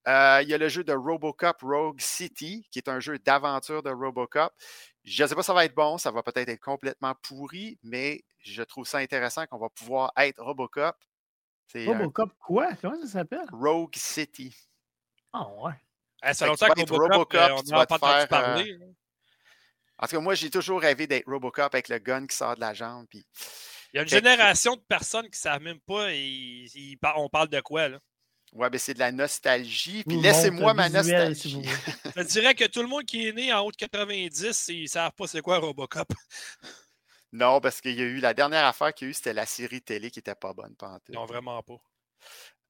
[0.05, 3.89] il y a le jeu de Robocop Rogue City, qui est un jeu d'aventure de
[3.89, 4.53] Robocop.
[5.03, 7.79] Je ne sais pas si ça va être bon, ça va peut-être être complètement pourri,
[7.82, 10.95] mais je trouve ça intéressant qu'on va pouvoir être Robocop,
[11.79, 12.69] Robocop quoi?
[12.82, 13.47] Comment ça s'appelle?
[13.51, 14.55] Rogue City.
[15.34, 15.73] Ah ouais.
[16.23, 18.71] Eh, ça fait longtemps que Robocop, Robocop euh, on n'a pas entendu parler.
[18.73, 18.93] Euh...
[19.97, 22.61] En tout cas, moi, j'ai toujours rêvé d'être Robocop avec le gun qui sort de
[22.61, 23.07] la jambe.
[23.09, 23.25] Puis...
[23.93, 27.49] Il y a une génération de personnes qui ne savent même pas et, on parle
[27.49, 27.99] de quoi, là?
[28.53, 30.03] Ouais, ben c'est de la nostalgie.
[30.03, 31.61] Puis laissez-moi ma nostalgie.
[32.17, 34.88] Je dirais que tout le monde qui est né en haut de 90, ils ne
[34.88, 36.11] savent pas c'est quoi Robocop.
[37.32, 39.45] Non, parce qu'il y a eu la dernière affaire qu'il y a eu, c'était la
[39.45, 40.75] série télé qui n'était pas bonne.
[41.09, 41.77] Non, vraiment pas.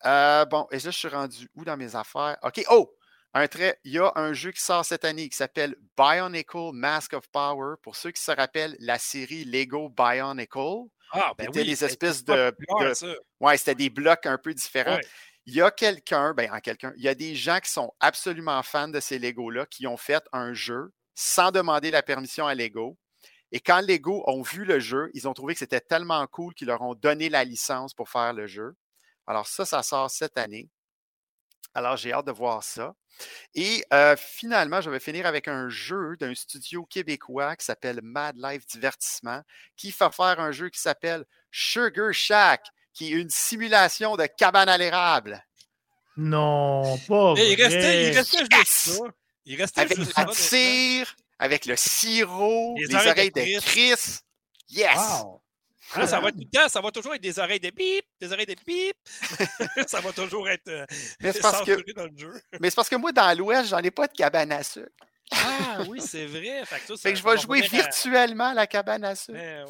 [0.05, 2.37] Euh, bon, et là, je suis rendu où dans mes affaires?
[2.43, 2.63] OK.
[2.69, 2.95] Oh!
[3.33, 7.13] Un trait, il y a un jeu qui sort cette année qui s'appelle Bionicle Mask
[7.13, 7.75] of Power.
[7.81, 12.53] Pour ceux qui se rappellent la série Lego Bionicle, ah, ben c'était les espèces de.
[13.39, 14.99] ouais, c'était des blocs un peu différents.
[15.45, 18.61] Il y a quelqu'un, ben en quelqu'un, il y a des gens qui sont absolument
[18.63, 22.97] fans de ces Lego-là qui ont fait un jeu sans demander la permission à Lego.
[23.51, 26.67] Et quand Lego ont vu le jeu, ils ont trouvé que c'était tellement cool qu'ils
[26.67, 28.75] leur ont donné la licence pour faire le jeu.
[29.27, 30.69] Alors ça, ça sort cette année.
[31.73, 32.93] Alors j'ai hâte de voir ça.
[33.53, 38.35] Et euh, finalement, je vais finir avec un jeu d'un studio québécois qui s'appelle Mad
[38.37, 39.41] Life Divertissement,
[39.77, 44.69] qui va faire un jeu qui s'appelle Sugar Shack, qui est une simulation de cabane
[44.69, 45.45] à l'érable.
[46.17, 47.51] Non, pas vrai.
[47.51, 49.03] Il restait, il restait juste ça.
[49.45, 54.19] Il restait avec juste la tire, avec le sirop, les, oreilles, de Chris.
[54.69, 55.23] Yes!
[55.91, 58.45] Ça va tout le temps, ça va toujours être des oreilles de bip, des oreilles
[58.45, 58.95] de bip.
[59.87, 60.85] ça va toujours être euh,
[61.21, 62.41] mais parce que, dans le jeu.
[62.59, 64.89] mais c'est parce que moi, dans l'Ouest, j'en ai pas de cabane à sucre.
[65.31, 66.65] Ah oui, c'est vrai.
[66.65, 68.53] Fait que, je vais jouer virtuellement à...
[68.53, 69.37] la cabane à sucre.
[69.37, 69.63] Mais,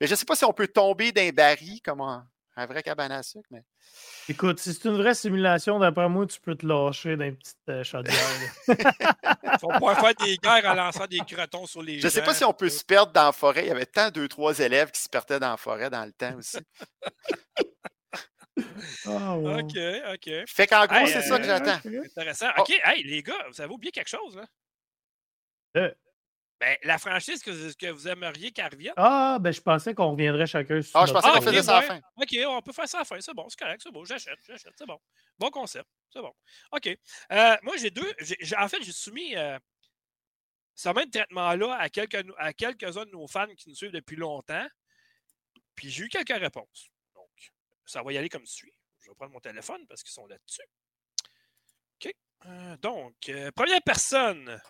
[0.00, 2.26] mais je ne sais pas si on peut tomber d'un baril comme un,
[2.56, 3.62] un vrai cabane à sucre, mais.
[4.28, 7.56] Écoute, si c'est une vraie simulation, d'après moi, tu peux te lâcher dans une petite
[7.68, 8.14] euh, chaudière.
[9.62, 12.34] On pourrait faire des guerres en lançant des crotons sur les Je ne sais pas
[12.34, 13.64] si on peut se perdre dans la forêt.
[13.64, 16.12] Il y avait tant deux, trois élèves qui se perdaient dans la forêt dans le
[16.12, 16.58] temps aussi.
[19.06, 19.78] oh, OK,
[20.14, 20.30] OK.
[20.48, 21.80] Fait qu'en gros, c'est ça que j'attends.
[21.86, 22.50] Intéressant.
[22.58, 24.46] OK, hey, les gars, vous avez oublié quelque chose, là?
[25.76, 25.94] Euh.
[26.62, 28.94] Ben, la franchise que, que vous aimeriez qu'elle revienne.
[28.96, 30.96] Ah, ben, je pensais qu'on reviendrait chacun sur.
[30.96, 32.00] Ah, je pensais qu'on faisait ça à la fin.
[32.14, 33.20] OK, on peut faire ça à la fin.
[33.20, 34.04] C'est bon, c'est correct, c'est bon.
[34.04, 35.00] J'achète, j'achète, c'est bon.
[35.40, 36.32] Bon concept, c'est bon.
[36.70, 36.86] OK.
[36.86, 38.08] Euh, moi, j'ai deux.
[38.56, 39.58] en fait, j'ai soumis euh,
[40.76, 44.68] ce même traitement-là à, quelques, à quelques-uns de nos fans qui nous suivent depuis longtemps.
[45.74, 46.92] Puis j'ai eu quelques réponses.
[47.16, 47.52] Donc,
[47.86, 48.72] ça va y aller comme suit.
[49.00, 50.62] Je vais prendre mon téléphone parce qu'ils sont là-dessus.
[51.96, 52.14] OK.
[52.46, 53.16] Euh, donc,
[53.56, 54.60] première personne.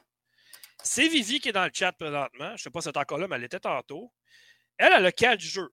[0.82, 2.48] C'est Vivi qui est dans le chat présentement.
[2.48, 4.12] Je ne sais pas si c'est encore là, mais elle était tantôt.
[4.76, 5.70] Elle, elle a quatre jeux.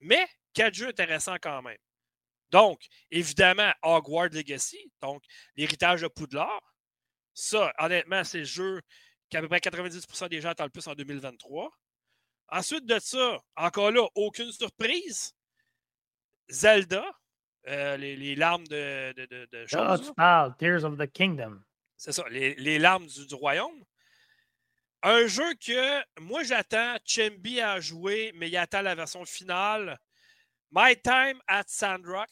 [0.00, 1.78] Mais quatre jeux intéressants quand même.
[2.50, 2.80] Donc,
[3.10, 5.22] évidemment, Hogwarts Legacy, donc
[5.56, 6.60] l'héritage de Poudlard.
[7.32, 8.82] Ça, honnêtement, c'est le jeu
[9.30, 11.70] qu'à peu près 90% des gens attendent le plus en 2023.
[12.48, 15.34] Ensuite de ça, encore là, aucune surprise.
[16.50, 17.02] Zelda,
[17.68, 21.62] euh, les, larmes de, de, de, de Ah, tu parles, Tears of the Kingdom.
[21.96, 23.84] C'est ça, les, larmes du royaume.
[25.02, 29.98] Un jeu que moi j'attends Chemby à jouer, mais il attend la version finale.
[30.70, 32.30] My Time at Sandrock.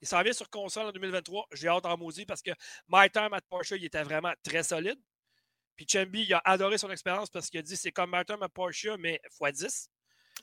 [0.00, 1.48] Il s'en vient sur console en 2023.
[1.52, 2.50] J'ai hâte en maudit parce que
[2.88, 4.98] My Time at Porsche, il était vraiment très solide.
[5.76, 8.42] Puis Chemby, il a adoré son expérience parce qu'il a dit c'est comme My Time
[8.42, 9.88] at Porsche, mais x10.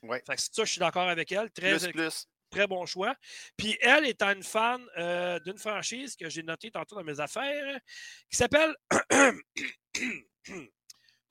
[0.03, 0.21] Ouais.
[0.25, 1.51] Fait que ça, je suis d'accord avec elle.
[1.51, 2.27] Très, plus, plus.
[2.51, 3.15] très bon choix.
[3.57, 7.79] Puis elle étant une fan euh, d'une franchise que j'ai notée tantôt dans mes affaires,
[8.29, 8.75] qui s'appelle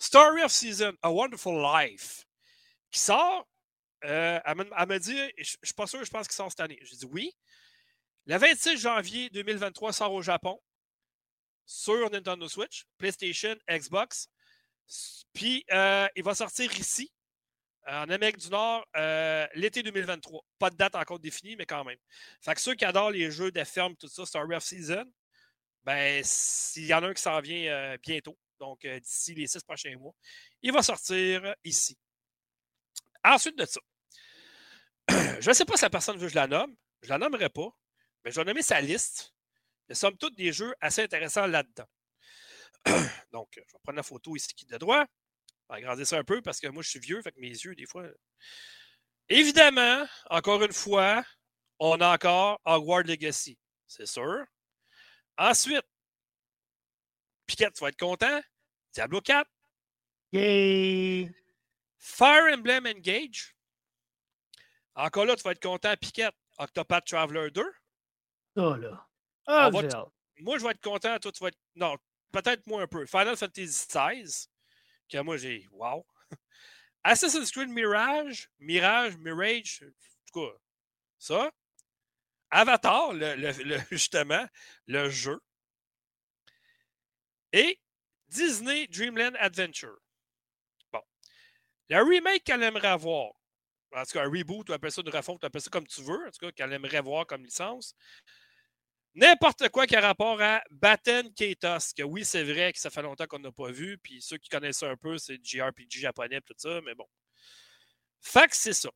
[0.02, 2.26] Story of Season, A Wonderful Life,
[2.90, 3.48] qui sort.
[4.04, 6.80] Euh, elle m'a dit, je ne suis pas sûr, je pense qu'il sort cette année.
[6.82, 7.32] J'ai dit oui.
[8.26, 10.60] Le 26 janvier 2023 sort au Japon
[11.66, 14.28] sur Nintendo Switch, PlayStation, Xbox.
[15.34, 17.12] Puis euh, il va sortir ici,
[17.86, 20.44] en Amérique du Nord, euh, l'été 2023.
[20.58, 21.98] Pas de date encore définie, mais quand même.
[22.40, 25.04] Fait que ceux qui adorent les jeux de ferme, tout ça, Story of Season,
[25.84, 29.60] ben, s'il y en a un qui s'en vient bientôt, donc euh, d'ici les six
[29.64, 30.14] prochains mois.
[30.62, 31.98] Il va sortir ici.
[33.24, 33.80] Ensuite de ça,
[35.40, 36.74] je ne sais pas si la personne veut que je la nomme.
[37.02, 37.68] Je ne la nommerai pas,
[38.24, 39.34] mais je vais nommer sa liste.
[39.88, 41.88] Il y a somme toute des jeux assez intéressants là-dedans.
[43.32, 45.04] Donc, je vais prendre la photo ici qui est de droit.
[45.04, 47.48] Je vais agrandir ça un peu parce que moi, je suis vieux, fait que mes
[47.48, 48.04] yeux, des fois.
[49.28, 51.24] Évidemment, encore une fois,
[51.80, 53.58] on a encore Hogwarts Legacy.
[53.88, 54.44] C'est sûr.
[55.36, 55.84] Ensuite,
[57.46, 58.40] Piquette, tu vas être content.
[58.92, 59.48] Diablo 4.
[60.32, 61.30] Yay!
[61.98, 63.54] Fire Emblem Engage.
[64.94, 66.34] Encore là, tu vas être content, Piquette.
[66.58, 67.64] Octopath Traveler 2.
[68.56, 69.06] Ça, là.
[69.46, 71.18] Ah, moi, je vais être content.
[71.18, 71.58] Toi, tu vas être.
[71.74, 71.96] Non,
[72.30, 73.06] peut-être moins un peu.
[73.06, 74.48] Final Fantasy XVI.
[75.08, 75.68] Que moi, j'ai.
[75.72, 76.06] Wow.
[77.04, 78.48] Assassin's Creed Mirage.
[78.58, 79.82] Mirage, Mirage.
[79.82, 80.58] En tout cas,
[81.18, 81.50] ça.
[82.50, 84.46] Avatar, le, justement,
[84.86, 85.40] le jeu.
[87.52, 87.78] Et
[88.32, 89.98] Disney Dreamland Adventure.
[90.92, 91.02] Bon.
[91.90, 93.32] Le remake qu'elle aimerait avoir,
[93.94, 96.02] en tout cas un reboot, tu appelles ça une refonte, tu appelles ça comme tu
[96.02, 97.94] veux, en tout cas qu'elle aimerait voir comme licence.
[99.14, 103.02] N'importe quoi qui a rapport à Batten Kaitos, que oui, c'est vrai que ça fait
[103.02, 106.40] longtemps qu'on n'a pas vu, puis ceux qui connaissent ça un peu, c'est JRPG japonais,
[106.40, 107.06] tout ça, mais bon.
[108.22, 108.90] Fait que c'est ça.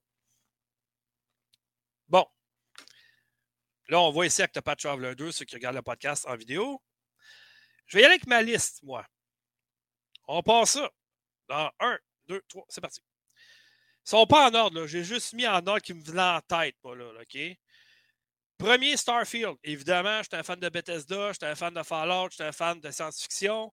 [2.08, 2.24] Bon.
[3.88, 6.82] Là, on voit ici Octopath Traveler 2, ceux qui regardent le podcast en vidéo.
[7.86, 9.06] Je vais y aller avec ma liste, moi.
[10.26, 10.90] On passe ça.
[11.48, 11.98] Dans 1,
[12.28, 13.00] 2, 3, c'est parti.
[14.06, 16.76] Ils sont pas en ordre, J'ai juste mis en ordre qui me venait en tête,
[16.84, 17.38] moi, là, OK?
[18.58, 19.56] Premier, Starfield.
[19.64, 22.90] Évidemment, j'étais un fan de Bethesda, j'étais un fan de Fallout, j'étais un fan de
[22.90, 23.72] science-fiction,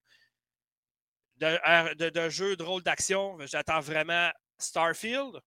[1.38, 3.38] de, de, de jeux de rôle d'action.
[3.46, 5.40] J'attends vraiment Starfield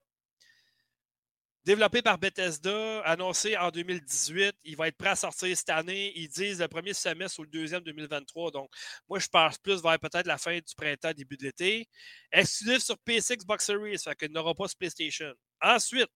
[1.66, 4.56] développé par Bethesda, annoncé en 2018.
[4.62, 6.12] Il va être prêt à sortir cette année.
[6.14, 8.52] Ils disent le premier semestre ou le deuxième 2023.
[8.52, 8.70] Donc,
[9.08, 11.88] moi, je pense plus vers peut-être la fin du printemps, début de l'été.
[12.30, 15.34] Exclusif sur PS6 Xbox Series, fait qu'il n'aura pas sur PlayStation.
[15.60, 16.08] Ensuite,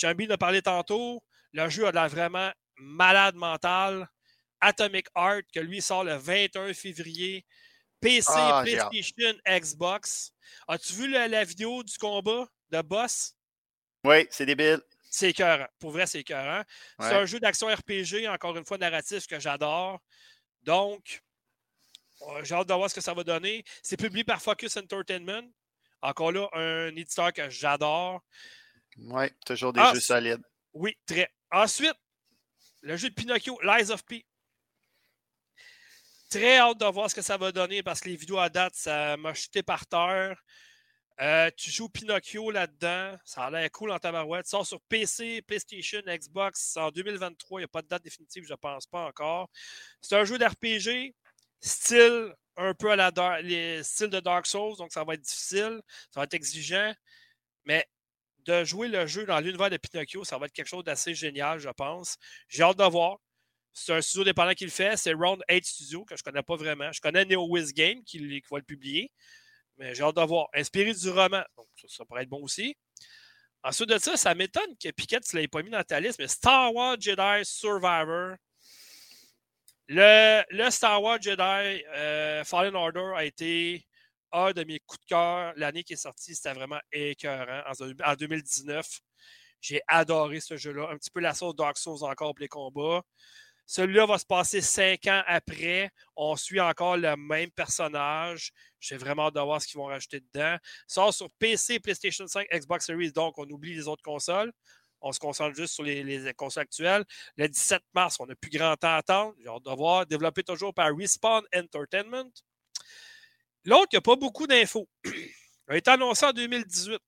[0.00, 1.20] Chambi a parlé tantôt.
[1.52, 4.08] Le jeu a l'air vraiment malade mental.
[4.60, 7.44] Atomic Heart, que lui sort le 21 février.
[8.00, 10.32] PC, ah, PlayStation, Xbox.
[10.68, 13.34] As-tu vu la vidéo du combat de boss?
[14.04, 14.80] Oui, c'est débile.
[15.10, 15.66] C'est écœurant.
[15.78, 16.62] Pour vrai, c'est écœurant.
[16.98, 20.00] C'est un jeu d'action RPG, encore une fois, narratif que j'adore.
[20.62, 21.22] Donc,
[22.22, 23.64] euh, j'ai hâte de voir ce que ça va donner.
[23.82, 25.48] C'est publié par Focus Entertainment.
[26.02, 28.22] Encore là, un éditeur que j'adore.
[28.98, 30.42] Oui, toujours des jeux solides.
[30.72, 31.30] Oui, très.
[31.50, 31.94] Ensuite,
[32.82, 34.26] le jeu de Pinocchio, Lies of P.
[36.28, 38.74] Très hâte de voir ce que ça va donner parce que les vidéos à date,
[38.74, 40.42] ça m'a jeté par terre.
[41.20, 43.16] Euh, tu joues Pinocchio là-dedans.
[43.24, 44.46] Ça a l'air cool en tabarouette.
[44.46, 47.60] Sort sur PC, PlayStation, Xbox en 2023.
[47.60, 49.48] Il n'y a pas de date définitive, je ne pense pas encore.
[50.00, 51.14] C'est un jeu d'RPG,
[51.60, 55.80] style un peu à la les styles de Dark Souls, donc ça va être difficile,
[56.10, 56.92] ça va être exigeant.
[57.64, 57.86] Mais
[58.44, 61.58] de jouer le jeu dans l'univers de Pinocchio, ça va être quelque chose d'assez génial,
[61.60, 62.16] je pense.
[62.48, 63.18] J'ai hâte de voir.
[63.72, 64.96] C'est un studio dépendant qui le fait.
[64.96, 66.92] C'est Round 8 Studio, que je ne connais pas vraiment.
[66.92, 68.18] Je connais NeoWiz Game qui
[68.50, 69.10] va le publier.
[69.78, 70.48] Mais j'ai hâte de voir.
[70.54, 71.42] Inspiré du roman.
[71.56, 72.76] Donc, ça, pourrait être bon aussi.
[73.62, 76.28] Ensuite de ça, ça m'étonne que Piquette ne l'ait pas mis dans ta liste, mais
[76.28, 78.36] Star Wars Jedi Survivor.
[79.88, 83.86] Le, Star Wars Jedi euh, Fallen Order a été
[84.32, 85.52] un de mes coups de cœur.
[85.56, 87.62] L'année qui est sortie, c'était vraiment écœurant.
[88.04, 88.86] En, 2019,
[89.60, 90.90] j'ai adoré ce jeu-là.
[90.90, 93.02] Un petit peu la sauce Dark Souls encore pour les combats.
[93.66, 95.90] Celui-là va se passer cinq ans après.
[96.16, 98.52] On suit encore le même personnage.
[98.78, 100.56] J'ai vraiment hâte de voir ce qu'ils vont rajouter dedans.
[100.86, 104.52] Sort sur PC, PlayStation 5, Xbox Series, donc on oublie les autres consoles.
[105.00, 107.04] On se concentre juste sur les, consoles actuelles.
[107.36, 109.34] Le 17 mars, on n'a plus grand temps à attendre.
[109.38, 110.06] J'ai hâte de voir.
[110.06, 112.30] Développé toujours par Respawn Entertainment.
[113.64, 114.88] L'autre, il n'y a pas beaucoup d'infos.
[115.04, 115.12] Il
[115.68, 116.98] a été annoncé en 2018.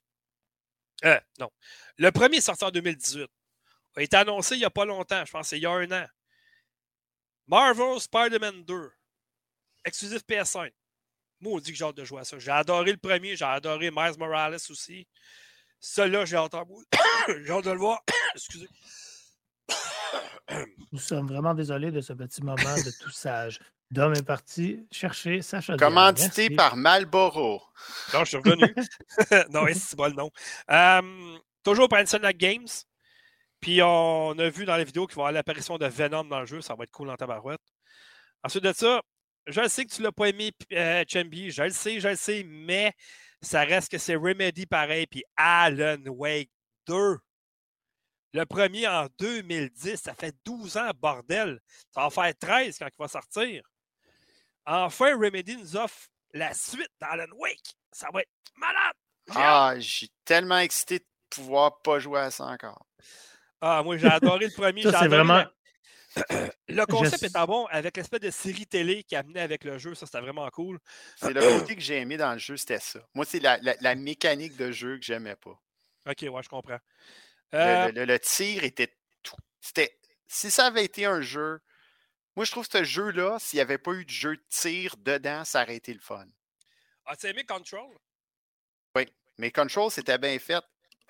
[1.04, 1.50] Euh, non.
[1.98, 3.26] Le premier est sorti en 2018.
[3.96, 5.24] Il a été annoncé il n'y a pas longtemps.
[5.24, 6.06] Je pense que c'est il y a un an.
[7.46, 8.90] Marvel Spider-Man 2.
[9.84, 10.70] Exclusif PS5.
[11.40, 12.38] Moi, on dit que j'ai hâte de jouer à ça.
[12.38, 15.06] J'ai adoré le premier, j'ai adoré Miles Morales aussi.
[15.78, 16.52] Celui-là, j'ai hâte,
[17.44, 18.02] j'ai hâte de le voir.
[18.34, 18.68] Excusez.
[20.92, 23.60] Nous sommes vraiment désolés de ce petit moment de tout sage.
[23.90, 25.88] Dom est parti chercher sa chaudière.
[25.88, 27.62] Commandité par Malboro.
[28.12, 28.74] Non, je suis revenu.
[29.50, 30.30] non, c'est pas le nom.
[30.70, 32.66] Euh, toujours par Insomniac Games.
[33.66, 36.38] Puis on a vu dans la vidéo qu'il va y avoir l'apparition de Venom dans
[36.38, 36.60] le jeu.
[36.60, 37.60] Ça va être cool dans ta barouette.
[38.44, 39.02] Ensuite de ça,
[39.48, 41.50] je sais que tu ne l'as pas aimé, euh, Chambi.
[41.50, 42.92] Je le sais, je le sais, mais
[43.42, 45.08] ça reste que c'est Remedy pareil.
[45.08, 46.52] Puis Alan Wake
[46.86, 47.18] 2.
[48.34, 51.58] Le premier en 2010, ça fait 12 ans, bordel.
[51.92, 53.64] Ça va faire 13 quand il va sortir.
[54.64, 57.74] Enfin, Remedy nous offre la suite d'Alan Wake.
[57.90, 58.94] Ça va être malade.
[59.30, 62.86] Ah, j'ai tellement excité de pouvoir pas jouer à ça encore.
[63.60, 64.82] Ah, moi, j'ai adoré le premier.
[64.82, 65.44] c'est vraiment.
[66.68, 69.94] Le concept est était bon avec l'espèce de série télé qui amenait avec le jeu.
[69.94, 70.78] Ça, c'était vraiment cool.
[71.16, 73.00] C'est le côté que j'ai aimé dans le jeu, c'était ça.
[73.14, 75.60] Moi, c'est la, mécanique de jeu que j'aimais pas.
[76.08, 76.78] Ok, ouais, je comprends.
[77.54, 79.36] Euh le, tir était tout.
[79.60, 79.98] C'était.
[80.26, 81.60] Si ça avait été un jeu.
[82.34, 84.96] Moi, je trouve que ce jeu-là, s'il n'y avait pas eu de jeu de tir
[84.98, 86.26] dedans, ça aurait été le fun.
[87.06, 87.96] As-tu aimé Control?
[88.94, 89.06] Oui.
[89.38, 90.62] Mais Control, c'était bien fait.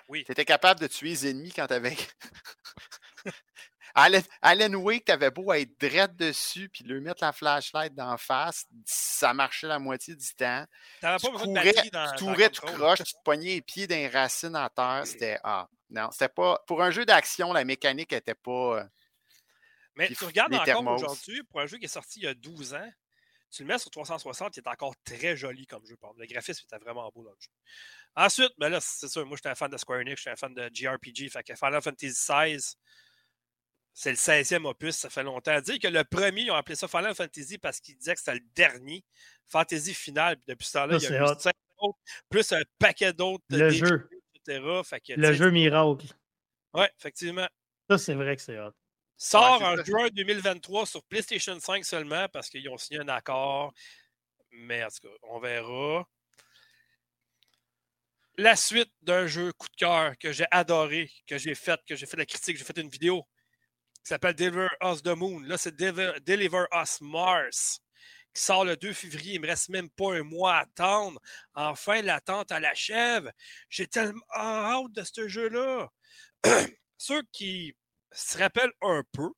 [0.07, 0.23] Oui.
[0.23, 1.95] Tu étais capable de tuer les ennemis quand tu avais.
[3.95, 8.65] Alan, Alan Wake, t'avais beau être drette dessus puis lui mettre la flashlight d'en face,
[8.85, 10.65] ça marchait la moitié du temps.
[11.01, 14.09] T'avais pas besoin de dans, Tu courais, tu croches, tu te pognais les pieds d'un
[14.09, 15.01] racine en terre.
[15.05, 15.39] C'était.
[15.43, 16.63] Ah, non, c'était pas.
[16.67, 18.79] Pour un jeu d'action, la mécanique n'était pas.
[18.79, 18.83] Euh,
[19.95, 22.73] Mais tu regardes encore aujourd'hui, pour un jeu qui est sorti il y a 12
[22.75, 22.91] ans,
[23.49, 25.97] tu le mets sur 360, il est encore très joli comme jeu.
[26.17, 27.49] Le graphisme était vraiment beau dans le jeu.
[28.19, 30.51] Ensuite, ben là, c'est sûr, moi j'étais un fan de Square Enix, j'étais un fan
[30.51, 32.75] de JRPG, fait que Final Fantasy XVI,
[33.93, 35.61] c'est le 16e opus, ça fait longtemps.
[35.61, 38.33] Dire que le premier, ils ont appelé ça Final Fantasy parce qu'ils disaient que c'était
[38.33, 39.05] le dernier
[39.45, 40.35] Fantasy final.
[40.47, 43.43] depuis ce temps-là, il y a eu 5 autres, plus un paquet d'autres.
[43.51, 44.09] Le jeu.
[44.47, 46.07] le jeu miracle.
[46.73, 47.47] Oui, effectivement.
[47.87, 48.73] Ça, c'est vrai que c'est hot.
[49.15, 53.73] Sort en juin 2023 sur PlayStation 5 seulement parce qu'ils ont signé un accord.
[54.51, 56.07] Mais en tout cas, on verra.
[58.39, 62.05] La suite d'un jeu coup de cœur que j'ai adoré, que j'ai fait, que j'ai
[62.05, 63.23] fait la critique, j'ai fait une vidéo
[64.03, 65.39] qui s'appelle Deliver Us the Moon.
[65.39, 67.79] Là, c'est Deliver, Us Mars
[68.31, 69.33] qui sort le 2 février.
[69.35, 71.19] Il me reste même pas un mois à attendre.
[71.55, 73.31] Enfin, l'attente à la chèvre.
[73.69, 75.89] J'ai tellement hâte de ce jeu-là.
[76.97, 77.75] Ceux qui
[78.11, 79.31] se rappellent un peu,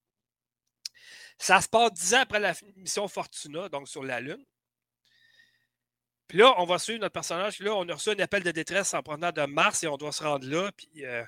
[1.37, 4.43] ça se passe dix ans après la mission Fortuna, donc sur la Lune.
[6.29, 7.55] Puis là, on va suivre notre personnage.
[7.55, 9.97] Puis là, on a reçu un appel de détresse en provenant de Mars et on
[9.97, 10.71] doit se rendre là.
[10.71, 11.25] Puis euh,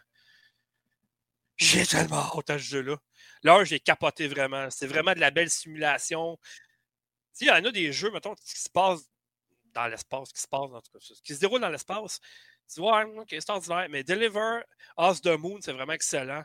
[1.57, 2.98] j'ai tellement hâte à ce jeu-là.
[3.41, 4.69] Là, j'ai capoté vraiment.
[4.69, 6.38] C'est vraiment de la belle simulation.
[7.40, 9.10] Il y en a des jeux, mettons, qui se passent
[9.73, 12.19] dans l'espace, qui se passe en tout cas, qui se déroulent dans l'espace.
[12.72, 13.88] Tu vois, ok, c'est ordinaire.
[13.90, 14.61] Mais Deliver
[14.99, 16.44] Us the Moon, c'est vraiment excellent.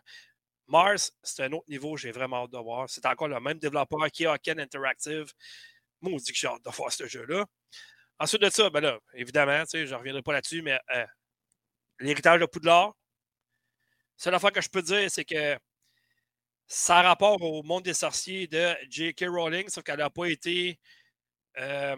[0.66, 2.88] Mars, c'est un autre niveau, j'ai vraiment hâte de voir.
[2.88, 4.00] C'est encore le même développeur,
[4.42, 5.32] Ken Interactive.
[6.00, 7.44] Moi, on dit que j'ai hâte de voir ce jeu-là.
[8.18, 11.06] Ensuite de ça, ben là, évidemment, je ne reviendrai pas là-dessus, mais euh,
[12.00, 12.94] l'héritage de Poudlard,
[14.16, 15.58] seule fois que je peux dire, c'est que
[16.66, 19.26] ça a rapport au monde des sorciers de J.K.
[19.28, 20.80] Rowling, sauf qu'elle n'a pas été.
[21.58, 21.96] Euh,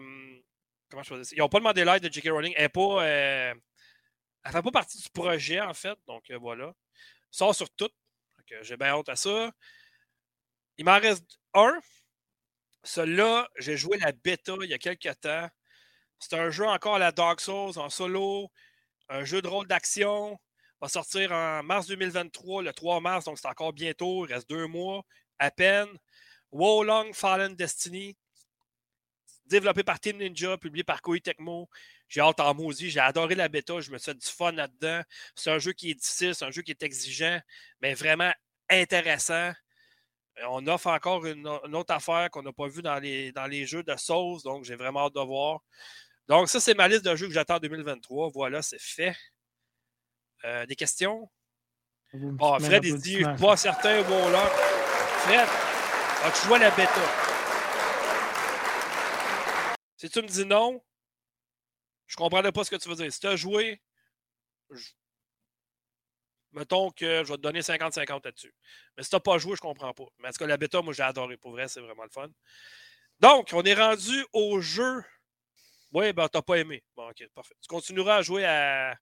[0.89, 2.29] comment je peux dire Ils n'ont pas demandé l'aide de J.K.
[2.29, 2.53] Rowling.
[2.57, 3.53] Elle ne euh,
[4.45, 5.97] fait pas partie du projet, en fait.
[6.05, 6.73] Donc voilà.
[7.31, 7.89] Sort sur tout.
[8.61, 9.51] J'ai bien honte à ça.
[10.77, 11.79] Il m'en reste un.
[12.83, 15.49] Celui-là, j'ai joué la bêta il y a quelques temps.
[16.19, 18.51] C'est un jeu encore à la Dark Souls en solo,
[19.09, 20.39] un jeu de rôle d'action
[20.81, 24.67] va sortir en mars 2023, le 3 mars, donc c'est encore bientôt, il reste deux
[24.67, 25.03] mois
[25.37, 25.89] à peine.
[26.51, 28.17] Wolong Fallen Destiny,
[29.45, 31.69] développé par Team Ninja, publié par Koei Tecmo.
[32.07, 35.01] J'ai hâte en maudit, j'ai adoré la bêta, je me suis fait du fun là-dedans.
[35.35, 37.39] C'est un jeu qui est difficile, c'est un jeu qui est exigeant,
[37.81, 38.31] mais vraiment
[38.69, 39.51] intéressant.
[40.47, 43.83] On offre encore une, autre affaire qu'on n'a pas vue dans les, dans les jeux
[43.83, 45.59] de Souls, donc j'ai vraiment hâte de voir.
[46.29, 48.29] Donc, ça, c'est ma liste de jeux que j'attends en 2023.
[48.29, 49.15] Voilà, c'est fait.
[50.45, 51.29] Euh, des questions?
[52.39, 54.45] Oh, Fred, il dit, je suis pas certain, bon là.
[54.45, 55.47] Fred,
[56.23, 57.01] as-tu joué à la bêta?
[59.97, 60.81] Si tu me dis non,
[62.07, 63.11] je ne comprendrai pas ce que tu veux dire.
[63.11, 63.81] Si tu as joué,
[66.51, 68.55] mettons que je vais te donner 50-50 là-dessus.
[68.95, 70.05] Mais si tu n'as pas joué, je ne comprends pas.
[70.19, 71.37] Mais en tout cas, la bêta, moi, j'ai adoré.
[71.37, 72.29] Pour vrai, c'est vraiment le fun.
[73.19, 75.03] Donc, on est rendu au jeu.
[75.91, 76.83] Oui, ben, t'as pas aimé.
[76.95, 77.55] Bon, ok, parfait.
[77.61, 78.95] Tu continueras à jouer à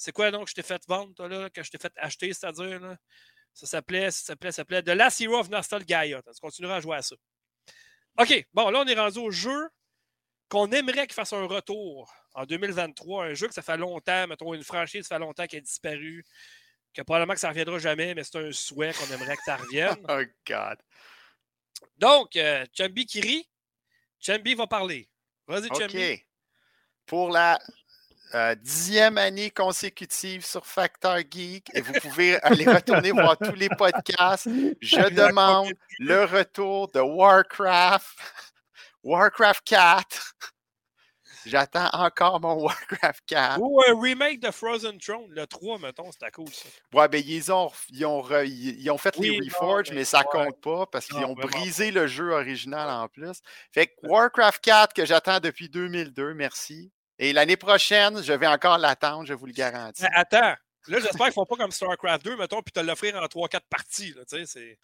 [0.00, 2.32] c'est quoi donc que je t'ai fait vendre, toi, là, que je t'ai fait acheter,
[2.32, 2.80] c'est-à-dire?
[2.80, 2.96] Là?
[3.52, 6.22] Ça s'appelait, ça s'appelait, ça s'appelait The Last Hero of Nostalgia.
[6.22, 7.16] Tu continueras à jouer à ça.
[8.18, 9.68] OK, bon, là, on est rendu au jeu
[10.48, 13.26] qu'on aimerait qu'il fasse un retour en 2023.
[13.26, 16.24] Un jeu que ça fait longtemps, mettons, une franchise, ça fait longtemps qu'elle a disparu,
[16.94, 19.56] que probablement que ça ne reviendra jamais, mais c'est un souhait qu'on aimerait que ça
[19.56, 20.02] revienne.
[20.08, 20.78] oh, God.
[21.98, 23.50] Donc, euh, Chambi qui rit,
[24.18, 25.09] Chambi va parler.
[25.50, 25.66] Vas-y.
[25.66, 26.26] OK.
[27.06, 27.58] Pour la
[28.36, 33.68] euh, dixième année consécutive sur Factor Geek et vous pouvez aller retourner voir tous les
[33.68, 34.48] podcasts.
[34.80, 38.16] Je demande le retour de Warcraft,
[39.02, 40.34] Warcraft 4.
[41.46, 43.60] J'attends encore mon Warcraft 4.
[43.60, 46.68] Ou un remake de Frozen Throne, le 3, mettons, c'était cool ça.
[46.92, 50.86] Ouais, ben ils ont, ils ont, ils ont fait les Reforged, mais, ça compte pas
[50.86, 53.40] parce qu'ils ont brisé le jeu original en plus.
[53.72, 56.92] Fait que Warcraft 4 que j'attends depuis 2002, merci.
[57.18, 60.04] Et l'année prochaine, je vais encore l'attendre, je vous le garantis.
[60.14, 60.56] attends, là,
[60.88, 64.14] j'espère qu'ils ne font pas comme StarCraft 2, mettons, puis te l'offrir en 3-4 parties.
[64.14, 64.78] Là, c'est...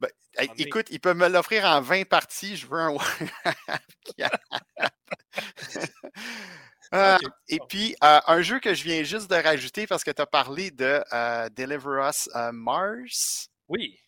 [0.00, 0.10] Ben,
[0.56, 2.56] écoute, ils peuvent me l'offrir en 20 parties.
[2.56, 2.96] Je veux un
[6.94, 7.18] euh,
[7.48, 10.26] Et puis, euh, un jeu que je viens juste de rajouter parce que tu as
[10.26, 13.48] parlé de euh, Deliver Us Mars.
[13.68, 13.98] Oui.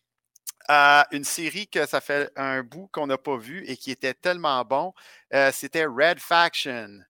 [0.69, 4.65] une série que ça fait un bout qu'on n'a pas vu et qui était tellement
[4.65, 4.95] bon.
[5.53, 7.03] C'était Red Faction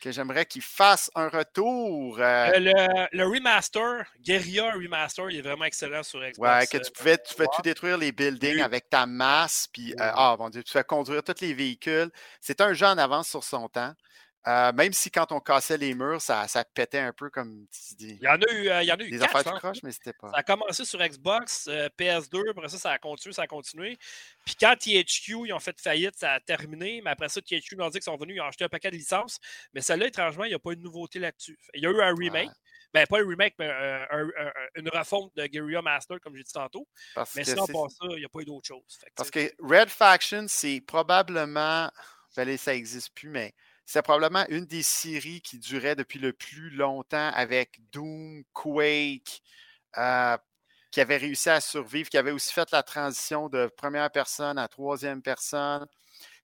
[0.00, 2.18] que j'aimerais qu'il fasse un retour.
[2.18, 6.38] Euh, euh, le, remaster, Guerrilla Remaster, il est vraiment excellent sur Xbox.
[6.38, 10.36] Ouais, que tu pouvais, tu tout détruire les buildings avec ta masse, puis euh, ah
[10.38, 12.10] mon Dieu, tu fais conduire tous les véhicules.
[12.40, 13.92] C'est un jeu en avance sur son temps.
[14.46, 17.94] Euh, même si quand on cassait les murs, ça, ça pétait un peu comme tu
[17.96, 18.18] dis.
[18.20, 19.58] Il y en a eu, euh, il y en a eu Des quatre, affaires de
[19.58, 20.30] croche, mais c'était pas.
[20.30, 23.98] Ça a commencé sur Xbox, euh, PS2, après ça, ça a continué, ça a continué.
[24.46, 27.02] Puis quand THQ, ils ont fait faillite, ça a terminé.
[27.04, 29.38] Mais après ça, THQ Nordic sont venus, ils ont acheté un paquet de licences.
[29.74, 31.58] Mais celle-là, étrangement, il n'y a pas eu de nouveauté là-dessus.
[31.74, 32.48] Il y a eu un remake.
[32.48, 32.54] Ouais.
[32.94, 36.52] Ben, pas un remake, mais un- un- une refonte de Guerrilla Master, comme j'ai dit
[36.52, 36.88] tantôt.
[37.14, 38.98] Parce Mais sinon, pas ça, il n'y a pas eu d'autre chose.
[39.14, 41.90] Parce que Red Faction, c'est probablement.
[42.36, 43.52] Ben là, ça n'existe plus, mais
[43.88, 49.40] c'est probablement une des séries qui durait depuis le plus longtemps avec Doom, Quake,
[49.96, 50.36] euh,
[50.90, 54.68] qui avait réussi à survivre, qui avait aussi fait la transition de première personne à
[54.68, 55.86] troisième personne.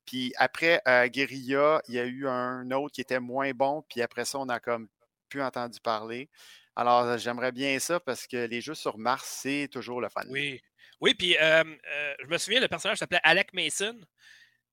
[0.07, 4.01] Puis après euh, Guerrilla, il y a eu un autre qui était moins bon, puis
[4.01, 4.89] après ça, on a comme
[5.29, 6.31] plus entendu parler.
[6.77, 10.23] Alors, j'aimerais bien ça parce que les jeux sur Mars, c'est toujours le fun.
[10.31, 10.62] Oui.
[11.03, 14.01] Oui, puis euh, euh, je me souviens, le personnage s'appelait Alec Mason.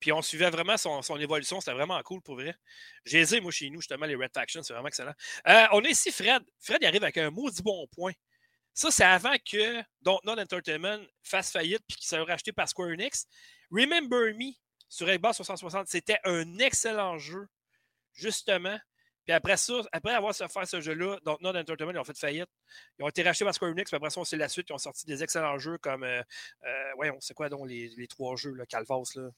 [0.02, 1.62] Puis on suivait vraiment son, évolution.
[1.62, 2.56] C'était vraiment cool pour vrai.
[3.06, 4.64] J'ai aisé, moi, chez nous, justement, les Red Faction.
[4.64, 5.14] C'est vraiment excellent.
[5.48, 6.42] Euh, on a ici Fred.
[6.60, 8.14] Fred, arrive avec un maudit bon point.
[8.74, 13.28] Ça, c'est avant que Dontnod Entertainment fasse faillite puis qu'il soit racheté par Square Enix.
[13.70, 14.54] Remember Me
[14.90, 17.48] sur Xbox 360, c'était un excellent jeu,
[18.14, 18.78] justement.
[19.26, 22.50] Puis après ça, après avoir fait ce jeu-là, Dontnod Entertainment, ils ont fait faillite.
[22.98, 24.68] Ils ont été rachetés par Square Enix, puis après ça, c'est la suite.
[24.70, 26.04] Ils ont sorti des excellents jeux comme.
[26.04, 26.24] Euh,
[26.66, 29.30] euh, on sait quoi, donc, les, les trois jeux, là, Calvas, là?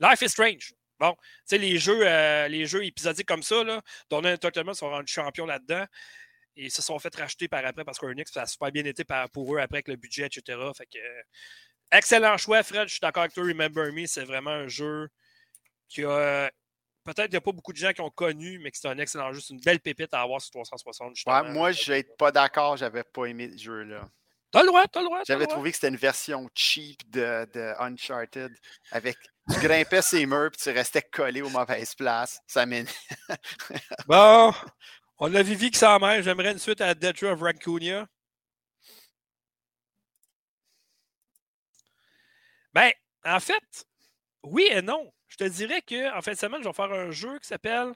[0.00, 0.74] Life is Strange.
[0.98, 4.88] Bon, tu sais, les jeux, euh, les jeux épisodiques comme ça, là, Dontnod Entertainment sont
[4.88, 5.84] rendus champions là-dedans.
[6.56, 8.30] Et se sont fait racheter par après par Square Enix.
[8.32, 10.56] Ça a super bien été pour eux après avec le budget, etc.
[10.76, 11.22] Fait que, euh,
[11.90, 12.86] excellent choix, Fred.
[12.86, 13.42] Je suis d'accord avec toi.
[13.42, 15.08] Remember Me, c'est vraiment un jeu
[15.88, 16.50] qui a.
[17.02, 18.98] Peut-être qu'il n'y a pas beaucoup de gens qui ont connu, mais que c'est un
[18.98, 19.40] excellent jeu.
[19.40, 21.16] C'est une belle pépite à avoir sur 360.
[21.16, 21.42] justement.
[21.42, 24.08] Ouais, moi, je vais être pas d'accord, j'avais pas aimé ce jeu-là.
[24.54, 25.20] T'as le droit, t'as le droit.
[25.26, 28.56] J'avais trouvé que c'était une version cheap de, de Uncharted.
[28.92, 29.18] Avec
[29.50, 32.40] tu grimpais ses murs puis tu restais collé aux mauvaises places.
[32.46, 32.94] Ça m'énerve.
[34.06, 34.54] Bon,
[35.18, 36.22] on a Vivi qui s'en mêle.
[36.22, 38.06] J'aimerais une suite à Detroit of Rancunia.
[42.72, 42.92] Ben,
[43.24, 43.86] en fait,
[44.44, 45.12] oui et non.
[45.26, 47.92] Je te dirais que en fin de semaine, je vais faire un jeu qui s'appelle.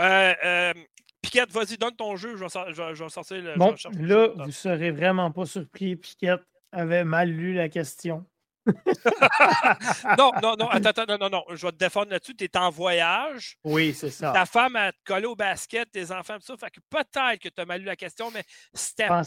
[0.00, 0.74] Euh, euh,
[1.20, 2.36] Piquette, vas-y, donne ton jeu.
[2.36, 3.54] Je vais, sor- je vais- je vais sortir le.
[3.56, 5.96] Bon, vais là, vous serez vraiment pas surpris.
[5.96, 6.42] Piquette
[6.72, 8.24] avait mal lu la question.
[10.18, 11.44] non, non, non, attends, attends, non, non, non.
[11.56, 12.34] Je vais te défendre là-dessus.
[12.36, 13.56] Tu es en voyage.
[13.64, 14.32] Oui, c'est ça.
[14.32, 16.56] Ta femme a te collé au basket, tes enfants, tout ça.
[16.56, 19.22] Fait que peut-être que tu as mal lu la question, mais c'était pas.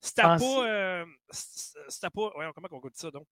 [0.00, 0.38] C'était pas.
[0.66, 2.30] euh, c'était pas.
[2.54, 3.26] Comment on dit ça donc?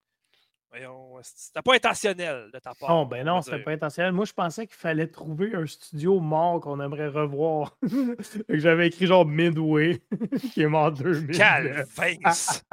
[1.22, 2.90] C'était pas intentionnel de ta part.
[2.90, 3.64] Non, ben on non, va c'était dire.
[3.64, 4.12] pas intentionnel.
[4.12, 7.76] Moi, je pensais qu'il fallait trouver un studio mort qu'on aimerait revoir.
[8.48, 10.02] Que J'avais écrit genre Midway,
[10.52, 11.36] qui est mort en 2000.
[11.36, 12.64] Calvince!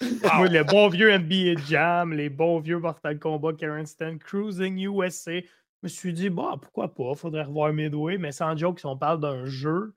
[0.36, 5.40] Moi, les bons vieux NBA Jam, les bons vieux Mortal Kombat, Karen Stan, Cruising USA.
[5.40, 5.46] Je
[5.82, 9.20] me suis dit, bah, pourquoi pas, faudrait revoir Midway, mais sans joke, si on parle
[9.20, 9.94] d'un jeu,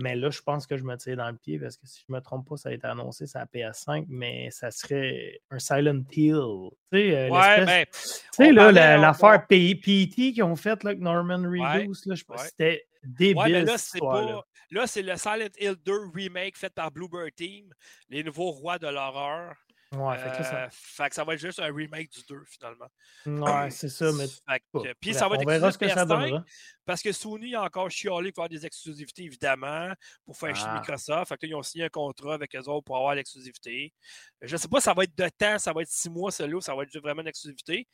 [0.00, 2.12] mais là, je pense que je me tire dans le pied parce que si je
[2.12, 6.02] me trompe pas, ça a été annoncé, c'est la PS5, mais ça serait un Silent
[6.12, 6.70] Hill.
[6.92, 7.86] Tu sais, Ouais, l'espèce- ben.
[7.92, 7.98] tu
[8.32, 12.40] sais, on là, l'affaire P- PT qu'ils ont faite avec Norman Reedus, là, je pense
[12.40, 12.48] ouais.
[12.48, 13.36] c'était débile.
[13.36, 14.32] Ouais, mais là, cette c'est histoire-là.
[14.34, 14.46] pas.
[14.72, 17.72] Là, c'est le Silent Hill 2 remake fait par Bluebird Team,
[18.08, 19.54] les nouveaux rois de l'horreur.
[19.92, 22.44] Ouais, fait que ça- Euh, fait que ça va être juste un remake du 2,
[22.46, 22.86] finalement.
[23.26, 25.94] Ouais, c'est ça, mais Fait que- puis ça va être on verra ce que exclusif
[26.08, 26.44] ça PS5, donnera.
[26.86, 29.92] Parce que Sony a encore chialé pour avoir des exclusivités, évidemment,
[30.24, 30.78] pour faire chier Ah.
[30.78, 31.28] Microsoft.
[31.30, 33.92] Fait que là, ils ont signé un contrat avec eux autres pour avoir l'exclusivité.
[34.40, 36.60] Je ne sais pas, ça va être de temps, ça va être six mois, celui-là,
[36.60, 37.88] ça va être juste vraiment une exclusivité.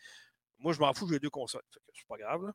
[0.59, 1.63] Moi, je m'en fous, j'ai deux consoles.
[1.95, 2.45] C'est pas grave.
[2.45, 2.53] là.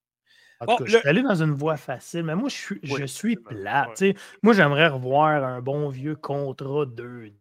[0.60, 2.56] En Bon, tout cas, le- je suis allé dans une voie facile, mais moi, je
[2.56, 3.90] suis, je suis plat.
[4.00, 4.16] ouais.
[4.44, 7.41] Moi, j'aimerais revoir un bon vieux contrat 2D.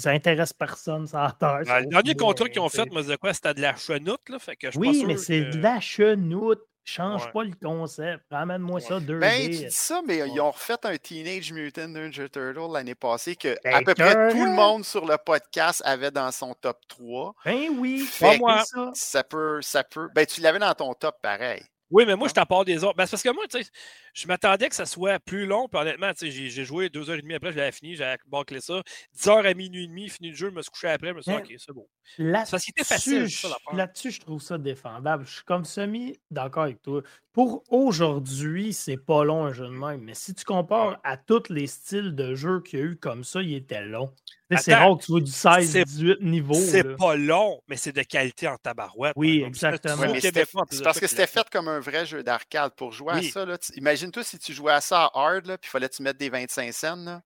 [0.00, 1.62] Ça intéresse personne, ça terre.
[1.66, 3.32] Ben, le dernier contrat qu'ils ont fait, moi, c'est quoi?
[3.34, 4.38] C'était de la chenoute, là.
[4.38, 6.60] Fait que je Oui, mais c'est que- de la chenoute.
[6.86, 7.32] Change Ouais.
[7.32, 8.24] pas le concept.
[8.30, 9.18] Ramène-moi ça 2D.
[9.18, 13.36] Ben, tu dis ça, mais ils ont refait un Teenage Mutant Ninja Turtle l'année passée
[13.36, 14.54] que Ben, à peu près tout le écœurant.
[14.74, 17.34] monde sur le podcast avait dans son top 3.
[17.46, 18.64] Ben oui, Fait pas moi.
[18.66, 18.90] Ça.
[18.92, 20.10] Ça peut, ça peut.
[20.14, 21.62] Ben, tu l'avais dans ton top pareil.
[21.90, 22.96] Oui, mais moi, je t'apporte des autres.
[22.96, 23.70] Ben, c'est parce que moi, tu sais,
[24.14, 25.68] je m'attendais que ça soit plus long.
[25.68, 28.82] Puis honnêtement, j'ai joué deux heures et demie après, je l'avais fini, j'avais bâclé ça.
[29.12, 31.14] 10 heures à minuit et demi, fini le jeu, je me suis couché après, je
[31.14, 31.86] me suis dit, OK, c'est bon.
[32.32, 33.26] Parce qu'il était facile.
[33.72, 35.26] Là-dessus, je trouve ça défendable.
[35.26, 37.02] Je suis comme semi d'accord avec toi.
[37.32, 40.02] Pour aujourd'hui, c'est pas long un jeu de même.
[40.02, 43.24] Mais si tu compares à tous les styles de jeu qu'il y a eu comme
[43.24, 44.14] ça, il était long.
[44.58, 46.54] C'est rare que tu vois du 16-18 niveaux.
[46.54, 49.14] C'est pas long, mais c'est de qualité en tabarouette.
[49.16, 50.02] Oui, exactement.
[50.02, 52.72] Ouais, c'est parce que c'était fait comme un vrai jeu d'arcade.
[52.76, 53.28] Pour jouer Oui.
[53.28, 55.88] à ça, là, tu- imagine-toi si tu jouais à ça à hard, puis il fallait
[55.88, 57.20] que tu mettes des 25 cents.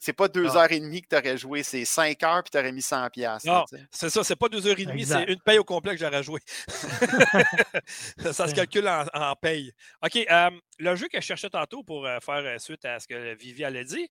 [0.00, 2.58] c'est pas, deux, heures et demie que tu aurais joué, c'est cinq heures puis tu
[2.58, 3.44] aurais mis 100 pièces.
[3.44, 6.00] Non, c'est ça, c'est pas deux heures et demie, c'est une paye au complet que
[6.00, 6.40] j'aurais joué.
[8.32, 9.72] ça se calcule en, paye.
[10.02, 13.06] OK, euh, le jeu que je cherchais tantôt pour euh, faire euh, suite à ce
[13.06, 14.08] que Vivi allait dire,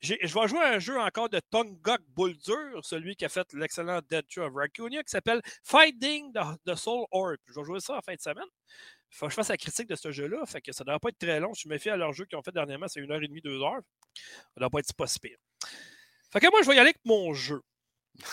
[0.00, 4.00] je vais jouer à un jeu encore de Tongok Buldur, celui qui a fait l'excellent
[4.08, 7.36] Dead True of Raccoon, qui s'appelle Fighting the, Soul Orb.
[7.46, 8.48] Je vais jouer ça en fin de semaine.
[9.12, 10.46] Il faut que je fasse la critique de ce jeu-là.
[10.46, 11.52] Fait que ça ne devrait pas être très long.
[11.54, 13.42] Je me fie à leur jeu qu'ils ont fait dernièrement, c'est une heure et demie,
[13.42, 13.80] deux heures.
[14.14, 15.36] Ça ne doit pas être pas si pire.
[16.32, 17.60] Fait que moi, je vais y aller avec mon jeu.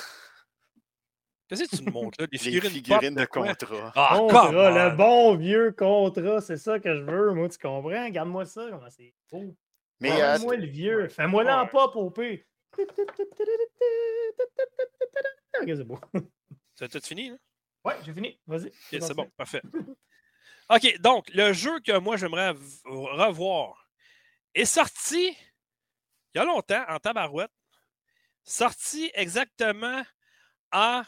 [1.48, 2.28] Qu'est-ce que tu me montres là?
[2.28, 3.92] Des figurines, de, contrat.
[3.96, 8.06] Ah, le bon vieux contrat, c'est ça que je veux, moi, tu comprends?
[8.06, 9.56] Regarde-moi ça, comment c'est beau.
[10.00, 12.48] Mais euh, le vieux, fais-moi l'en pop au P.
[15.60, 16.00] Ok, c'est beau.
[16.14, 17.38] Tout fini, là?
[17.84, 18.40] Ouais, j'ai fini.
[18.46, 18.72] Vas-y.
[18.92, 19.62] c'est bon, parfait.
[20.70, 22.54] OK, donc, le jeu que moi, j'aimerais
[22.86, 23.90] revoir
[24.54, 25.36] est sorti
[26.34, 27.52] il y a longtemps, en tabarouette.
[28.44, 30.04] Sorti exactement
[30.72, 31.02] en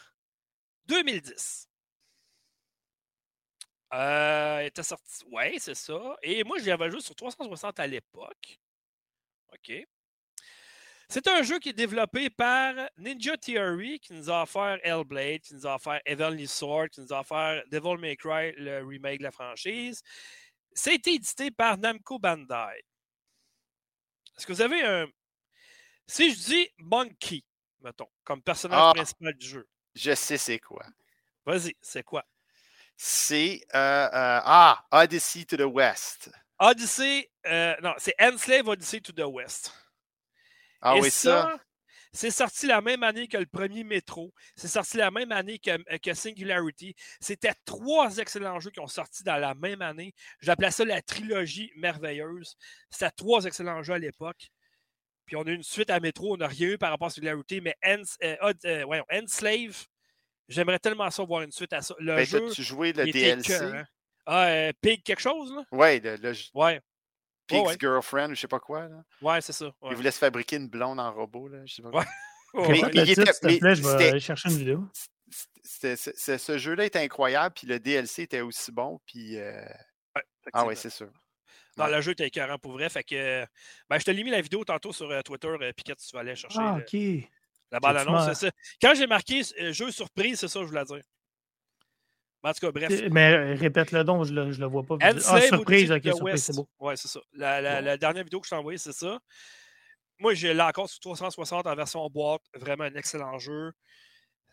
[0.86, 1.68] 2010.
[3.92, 5.24] Euh, était sorti.
[5.30, 6.16] Oui, c'est ça.
[6.22, 8.58] Et moi, j'y avais joué sur 360 à l'époque.
[9.52, 9.86] OK.
[11.08, 15.54] C'est un jeu qui est développé par Ninja Theory, qui nous a offert Hellblade, qui
[15.54, 19.24] nous a offert Heavenly Sword, qui nous a offert Devil May Cry, le remake de
[19.24, 20.02] la franchise.
[20.72, 22.84] Ça a été édité par Namco Bandai.
[24.38, 25.08] Est-ce que vous avez un.
[26.06, 27.42] Si je dis Monkey,
[27.80, 28.92] mettons, comme personnage ah!
[28.94, 29.68] principal du jeu.
[29.96, 30.86] Je sais c'est quoi.
[31.44, 32.24] Vas-y, c'est quoi?
[32.96, 33.62] C'est.
[33.74, 36.30] Euh, euh, ah, Odyssey to the West.
[36.60, 37.30] Odyssey.
[37.46, 39.74] Euh, non, c'est Enslave Odyssey to the West.
[40.82, 41.58] Ah oui, ça,
[42.12, 44.32] c'est sorti la même année que le premier Métro.
[44.56, 46.94] C'est sorti la même année que, euh, que Singularity.
[47.20, 50.12] C'était trois excellents jeux qui ont sorti dans la même année.
[50.40, 52.56] J'appelais ça la trilogie merveilleuse.
[52.90, 54.50] C'était trois excellents jeux à l'époque.
[55.26, 56.34] Puis on a eu une suite à Métro.
[56.34, 59.86] On n'a rien eu par rapport à Singularity, mais Ens, euh, euh, Enslave,
[60.48, 61.94] j'aimerais tellement ça voir une suite à ça.
[62.00, 63.54] Le ben, jeu, tu joué le DLC?
[63.54, 63.84] Hein.
[64.26, 65.64] Ah, Pig quelque chose, là?
[65.72, 66.32] Ouais, le, le...
[66.54, 66.80] ouais.
[67.50, 68.88] Pig's Girlfriend ou je sais pas quoi.
[68.88, 69.02] Là.
[69.20, 69.70] Ouais, c'est ça.
[69.90, 71.48] Il voulait se fabriquer une blonde en robot.
[71.48, 72.04] Là, je sais pas quoi.
[72.54, 74.88] mais, il était, mais, je vais aller chercher une vidéo.
[75.64, 79.38] ce jeu-là était incroyable, puis le DLC était aussi bon, puis...
[79.38, 79.64] Euh...
[80.52, 81.10] ah ouais, c'est sûr.
[81.76, 83.46] Non, le jeu était écœurant pour vrai, fait que...
[83.88, 86.20] Ben, je te l'ai mis la vidéo tantôt sur euh, Twitter, euh, Piquette, tu vas
[86.20, 87.28] aller chercher ah, OK.
[87.70, 88.52] la bande-annonce, c'est ça.
[88.82, 91.02] Quand j'ai marqué euh, jeu surprise, c'est ça que je voulais dire.
[92.42, 93.02] En tout cas, bref.
[93.10, 94.96] Mais euh, répète-le donc, je le, je le vois pas.
[95.00, 96.68] Ah, surprise, ok, surprise, c'est beau.
[96.78, 97.20] Ouais, c'est ça.
[97.34, 99.18] La, la, la, dernière vidéo que je t'ai envoyée, c'est ça.
[100.18, 102.42] Moi, j'ai là encore sur 360 en version boîte.
[102.54, 103.72] Vraiment un excellent jeu.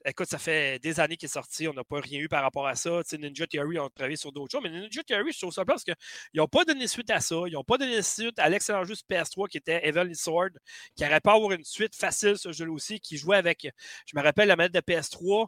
[0.06, 1.68] Écoute, ça fait des années qu'il est sorti.
[1.68, 3.02] On n'a pas rien eu par rapport à ça.
[3.04, 4.62] sais, Ninja Theory ont travaillé sur d'autres choses.
[4.64, 5.96] Mais Ninja Theory, je trouve ça parce qu'ils
[6.36, 7.36] n'ont pas donné suite à ça.
[7.48, 10.52] Ils n'ont pas donné suite à l'excellent jeu sur PS3 qui était Evelyn Sword,
[10.96, 13.68] qui aurait pas avoir une suite facile, ce jeu-là aussi, qui jouait avec,
[14.06, 15.48] je me rappelle, la manette de PS3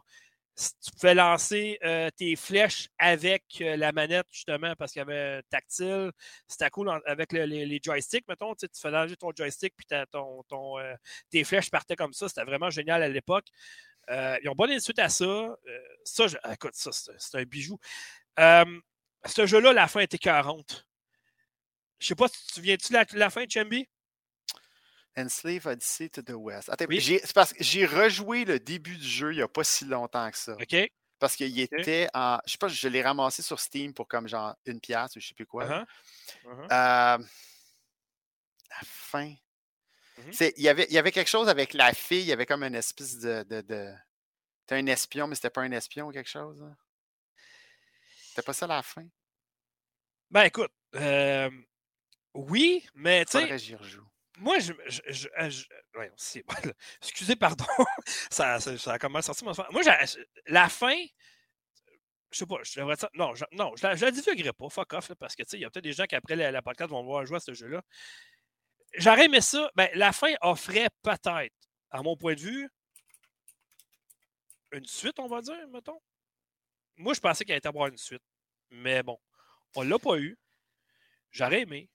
[0.60, 5.42] tu pouvais lancer euh, tes flèches avec euh, la manette, justement, parce qu'il y avait
[5.50, 6.12] tactile.
[6.46, 8.54] C'était cool avec les, joysticks, mettons.
[8.54, 10.94] Tu fais lancer ton joystick, puis ton, euh,
[11.30, 12.28] tes flèches partaient comme ça.
[12.28, 13.46] C'était vraiment génial à l'époque.
[14.08, 15.56] ils ont bonne suite à ça.
[16.04, 17.78] ça, écoute, ça, c'est un bijou.
[18.38, 20.86] ce jeu-là, la fin était 40.
[21.98, 23.86] Je sais pas tu te souviens-tu la, la fin Chambi?
[25.16, 26.70] Enslave Odyssey to the West.
[26.78, 30.30] C'est parce que j'ai rejoué le début du jeu il n'y a pas si longtemps
[30.30, 30.52] que ça.
[30.52, 30.90] OK.
[31.18, 32.38] Parce qu'il était en.
[32.46, 35.28] Je sais pas, je l'ai ramassé sur Steam pour comme genre une pièce ou je
[35.28, 35.66] sais plus quoi.
[35.66, 35.86] Uh-huh.
[36.46, 36.64] Uh-huh.
[36.64, 37.18] Euh,
[38.70, 39.34] la fin.
[40.18, 40.52] Mm-hmm.
[40.56, 42.62] il, y avait, il y avait quelque chose avec la fille, il y avait comme
[42.62, 43.42] une espèce de.
[43.42, 43.94] de,
[44.72, 46.62] un espion, mais c'était pas un espion ou quelque chose.
[46.62, 46.76] Hein?
[48.28, 49.04] C'était pas ça la fin?
[50.30, 51.50] Ben écoute, euh,
[52.34, 53.76] oui, mais tu sais.
[54.40, 54.72] Moi, je.
[54.86, 55.28] je,
[57.02, 57.64] excusez, pardon.
[58.30, 59.82] ça, ça, a comment sorti mon Moi,
[60.46, 60.96] la fin.
[62.32, 63.10] Je sais pas, je devrais ça.
[63.14, 65.60] Non, je, non, je, la, je la pas, fuck off, parce que, tu sais, il
[65.60, 67.82] y a peut-être des gens qui, après la, podcast, vont voir jouer à ce jeu-là.
[68.94, 69.70] J'aurais aimé ça.
[69.74, 71.54] Ben, la fin offrait peut-être,
[71.90, 72.70] à mon point de vue,
[74.72, 76.00] une suite, on va dire, mettons.
[76.96, 78.22] Moi, je pensais qu'il allait avoir une suite.
[78.70, 79.18] Mais bon,
[79.76, 80.38] on l'a pas eu.
[81.30, 81.90] J'aurais aimé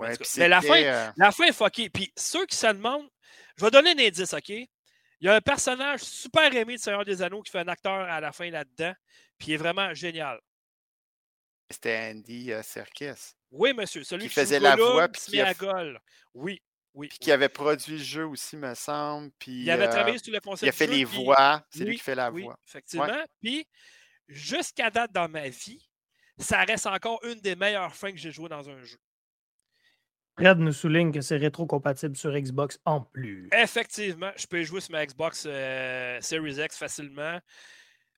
[0.00, 1.90] mais la fin, euh la fin est fuckée.
[1.90, 3.08] Puis ceux qui se demandent,
[3.56, 4.48] je vais donner un indice, OK?
[4.48, 7.92] Il y a un personnage super aimé de Seigneur des Anneaux qui fait un acteur
[7.92, 8.94] à la fin là-dedans,
[9.38, 10.40] puis il est vraiment génial.
[11.70, 13.34] C'était Andy euh, Serkis.
[13.50, 14.02] Oui, monsieur.
[14.02, 15.08] Celui qui, faisait la voix.
[15.08, 15.54] Puis qui a...
[16.34, 16.60] Oui,
[16.94, 17.08] oui.
[17.08, 19.30] Puis qui avait produit le jeu aussi, me semble.
[19.38, 20.62] Puis, il avait travaillé sur le concept.
[20.62, 21.64] Il a fait les voix.
[21.70, 22.58] C'est lui qui fait la voix.
[22.66, 23.24] Effectivement.
[23.40, 23.66] Puis,
[24.28, 25.88] jusqu'à date dans ma vie,
[26.38, 28.98] ça reste encore une des meilleures fins que j'ai jouées dans un jeu.
[30.40, 33.50] Fred nous souligne que c'est rétro-compatible sur Xbox en plus.
[33.52, 37.38] Effectivement, je peux jouer sur ma Xbox euh, Series X facilement.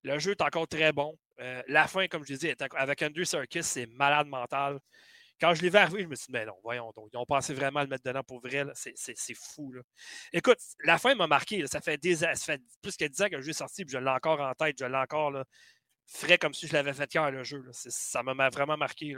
[0.04, 1.18] Le jeu est encore très bon.
[1.40, 4.78] Euh, la fin, comme je disais, avec Andrew Circus, c'est malade mental.
[5.40, 7.08] Quand je l'ai vu arriver, je me suis dit, mais non, voyons donc.
[7.12, 8.66] Ils ont pensé vraiment à le mettre dedans pour vrai.
[8.74, 9.74] C'est fou.
[10.32, 11.66] Écoute, la fin m'a marqué.
[11.66, 13.94] Ça, fait des, ça fait plus que 10 ans que le jeu est sorti, puis
[13.94, 14.76] je l'ai encore en tête.
[14.78, 15.32] Je l'ai encore
[16.12, 17.64] frais comme si je l'avais fait hier, le jeu.
[17.72, 19.16] Ça m'a vraiment marqué.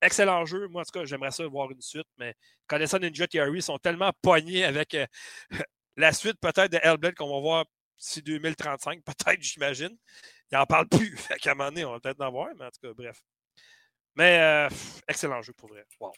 [0.00, 0.68] Excellent jeu.
[0.68, 2.34] Moi, en tout cas, j'aimerais ça voir une suite, mais
[2.66, 5.06] connaissant Ninja Theory, ils sont tellement pognés avec euh,
[5.96, 7.64] la suite peut-être de Hellblade qu'on va voir
[7.98, 9.96] d'ici 2035, peut-être, j'imagine.
[10.50, 11.16] Ils n'en parlent plus.
[11.40, 13.22] Qu'à un moment donné, on va peut-être en voir, mais en tout cas, bref.
[14.16, 14.68] Mais euh,
[15.08, 15.84] excellent jeu pour vrai.
[16.00, 16.12] Wow.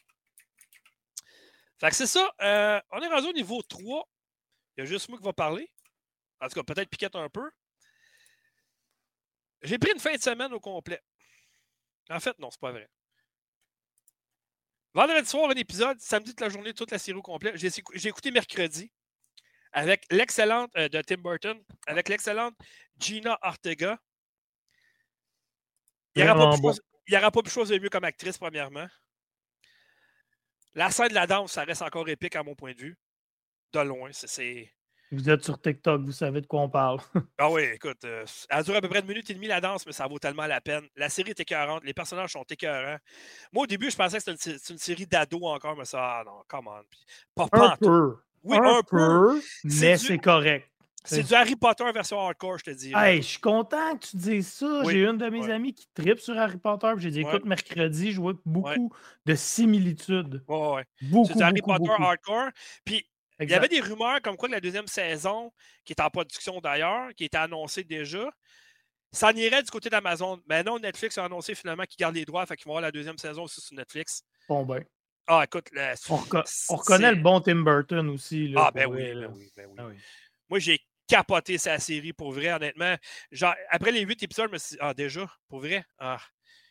[1.78, 2.32] Fait que c'est ça.
[2.40, 4.09] Euh, on est rendu au niveau 3.
[4.77, 5.69] Il y a juste moi qui va parler.
[6.40, 7.51] En tout cas, peut-être piquette un peu.
[9.62, 11.01] J'ai pris une fin de semaine au complet.
[12.10, 12.89] En fait, non, c'est pas vrai.
[14.94, 15.98] Vendredi soir, un épisode.
[16.01, 17.52] Samedi, toute la journée, toute la série au complet.
[17.55, 18.90] J'ai écouté mercredi
[19.72, 22.55] avec l'excellente euh, de Tim Burton, avec l'excellente
[22.98, 23.98] Gina Ortega.
[26.14, 28.86] Il n'y aura, pas pu choisir mieux comme actrice, premièrement.
[30.74, 32.98] La scène de la danse, ça reste encore épique à mon point de vue.
[33.72, 34.70] De loin, c'est.
[35.12, 36.98] Vous êtes sur TikTok, vous savez de quoi on parle.
[37.39, 39.84] ah oui, écoute, euh, elle dure à peu près une minute et demie la danse,
[39.84, 40.84] mais ça vaut tellement la peine.
[40.97, 42.97] La série est écœurante, les personnages sont écœurants.
[43.52, 46.43] Moi, au début, je pensais que c'était une, série d'ados encore, mais ça, ah non,
[46.48, 47.47] come on.
[47.47, 48.16] Pas, un peu.
[48.43, 50.66] Oui, un, peu, mais c'est correct.
[51.05, 52.93] C'est du Harry Potter version hardcore, je te dis.
[52.94, 54.82] Hey, je suis content que tu dises ça.
[54.84, 56.93] J'ai une de mes amies qui tripe sur Harry Potter.
[56.98, 58.93] J'ai dit, écoute, mercredi, je vois beaucoup
[59.26, 60.43] de similitudes.
[60.48, 61.28] Ouais, Beaucoup.
[61.28, 62.51] C'est du Harry Potter hardcore.
[62.84, 63.05] Puis
[63.43, 65.52] il y avait des rumeurs comme quoi que la deuxième saison,
[65.85, 68.31] qui est en production d'ailleurs, qui était annoncée déjà,
[69.12, 70.40] ça irait du côté d'Amazon.
[70.48, 72.93] Mais non, Netflix a annoncé finalement qu'ils gardent les droits, fait qu'ils vont avoir la
[72.93, 74.23] deuxième saison aussi sur Netflix.
[74.48, 74.85] Bon, ben.
[75.27, 75.69] Ah, écoute,
[76.09, 76.16] on,
[76.77, 78.48] reconnaît le bon Tim Burton aussi.
[78.48, 79.94] Là, ah, ben oui, ben oui, ben ah oui.
[80.48, 82.97] Moi, j'ai capoté sa série pour vrai, honnêtement.
[83.31, 86.19] Genre, après les huit épisodes, je me suis dit, ah, déjà, pour vrai, ah,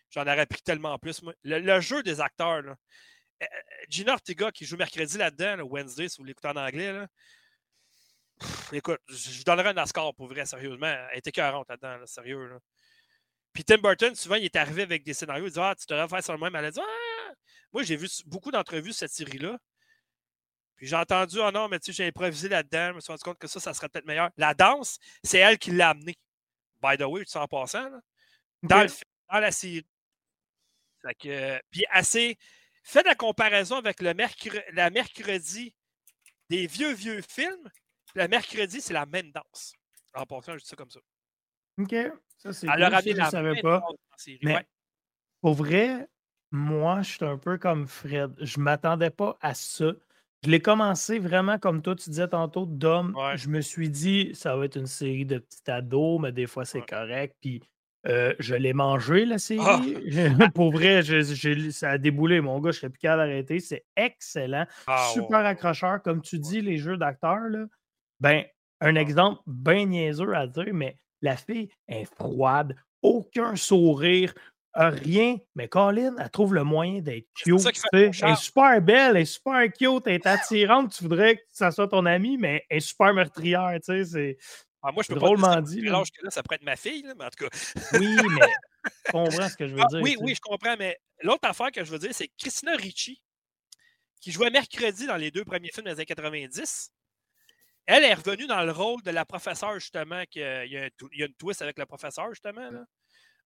[0.09, 1.21] j'en aurais pris tellement plus.
[1.23, 1.33] Moi.
[1.43, 2.75] Le, jeu des acteurs, là,
[3.89, 7.07] Gina Ortega qui joue mercredi là-dedans, le Wednesday, si vous l'écoutez en anglais, là,
[8.71, 10.93] écoute, je donnerais un Oscar pour vrai, sérieusement.
[11.11, 12.47] Elle était 40 là-dedans, sérieux.
[12.47, 12.59] Là.
[13.53, 15.47] Puis Tim Burton, souvent, il est arrivé avec des scénarios.
[15.47, 16.55] Il dit Ah, tu devrais faire ça le même.
[16.55, 17.33] Elle a dit Ah,
[17.73, 19.57] moi, j'ai vu beaucoup d'entrevues cette série-là.
[20.75, 22.89] Puis j'ai entendu Oh non, mais tu sais, j'ai improvisé là-dedans.
[22.89, 24.29] Je me suis rendu compte que ça, ça serait peut-être meilleur.
[24.37, 26.17] La danse, c'est elle qui l'a amené.
[26.81, 27.99] By the way, tu sais, en passant, là,
[28.63, 28.89] dans, le,
[29.31, 29.85] dans la série.
[31.03, 32.37] Fait que, puis assez
[32.83, 34.13] Faites la comparaison avec le
[34.73, 35.73] la mercredi
[36.49, 37.69] des vieux, vieux films.
[38.15, 39.73] Le mercredi, c'est la même danse.
[40.13, 40.99] En passant, je dis ça comme ça.
[41.79, 41.95] OK.
[42.37, 43.81] Ça, c'est Alors, cool, je ne savais pas.
[44.43, 44.67] Mais
[45.41, 46.09] pour vrai,
[46.51, 48.33] moi, je suis un peu comme Fred.
[48.39, 49.93] Je ne m'attendais pas à ça.
[50.43, 53.15] Je l'ai commencé vraiment comme toi, tu disais tantôt, d'homme.
[53.35, 56.65] Je me suis dit, ça va être une série de petits ados, mais des fois,
[56.65, 57.37] c'est correct.
[57.41, 57.61] Puis
[58.07, 59.39] euh, je l'ai mangé, la ah!
[59.39, 59.95] série.
[60.55, 61.01] Pour vrai,
[61.71, 62.71] ça a déboulé, mon gars.
[62.71, 63.59] Je ne serais plus qu'à l'arrêter.
[63.59, 64.65] C'est excellent.
[64.87, 66.01] Ah, Super accrocheur.
[66.01, 67.49] Comme tu dis, les jeux d'acteurs,
[68.19, 68.43] ben,
[68.79, 74.33] un exemple bien niaiseux à dire, mais la fille est froide, aucun sourire,
[74.73, 75.37] rien.
[75.55, 77.61] Mais Colin, elle trouve le moyen d'être cute.
[77.93, 80.93] Elle est super belle, elle est super cute, elle est attirante.
[80.93, 83.71] Tu voudrais que ça soit ton amie, mais elle est super meurtrière.
[83.75, 84.37] Tu sais, c'est
[84.83, 85.89] ah, moi, je peux Drôlement pas dire dit.
[85.89, 86.03] Là.
[86.03, 87.57] Que là, ça pourrait être ma fille, mais en tout cas.
[87.99, 88.47] oui, mais
[89.05, 90.01] tu comprends ce que je veux ah, dire.
[90.01, 93.21] Oui, oui, je comprends, mais l'autre affaire que je veux dire, c'est Christina Ricci,
[94.19, 96.91] qui jouait mercredi dans les deux premiers films des années 90.
[97.85, 101.61] Elle est revenue dans le rôle de la professeure, justement, qu'il y, a, une twist
[101.61, 102.69] avec la professeure, justement.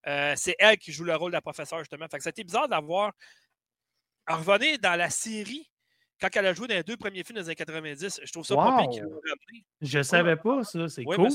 [0.07, 2.05] Euh, c'est elle qui joue le rôle de la professeure, justement.
[2.09, 3.11] Fait que c'était bizarre d'avoir
[4.27, 5.69] revenir dans la série
[6.19, 8.55] quand elle a joué dans les deux premiers films des années 90, je trouve ça
[8.55, 9.65] pas qu'ils l'ont ramené.
[9.81, 11.27] Je savais pas ça, c'est cool.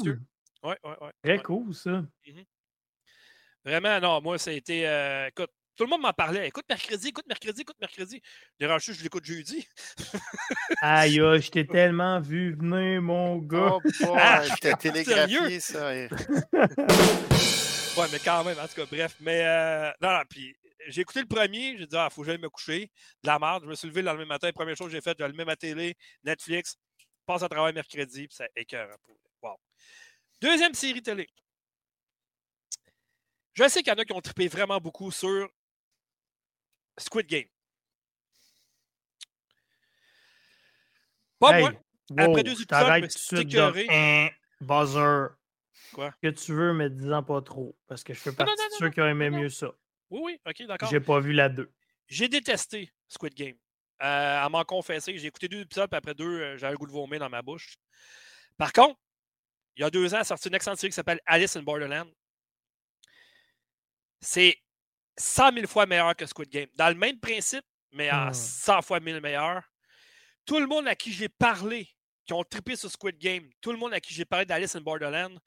[0.63, 1.09] Oui, oui, oui.
[1.23, 2.03] Très cool, ça.
[2.27, 2.43] Mmh
[3.65, 4.89] Vraiment, non, moi, ça a été.
[4.89, 6.49] Euh, écoute, tout le monde m'en parlait.
[6.49, 8.23] Écoute mercredi, écoute mercredi, écoute mercredi.
[8.59, 9.69] Dérange, je l'écoute jeudi.
[10.81, 13.73] Aïe, je t'ai tellement vu venir, mon gars.
[13.75, 15.89] Oh, boy, ah, je t'ai télégraphié, ça.
[15.93, 16.09] ouais,
[18.13, 19.17] mais quand même, en tout cas, bref.
[19.21, 20.57] Mais, euh, non, non, puis
[20.89, 22.91] j'ai écouté le premier, j'ai dit, ah, faut que j'aille me coucher.
[23.23, 23.65] De la merde.
[23.65, 24.51] Je me suis levé le lendemain matin.
[24.53, 26.77] première chose que j'ai faite, j'ai allumé ma télé, Netflix,
[27.27, 28.97] passe à travail mercredi, puis ça écœure.
[29.43, 29.57] Wow.
[30.41, 31.29] Deuxième série télé.
[33.55, 35.49] Je sais qu'il y en a qui ont trippé vraiment beaucoup sur
[36.99, 37.49] Squid Game.
[41.39, 41.73] Pas moi.
[42.19, 44.33] Après deux épisodes, je me suis écœuré.
[44.61, 45.29] Buzzer.
[45.93, 46.15] Quoi?
[46.23, 47.77] Que tu veux, mais dis-en pas trop.
[47.89, 49.73] Parce que je fais partie de ceux qui ont aimé mieux ça.
[50.11, 50.91] Oui, oui, ok, d'accord.
[50.91, 51.73] J'ai pas vu la 2.
[52.09, 53.57] J'ai détesté Squid Game.
[53.99, 55.17] à m'en confesser.
[55.17, 57.77] J'ai écouté deux épisodes, puis après deux, j'avais le goût de vomir dans ma bouche.
[58.57, 58.99] Par contre,
[59.77, 62.11] il y a deux ans, a sorti une excellente série qui s'appelle Alice in Borderland.
[64.21, 64.57] C'est
[65.17, 66.69] 100 000 fois meilleur que Squid Game.
[66.75, 68.83] Dans le même principe, mais en 100 hmm.
[68.83, 69.63] fois mille meilleur.
[70.45, 71.89] Tout le monde à qui j'ai parlé,
[72.27, 74.81] qui ont trippé sur Squid Game, tout le monde à qui j'ai parlé d'Alice in
[74.81, 75.39] Borderland,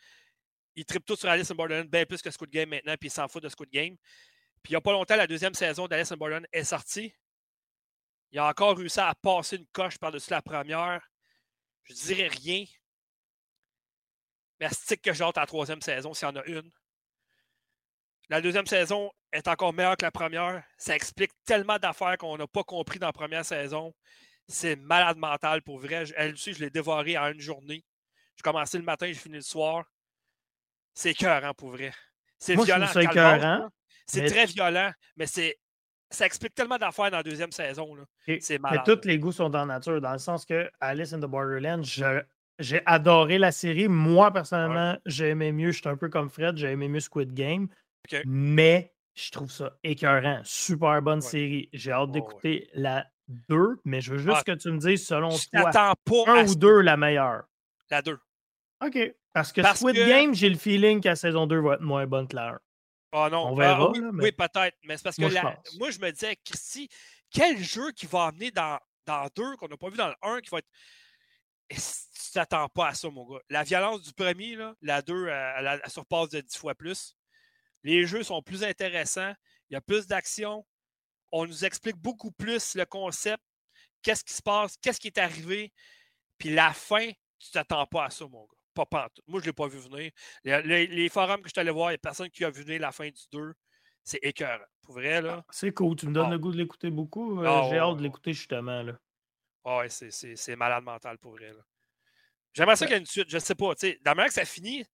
[0.75, 3.11] ils trippent tous sur Alice in Borderland bien plus que Squid Game maintenant, puis ils
[3.11, 3.95] s'en foutent de Squid Game.
[4.63, 7.13] Puis il n'y a pas longtemps, la deuxième saison d'Alice in Borderland est sortie.
[8.31, 11.07] Il a encore réussi à passer une coche par-dessus la première.
[11.83, 12.65] Je dirais rien.
[14.59, 16.71] Mais stick que j'ai hâte à la troisième saison, s'il y en a une.
[18.29, 20.63] La deuxième saison est encore meilleure que la première.
[20.77, 23.93] Ça explique tellement d'affaires qu'on n'a pas compris dans la première saison.
[24.47, 26.05] C'est malade mental pour vrai.
[26.15, 27.83] Elle aussi, je l'ai dévoré en une journée.
[28.35, 29.85] J'ai commencé le matin, j'ai fini le soir.
[30.93, 31.93] C'est écœurant pour vrai.
[32.39, 32.87] C'est violent.
[32.91, 33.03] C'est
[34.05, 35.57] très violent, mais c'est
[36.13, 37.97] ça explique tellement d'affaires dans la deuxième saison.
[38.39, 38.83] C'est malade.
[38.85, 41.25] Mais tous les goûts sont dans la nature, dans le sens que Alice in the
[41.25, 41.83] Borderland,
[42.59, 43.87] j'ai adoré la série.
[43.87, 45.71] Moi, personnellement, j'ai aimé mieux.
[45.71, 47.67] Je suis un peu comme Fred, j'ai aimé mieux Squid Game.
[48.25, 50.41] Mais je trouve ça écœurant.
[50.43, 51.69] Super bonne série.
[51.73, 53.05] J'ai hâte d'écouter la
[53.49, 55.93] 2, mais je veux juste ah, que tu me dises, selon toi,
[56.27, 57.43] un ou deux la meilleure.
[57.89, 58.17] La 2.
[58.85, 59.15] OK.
[59.33, 62.27] Parce que Squid Game, j'ai le feeling que la saison 2 va être moins bonne
[62.27, 62.59] que la 1.
[63.15, 64.75] Ah non, On verra, ah, oui, peut-être.
[64.83, 66.89] Mais c'est parce que moi je, me disais, Christy,
[67.29, 70.41] quel jeu qui va amener dans, dans 2 qu'on n'a pas vu dans le 1
[70.41, 70.69] qui va être.
[71.69, 73.39] tu t'attends pas à ça, mon gars?
[73.49, 77.15] La violence du premier, là, la 2, elle, elle, surpasse de 10 fois plus.
[77.83, 79.33] Les jeux sont plus intéressants.
[79.69, 80.65] Il y a plus d'action.
[81.31, 83.43] On nous explique beaucoup plus le concept.
[84.01, 84.75] Qu'est-ce qui se passe?
[84.81, 85.71] Qu'est-ce qui est arrivé?
[86.39, 88.62] Puis la fin, tu t'attends pas à ça, mon gars.
[88.73, 90.11] Pas, pas Moi, je ne l'ai pas vu venir.
[90.43, 92.81] Les, forums que je suis allé voir, il n'y a personne qui a vu venir
[92.81, 93.53] la fin du 2.
[94.03, 94.65] C'est écœurant.
[94.81, 95.37] Pour vrai, là.
[95.39, 95.95] Ah, c'est cool.
[95.95, 96.31] Tu me donnes ah.
[96.31, 97.39] le goût de l'écouter beaucoup.
[97.41, 98.99] Euh, ah, j'ai hâte de l'écouter, justement, là.
[99.65, 101.51] ouais, c'est malade mental, pour vrai,
[102.53, 103.29] J'aimerais ça qu'il y ait une suite.
[103.29, 103.73] Je ne sais pas.
[103.73, 104.85] Dans la manière que ça finit,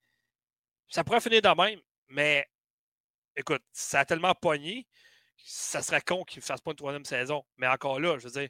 [0.87, 1.79] ça pourrait finir de même.
[2.07, 2.47] Mais
[3.35, 4.87] écoute, ça a tellement pogné,
[5.37, 7.43] ça serait con qu'il ne fasse pas une troisième saison.
[7.57, 8.49] Mais encore là, je veux dire,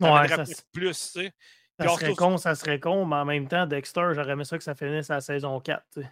[0.00, 1.32] ouais, ça plus, tu sais.
[1.78, 4.64] Ça serait con, ça serait con, mais en même temps, Dexter, j'aurais aimé ça que
[4.64, 5.84] ça finisse à la saison 4.
[5.92, 6.10] Tu sais.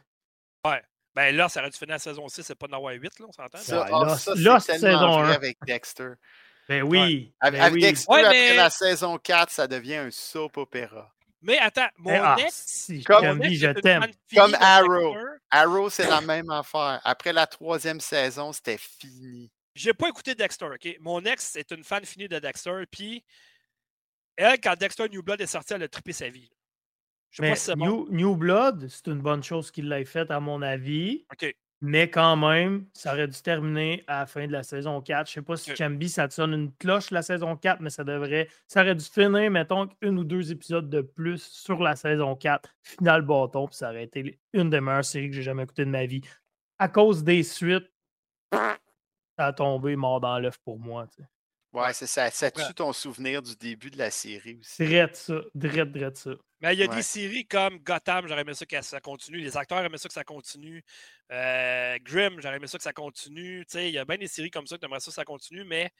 [0.66, 0.82] Ouais.
[1.14, 3.20] Ben là, ça aurait dû finir à la saison 6, c'est pas d'en avoir 8,
[3.20, 3.58] là, on s'entend?
[3.58, 5.30] Ça, là, là c'est saison 1.
[5.30, 6.12] avec Dexter.
[6.68, 7.32] Ben oui.
[7.40, 11.14] Avec, ben Dexter, après la saison 4, ça devient un soap opéra.
[11.40, 14.06] Mais attends, mon ah, ex, comme, je t'aime.
[14.34, 15.14] Comme Arrow.
[15.50, 17.00] Arrow, c'est la même affaire.
[17.04, 19.52] Après la troisième saison, c'était fini.
[19.74, 20.96] J'ai pas écouté Dexter, OK?
[21.00, 23.22] Mon ex est une fan finie de Dexter, puis
[24.36, 26.50] elle, quand Dexter New Blood est sorti, elle a trippé sa vie.
[27.30, 30.38] Je sais pas si New, New, Blood, c'est une bonne chose qu'il l'ait faite, à
[30.38, 31.26] mon avis.
[31.32, 31.54] OK.
[31.80, 35.26] Mais quand même, ça aurait dû terminer à la fin de la saison 4.
[35.26, 37.90] Je ne sais pas si Chambi, ça te sonne une cloche la saison 4, mais
[37.90, 38.48] ça devrait.
[38.68, 42.74] Ça aurait dû finir, mettons, une ou deux épisodes de plus sur la saison 4.
[42.82, 45.90] Final bâton, puis ça aurait été une des meilleures séries que j'ai jamais écoutées de
[45.90, 46.22] ma vie.
[46.78, 47.90] À cause des suites,
[48.50, 48.78] ça
[49.36, 51.06] a tombé mort dans l'œuf pour moi.
[51.74, 52.30] Ouais, c'est ça.
[52.30, 54.84] Ça tue ton souvenir du début de la série aussi.
[54.84, 55.40] Drette ça.
[55.54, 56.30] Drette, drette ça.
[56.60, 59.38] Mais il y a des séries comme Gotham, j'aurais aimé ça que ça continue.
[59.38, 60.84] Les acteurs aimeraient ça que ça continue.
[61.32, 63.66] Euh, Grimm, j'aurais aimé ça que ça continue.
[63.74, 65.90] il y a bien des séries comme ça que j'aimerais ça que ça continue, mais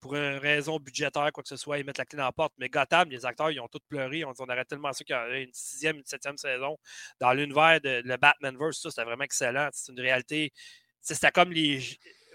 [0.00, 2.54] pour une raison budgétaire, quoi que ce soit, ils mettent la clé dans la porte.
[2.58, 4.24] Mais Gotham, les acteurs, ils ont tous pleuré.
[4.24, 6.78] On, on aurait tellement ça qu'il y aurait une sixième, une septième saison.
[7.20, 9.68] Dans l'univers de le Batmanverse, ça, c'était vraiment excellent.
[9.72, 10.52] C'est une réalité.
[11.00, 11.80] C'était comme les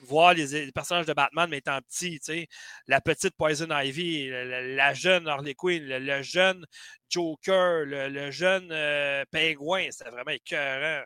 [0.02, 2.48] voir les, personnages de Batman mais étant petits, tu sais,
[2.88, 6.66] la petite Poison Ivy, la, jeune Harley Quinn, le, jeune
[7.10, 11.04] Joker, le, jeune euh, Pingouin, c'était vraiment écœurant.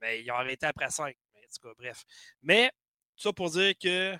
[0.00, 1.14] Mais ils ont arrêté après 5.
[1.34, 2.04] Mais, en tout cas, bref.
[2.42, 2.70] Mais,
[3.16, 4.14] tout ça pour dire que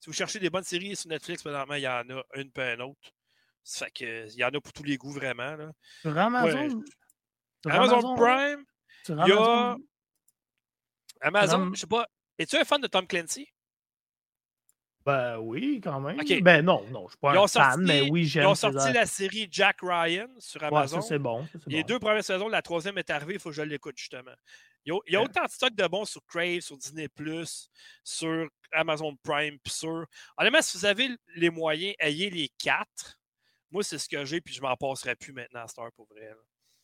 [0.00, 2.62] si vous cherchez des bonnes séries sur Netflix, présentement, il y en a une peu
[2.62, 3.10] une autre.
[3.62, 5.56] Ça fait que, il y en a pour tous les goûts, vraiment.
[5.56, 5.72] Là.
[6.00, 6.82] Sur Amazon?
[7.66, 8.64] Amazon, Prime.
[9.08, 9.76] il y a
[11.20, 12.06] Amazon, je sais pas.
[12.38, 13.48] Es-tu un fan de Tom Clancy?
[15.06, 16.18] Ben oui, quand même.
[16.42, 18.42] Ben non, non, je ne suis pas un fan, mais oui, j'aime.
[18.42, 20.96] Ils ont sorti la série Jack Ryan sur Amazon.
[20.96, 21.46] Ouais, c'est bon.
[21.68, 24.32] Les deux premières saisons, la troisième est arrivée, il faut que je l'écoute justement.
[24.84, 27.08] Il y a, autant de stocks de bons sur Crave, sur Disney,
[28.02, 30.06] sur Amazon Prime, puis sur.
[30.36, 33.18] Honnêtement, si vous avez les moyens, ayez les quatre.
[33.70, 36.32] Moi, c'est ce que j'ai, puis je m'en passerai plus maintenant à Star pour vrai.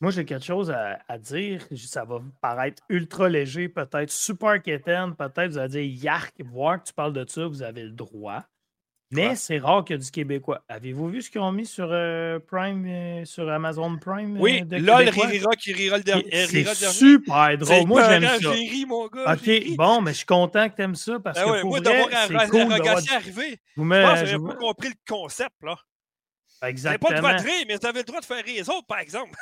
[0.03, 1.65] Moi, j'ai quelque chose à, dire.
[1.77, 6.89] Ça va paraître ultra léger, peut-être super quétaine, peut-être vous allez dire yark, voir que
[6.89, 8.43] tu parles de ça, vous avez le droit.
[9.11, 10.61] Mais c'est rare qu'il y ait du Québécois.
[10.67, 14.37] Avez-vous vu ce qu'ils ont mis sur euh, Prime, euh, sur Amazon Prime?
[14.41, 16.47] Oui, euh, là, le rira qui rira le dernier.
[16.47, 17.87] C'est super drôle.
[17.87, 18.49] Moi, j'aime ça.
[18.49, 21.45] Ri, mon gars, OK, bon, mais je suis content que tu aimes ça parce ben
[21.45, 21.79] que pour moi,
[22.27, 22.63] c'est cool.
[23.77, 25.77] Vous me, Je n'ai pas compris le concept, là.
[26.63, 27.09] Exactement.
[27.09, 28.69] Vous pas le droit de rire, mais vous avez le droit de faire rire les
[28.69, 29.37] autres, par exemple.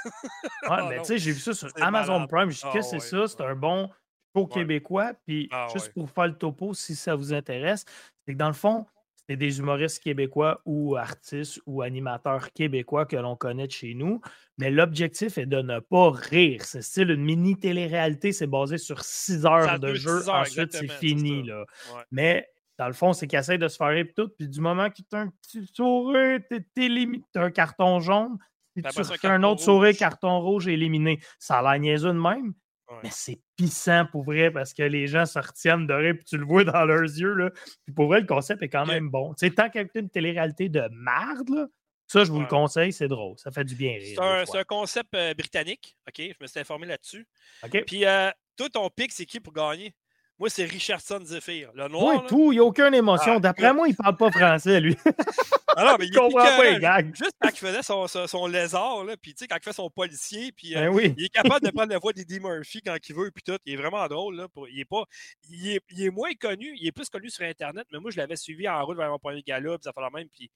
[0.70, 2.50] ouais, mais tu sais, j'ai vu ça sur Amazon Prime.
[2.50, 3.90] Je dis que c'est ça, c'est un bon
[4.36, 5.14] show québécois.
[5.26, 7.86] Puis ah juste pour faire le topo, si ça vous intéresse,
[8.26, 8.86] c'est que dans le fond,
[9.30, 14.20] c'est des humoristes québécois ou artistes ou animateurs québécois que l'on connaît de chez nous.
[14.58, 16.64] Mais l'objectif est de ne pas rire.
[16.66, 20.28] C'est style une mini télé-réalité, c'est basé sur six heures de jeu.
[20.28, 21.44] Ensuite, c'est fini.
[21.44, 21.66] Là.
[22.12, 22.51] Mais
[22.82, 24.30] dans le fond, c'est qu'ils essayent de se faire tout.
[24.30, 27.24] Puis du moment que tu as un petit sourire, t'es limité.
[27.32, 28.40] Tu un carton jaune.
[28.76, 31.20] Si tu fais un, autre sourire, carton rouge, éliminé.
[31.38, 32.56] Ça a l'air niaiseux de même.
[33.04, 36.38] Mais c'est pissant pour vrai parce que les gens se retiennent de rire puis tu
[36.38, 37.34] le vois dans leurs yeux.
[37.34, 37.52] Là.
[37.86, 39.36] Puis pour vrai, le concept est quand même bon.
[39.36, 41.70] Tu sais, tant qu'il y a une télé-réalité de merde,
[42.08, 43.38] ça, je vous le conseille, c'est drôle.
[43.38, 44.46] Ça fait du bien rire.
[44.46, 45.96] C'est un, concept euh, britannique.
[46.08, 47.28] OK, je me suis informé là-dessus.
[47.64, 47.84] OK.
[47.86, 49.94] Puis, euh, toi, ton pic, c'est qui pour gagner?
[50.42, 51.70] Moi, c'est Richardson Zephyr.
[51.76, 52.16] Le noir.
[52.16, 52.52] Oui, tout.
[52.52, 53.34] Il n'y a aucune émotion.
[53.36, 54.98] Ah, D'après moi, il ne parle pas français, lui.
[55.78, 57.16] ah non, mais il, comprend pas les gags.
[57.16, 59.92] Juste quand il faisait son, son, lézard, là, puis tu sais, quand il fait son
[59.92, 63.16] policier, puis euh, ben il est capable de prendre la voix d'Eddie Murphy quand il
[63.16, 63.60] veut, puis tout.
[63.68, 64.36] Il est vraiment drôle.
[64.36, 65.04] Là, pour, il, est pas,
[65.48, 66.76] il, est, il est moins connu.
[66.76, 69.20] Il est plus connu sur Internet, mais moi, je l'avais suivi en route vers mon
[69.20, 70.28] premier gala, puis ça fait la même.
[70.28, 70.50] Puis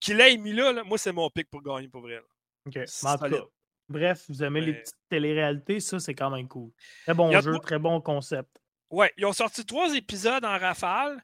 [0.00, 2.22] qu'il ait mis là, moi, c'est mon pic pour gagner pour vrai.
[2.64, 2.78] OK.
[3.90, 6.70] Bref, vous aimez les petites télé-réalités, ça, c'est quand même cool.
[7.04, 8.48] Très bon jeu, très bon concept.
[8.90, 11.22] Ouais, ils ont sorti trois épisodes en rafale.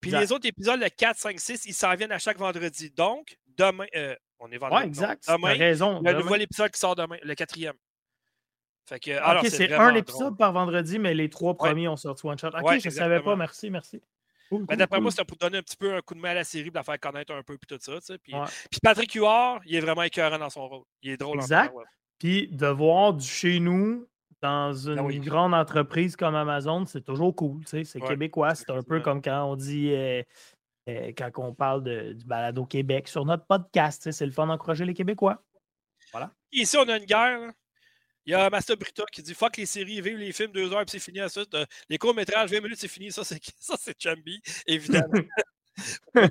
[0.00, 2.90] Puis les autres épisodes, le 4, 5, 6, ils s'en viennent à chaque vendredi.
[2.90, 4.82] Donc, demain, euh, on est vendredi.
[4.82, 5.24] Ouais, exact.
[5.28, 6.02] demain, raison.
[6.02, 7.74] Le nouvel épisode qui sort demain, le quatrième.
[8.86, 12.38] Fait que, ok, c'est un épisode par vendredi, mais les trois premiers ont sorti one
[12.38, 12.48] shot.
[12.48, 14.02] Ok, je ne savais pas, merci, merci.
[14.50, 16.44] Ben, d'après moi, c'était pour donner un petit peu un coup de main à la
[16.44, 17.98] série, pour la faire connaître un peu, puis tout ça.
[17.98, 18.18] Tu sais.
[18.18, 18.34] puis,
[18.70, 20.84] puis, Patrick Huard, il est vraiment écœurant dans son rôle.
[21.02, 21.74] Il est drôle exact.
[21.74, 21.80] en
[22.18, 24.06] Puis de voir du chez nous
[24.44, 27.62] dans ah une grande entreprise comme Amazon, c'est toujours cool.
[27.66, 28.54] C'est québécois.
[28.54, 29.92] C'est un peu comme quand on dit.
[29.92, 30.22] Euh,
[30.88, 34.84] euh, quand on parle de, du balado Québec sur notre podcast, c'est le fun d'encourager
[34.84, 35.42] les Québécois.
[36.12, 36.30] Voilà.
[36.52, 37.52] Ici, on a une guerre.
[38.26, 40.84] Il y a Master Brita qui dit Fuck les séries, vive les films, deux heures,
[40.84, 41.42] puis c'est fini à ça.
[41.88, 43.12] Les courts-métrages, 20 minutes, c'est fini.
[43.12, 45.20] Ça, c'est ça, c'est Chambi, évidemment.
[46.16, 46.28] euh,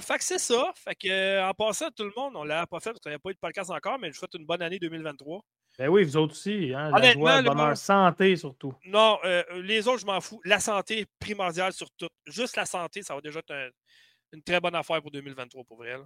[0.00, 0.72] fait que c'est ça.
[0.76, 3.30] Fait que, en passant, tout le monde, on l'a pas fait parce qu'on n'a pas
[3.30, 5.44] eu de podcast encore, mais je vous souhaite une bonne année 2023.
[5.78, 6.72] Ben oui, vous autres aussi.
[6.74, 8.74] Hein, la joie, le bonheur, santé surtout.
[8.86, 10.40] Non, euh, les autres, je m'en fous.
[10.44, 12.08] La santé primordiale sur tout.
[12.26, 13.72] Juste la santé, ça va déjà être
[14.32, 15.96] une très bonne affaire pour 2023, pour vrai.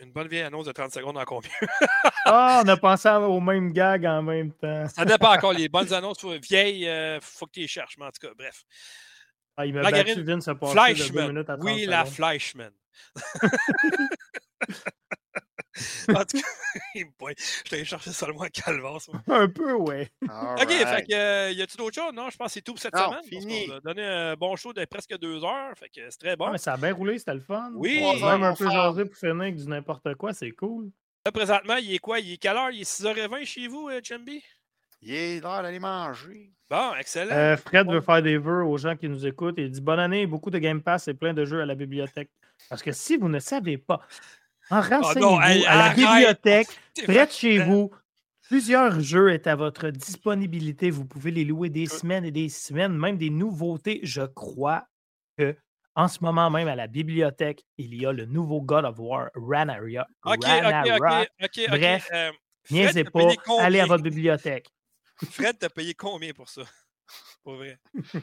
[0.00, 1.68] Une bonne vieille annonce de 30 secondes encore mieux.
[2.26, 4.88] ah, on a pensé au même gag en même temps.
[4.88, 5.52] ça dépend encore.
[5.52, 7.96] Les bonnes annonces vieilles, il euh, faut que tu les cherches.
[7.98, 8.64] Mais en tout cas, bref.
[9.56, 12.72] Ah, il m'a battu Vince 30 Oui, la Fleischman.
[16.08, 16.46] en tout cas,
[17.64, 19.08] je t'ai cherché seulement à Calvas.
[19.26, 20.10] Un peu, ouais.
[20.22, 22.12] OK, fait que, euh, y a-tu d'autres choses?
[22.14, 23.24] Non, je pense que c'est tout pour cette semaine.
[23.28, 23.68] Fini.
[23.70, 25.76] On a donné un bon show de presque deux heures.
[25.76, 26.50] Fait que c'est très bon.
[26.50, 27.72] mais ça a bien roulé, c'était le fun.
[27.74, 28.00] Oui.
[28.22, 30.90] Même un peu jasé pour finir avec du n'importe quoi, c'est cool.
[31.26, 32.20] Là, présentement, il est quoi?
[32.20, 32.70] Il est quelle heure?
[32.70, 34.42] Il est 6h20 chez vous, euh, Chambi?
[35.00, 36.50] Il est l'heure d'aller manger.
[36.70, 37.34] Bon, excellent.
[37.34, 39.56] Euh, Fred veut faire des vœux aux gens qui nous écoutent.
[39.58, 42.30] Il dit Bonne année, beaucoup de Game Pass et plein de jeux à la bibliothèque.
[42.68, 44.00] Parce que si vous ne savez pas,
[44.70, 46.68] en ah renseignez-vous à la bibliothèque,
[47.04, 47.90] près de chez vous.
[48.42, 50.90] Plusieurs jeux est à votre disponibilité.
[50.90, 54.00] Vous pouvez les louer des semaines et des semaines, même des nouveautés.
[54.02, 54.86] Je crois
[55.38, 55.56] que
[55.94, 59.30] en ce moment même à la bibliothèque, il y a le nouveau God of War,
[59.34, 60.06] Ranaria.
[60.24, 61.60] OK, OK, OK.
[61.68, 62.32] Bref, euh,
[62.70, 63.28] niaisez pas,
[63.60, 64.68] allez à votre bibliothèque.
[65.30, 66.62] Fred, t'as payé combien pour ça?
[67.44, 67.76] Pour vrai.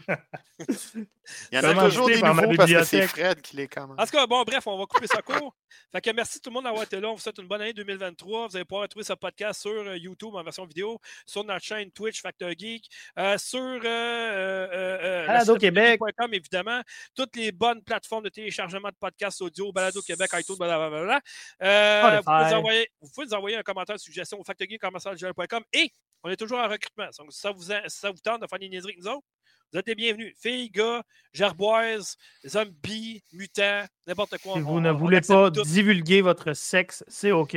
[1.51, 3.99] Il y en a toujours des nouveaux parce que c'est Fred qui les commande.
[3.99, 5.55] En tout cas, bon, bref, on va couper ça court.
[5.91, 7.09] fait que merci tout le monde d'avoir été là.
[7.09, 8.47] On vous souhaite une bonne année 2023.
[8.47, 11.91] Vous allez pouvoir retrouver ce podcast sur euh, YouTube en version vidéo, sur notre chaîne
[11.91, 12.89] Twitch Factor Geek,
[13.19, 16.01] euh, sur euh, euh Balado Québec.
[16.31, 16.81] évidemment.
[17.15, 21.21] Toutes les bonnes plateformes de téléchargement de podcasts audio, Balado Québec, iTunes, blablabla.
[21.59, 25.91] vous, pouvez nous envoyer, vous pouvez nous envoyer un commentaire de suggestion au factorgeek.com et
[26.23, 27.07] on est toujours en recrutement.
[27.17, 29.25] Donc, si ça vous, ça vous tente de faire des niaiseries avec nous autres,
[29.71, 30.35] vous êtes les bienvenus.
[30.37, 31.01] Filles, gars,
[31.33, 34.55] gerboises, zombies, mutants, n'importe quoi.
[34.55, 37.55] Si vous ne voulez pas divulguer votre sexe, c'est OK.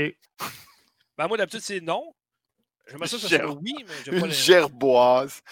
[1.19, 2.15] Ben, moi, d'habitude, c'est non.
[2.89, 5.43] J'aimerais ça, ça oui, mais je Une gerboise.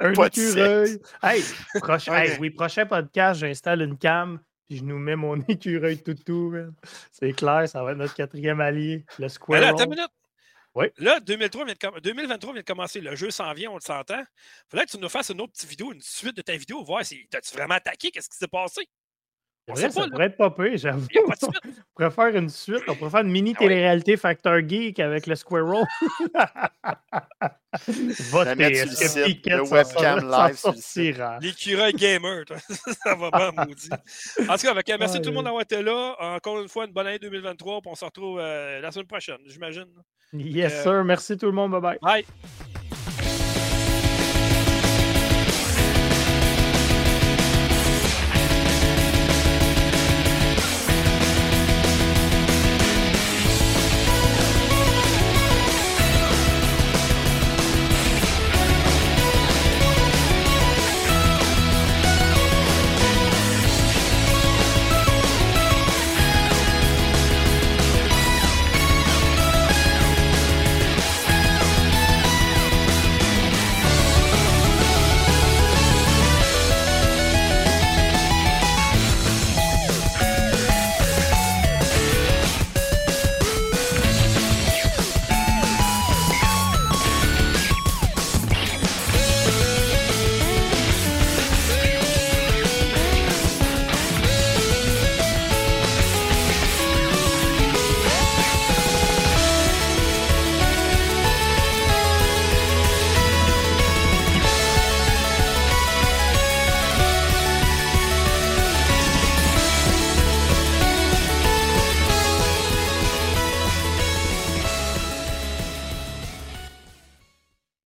[0.00, 1.00] Un écureuil.
[1.22, 1.42] Hey,
[1.80, 6.54] prochain, oui, prochain podcast, j'installe une cam puis je nous mets mon écureuil toutou.
[7.10, 9.60] C'est clair, ça va être notre quatrième allié, le square.
[9.60, 10.10] Ben attends une minute.
[10.74, 10.86] Oui.
[10.98, 13.00] Là, 2023 vient de 2023 vient de commencer.
[13.00, 14.22] Le jeu s'en vient, on le s'entend.
[14.68, 17.04] Faudrait que tu nous fasses une autre petite vidéo, une suite de ta vidéo, voir
[17.04, 18.88] si t'as-tu vraiment attaqué, qu'est-ce qui s'est passé?
[19.66, 21.06] Vrai, ça pourrait être pas pire, j'avoue.
[21.16, 21.30] On
[21.94, 25.34] pourrait faire une suite, on pourrait faire une mini ah télé-réalité Factor Geek avec le
[25.36, 25.84] Squirrel.
[28.30, 32.44] Va le webcam live L'écureuil gamer,
[33.02, 33.88] ça va bien maudit.
[34.48, 36.14] En tout cas, merci tout le monde d'avoir été là.
[36.36, 37.80] Encore une fois, une bonne année 2023.
[37.86, 39.86] On se retrouve euh, la semaine prochaine, j'imagine.
[40.34, 41.04] Yes, euh, sir.
[41.04, 41.72] Merci tout le monde.
[41.72, 41.98] Bye bye.
[42.02, 42.24] Bye.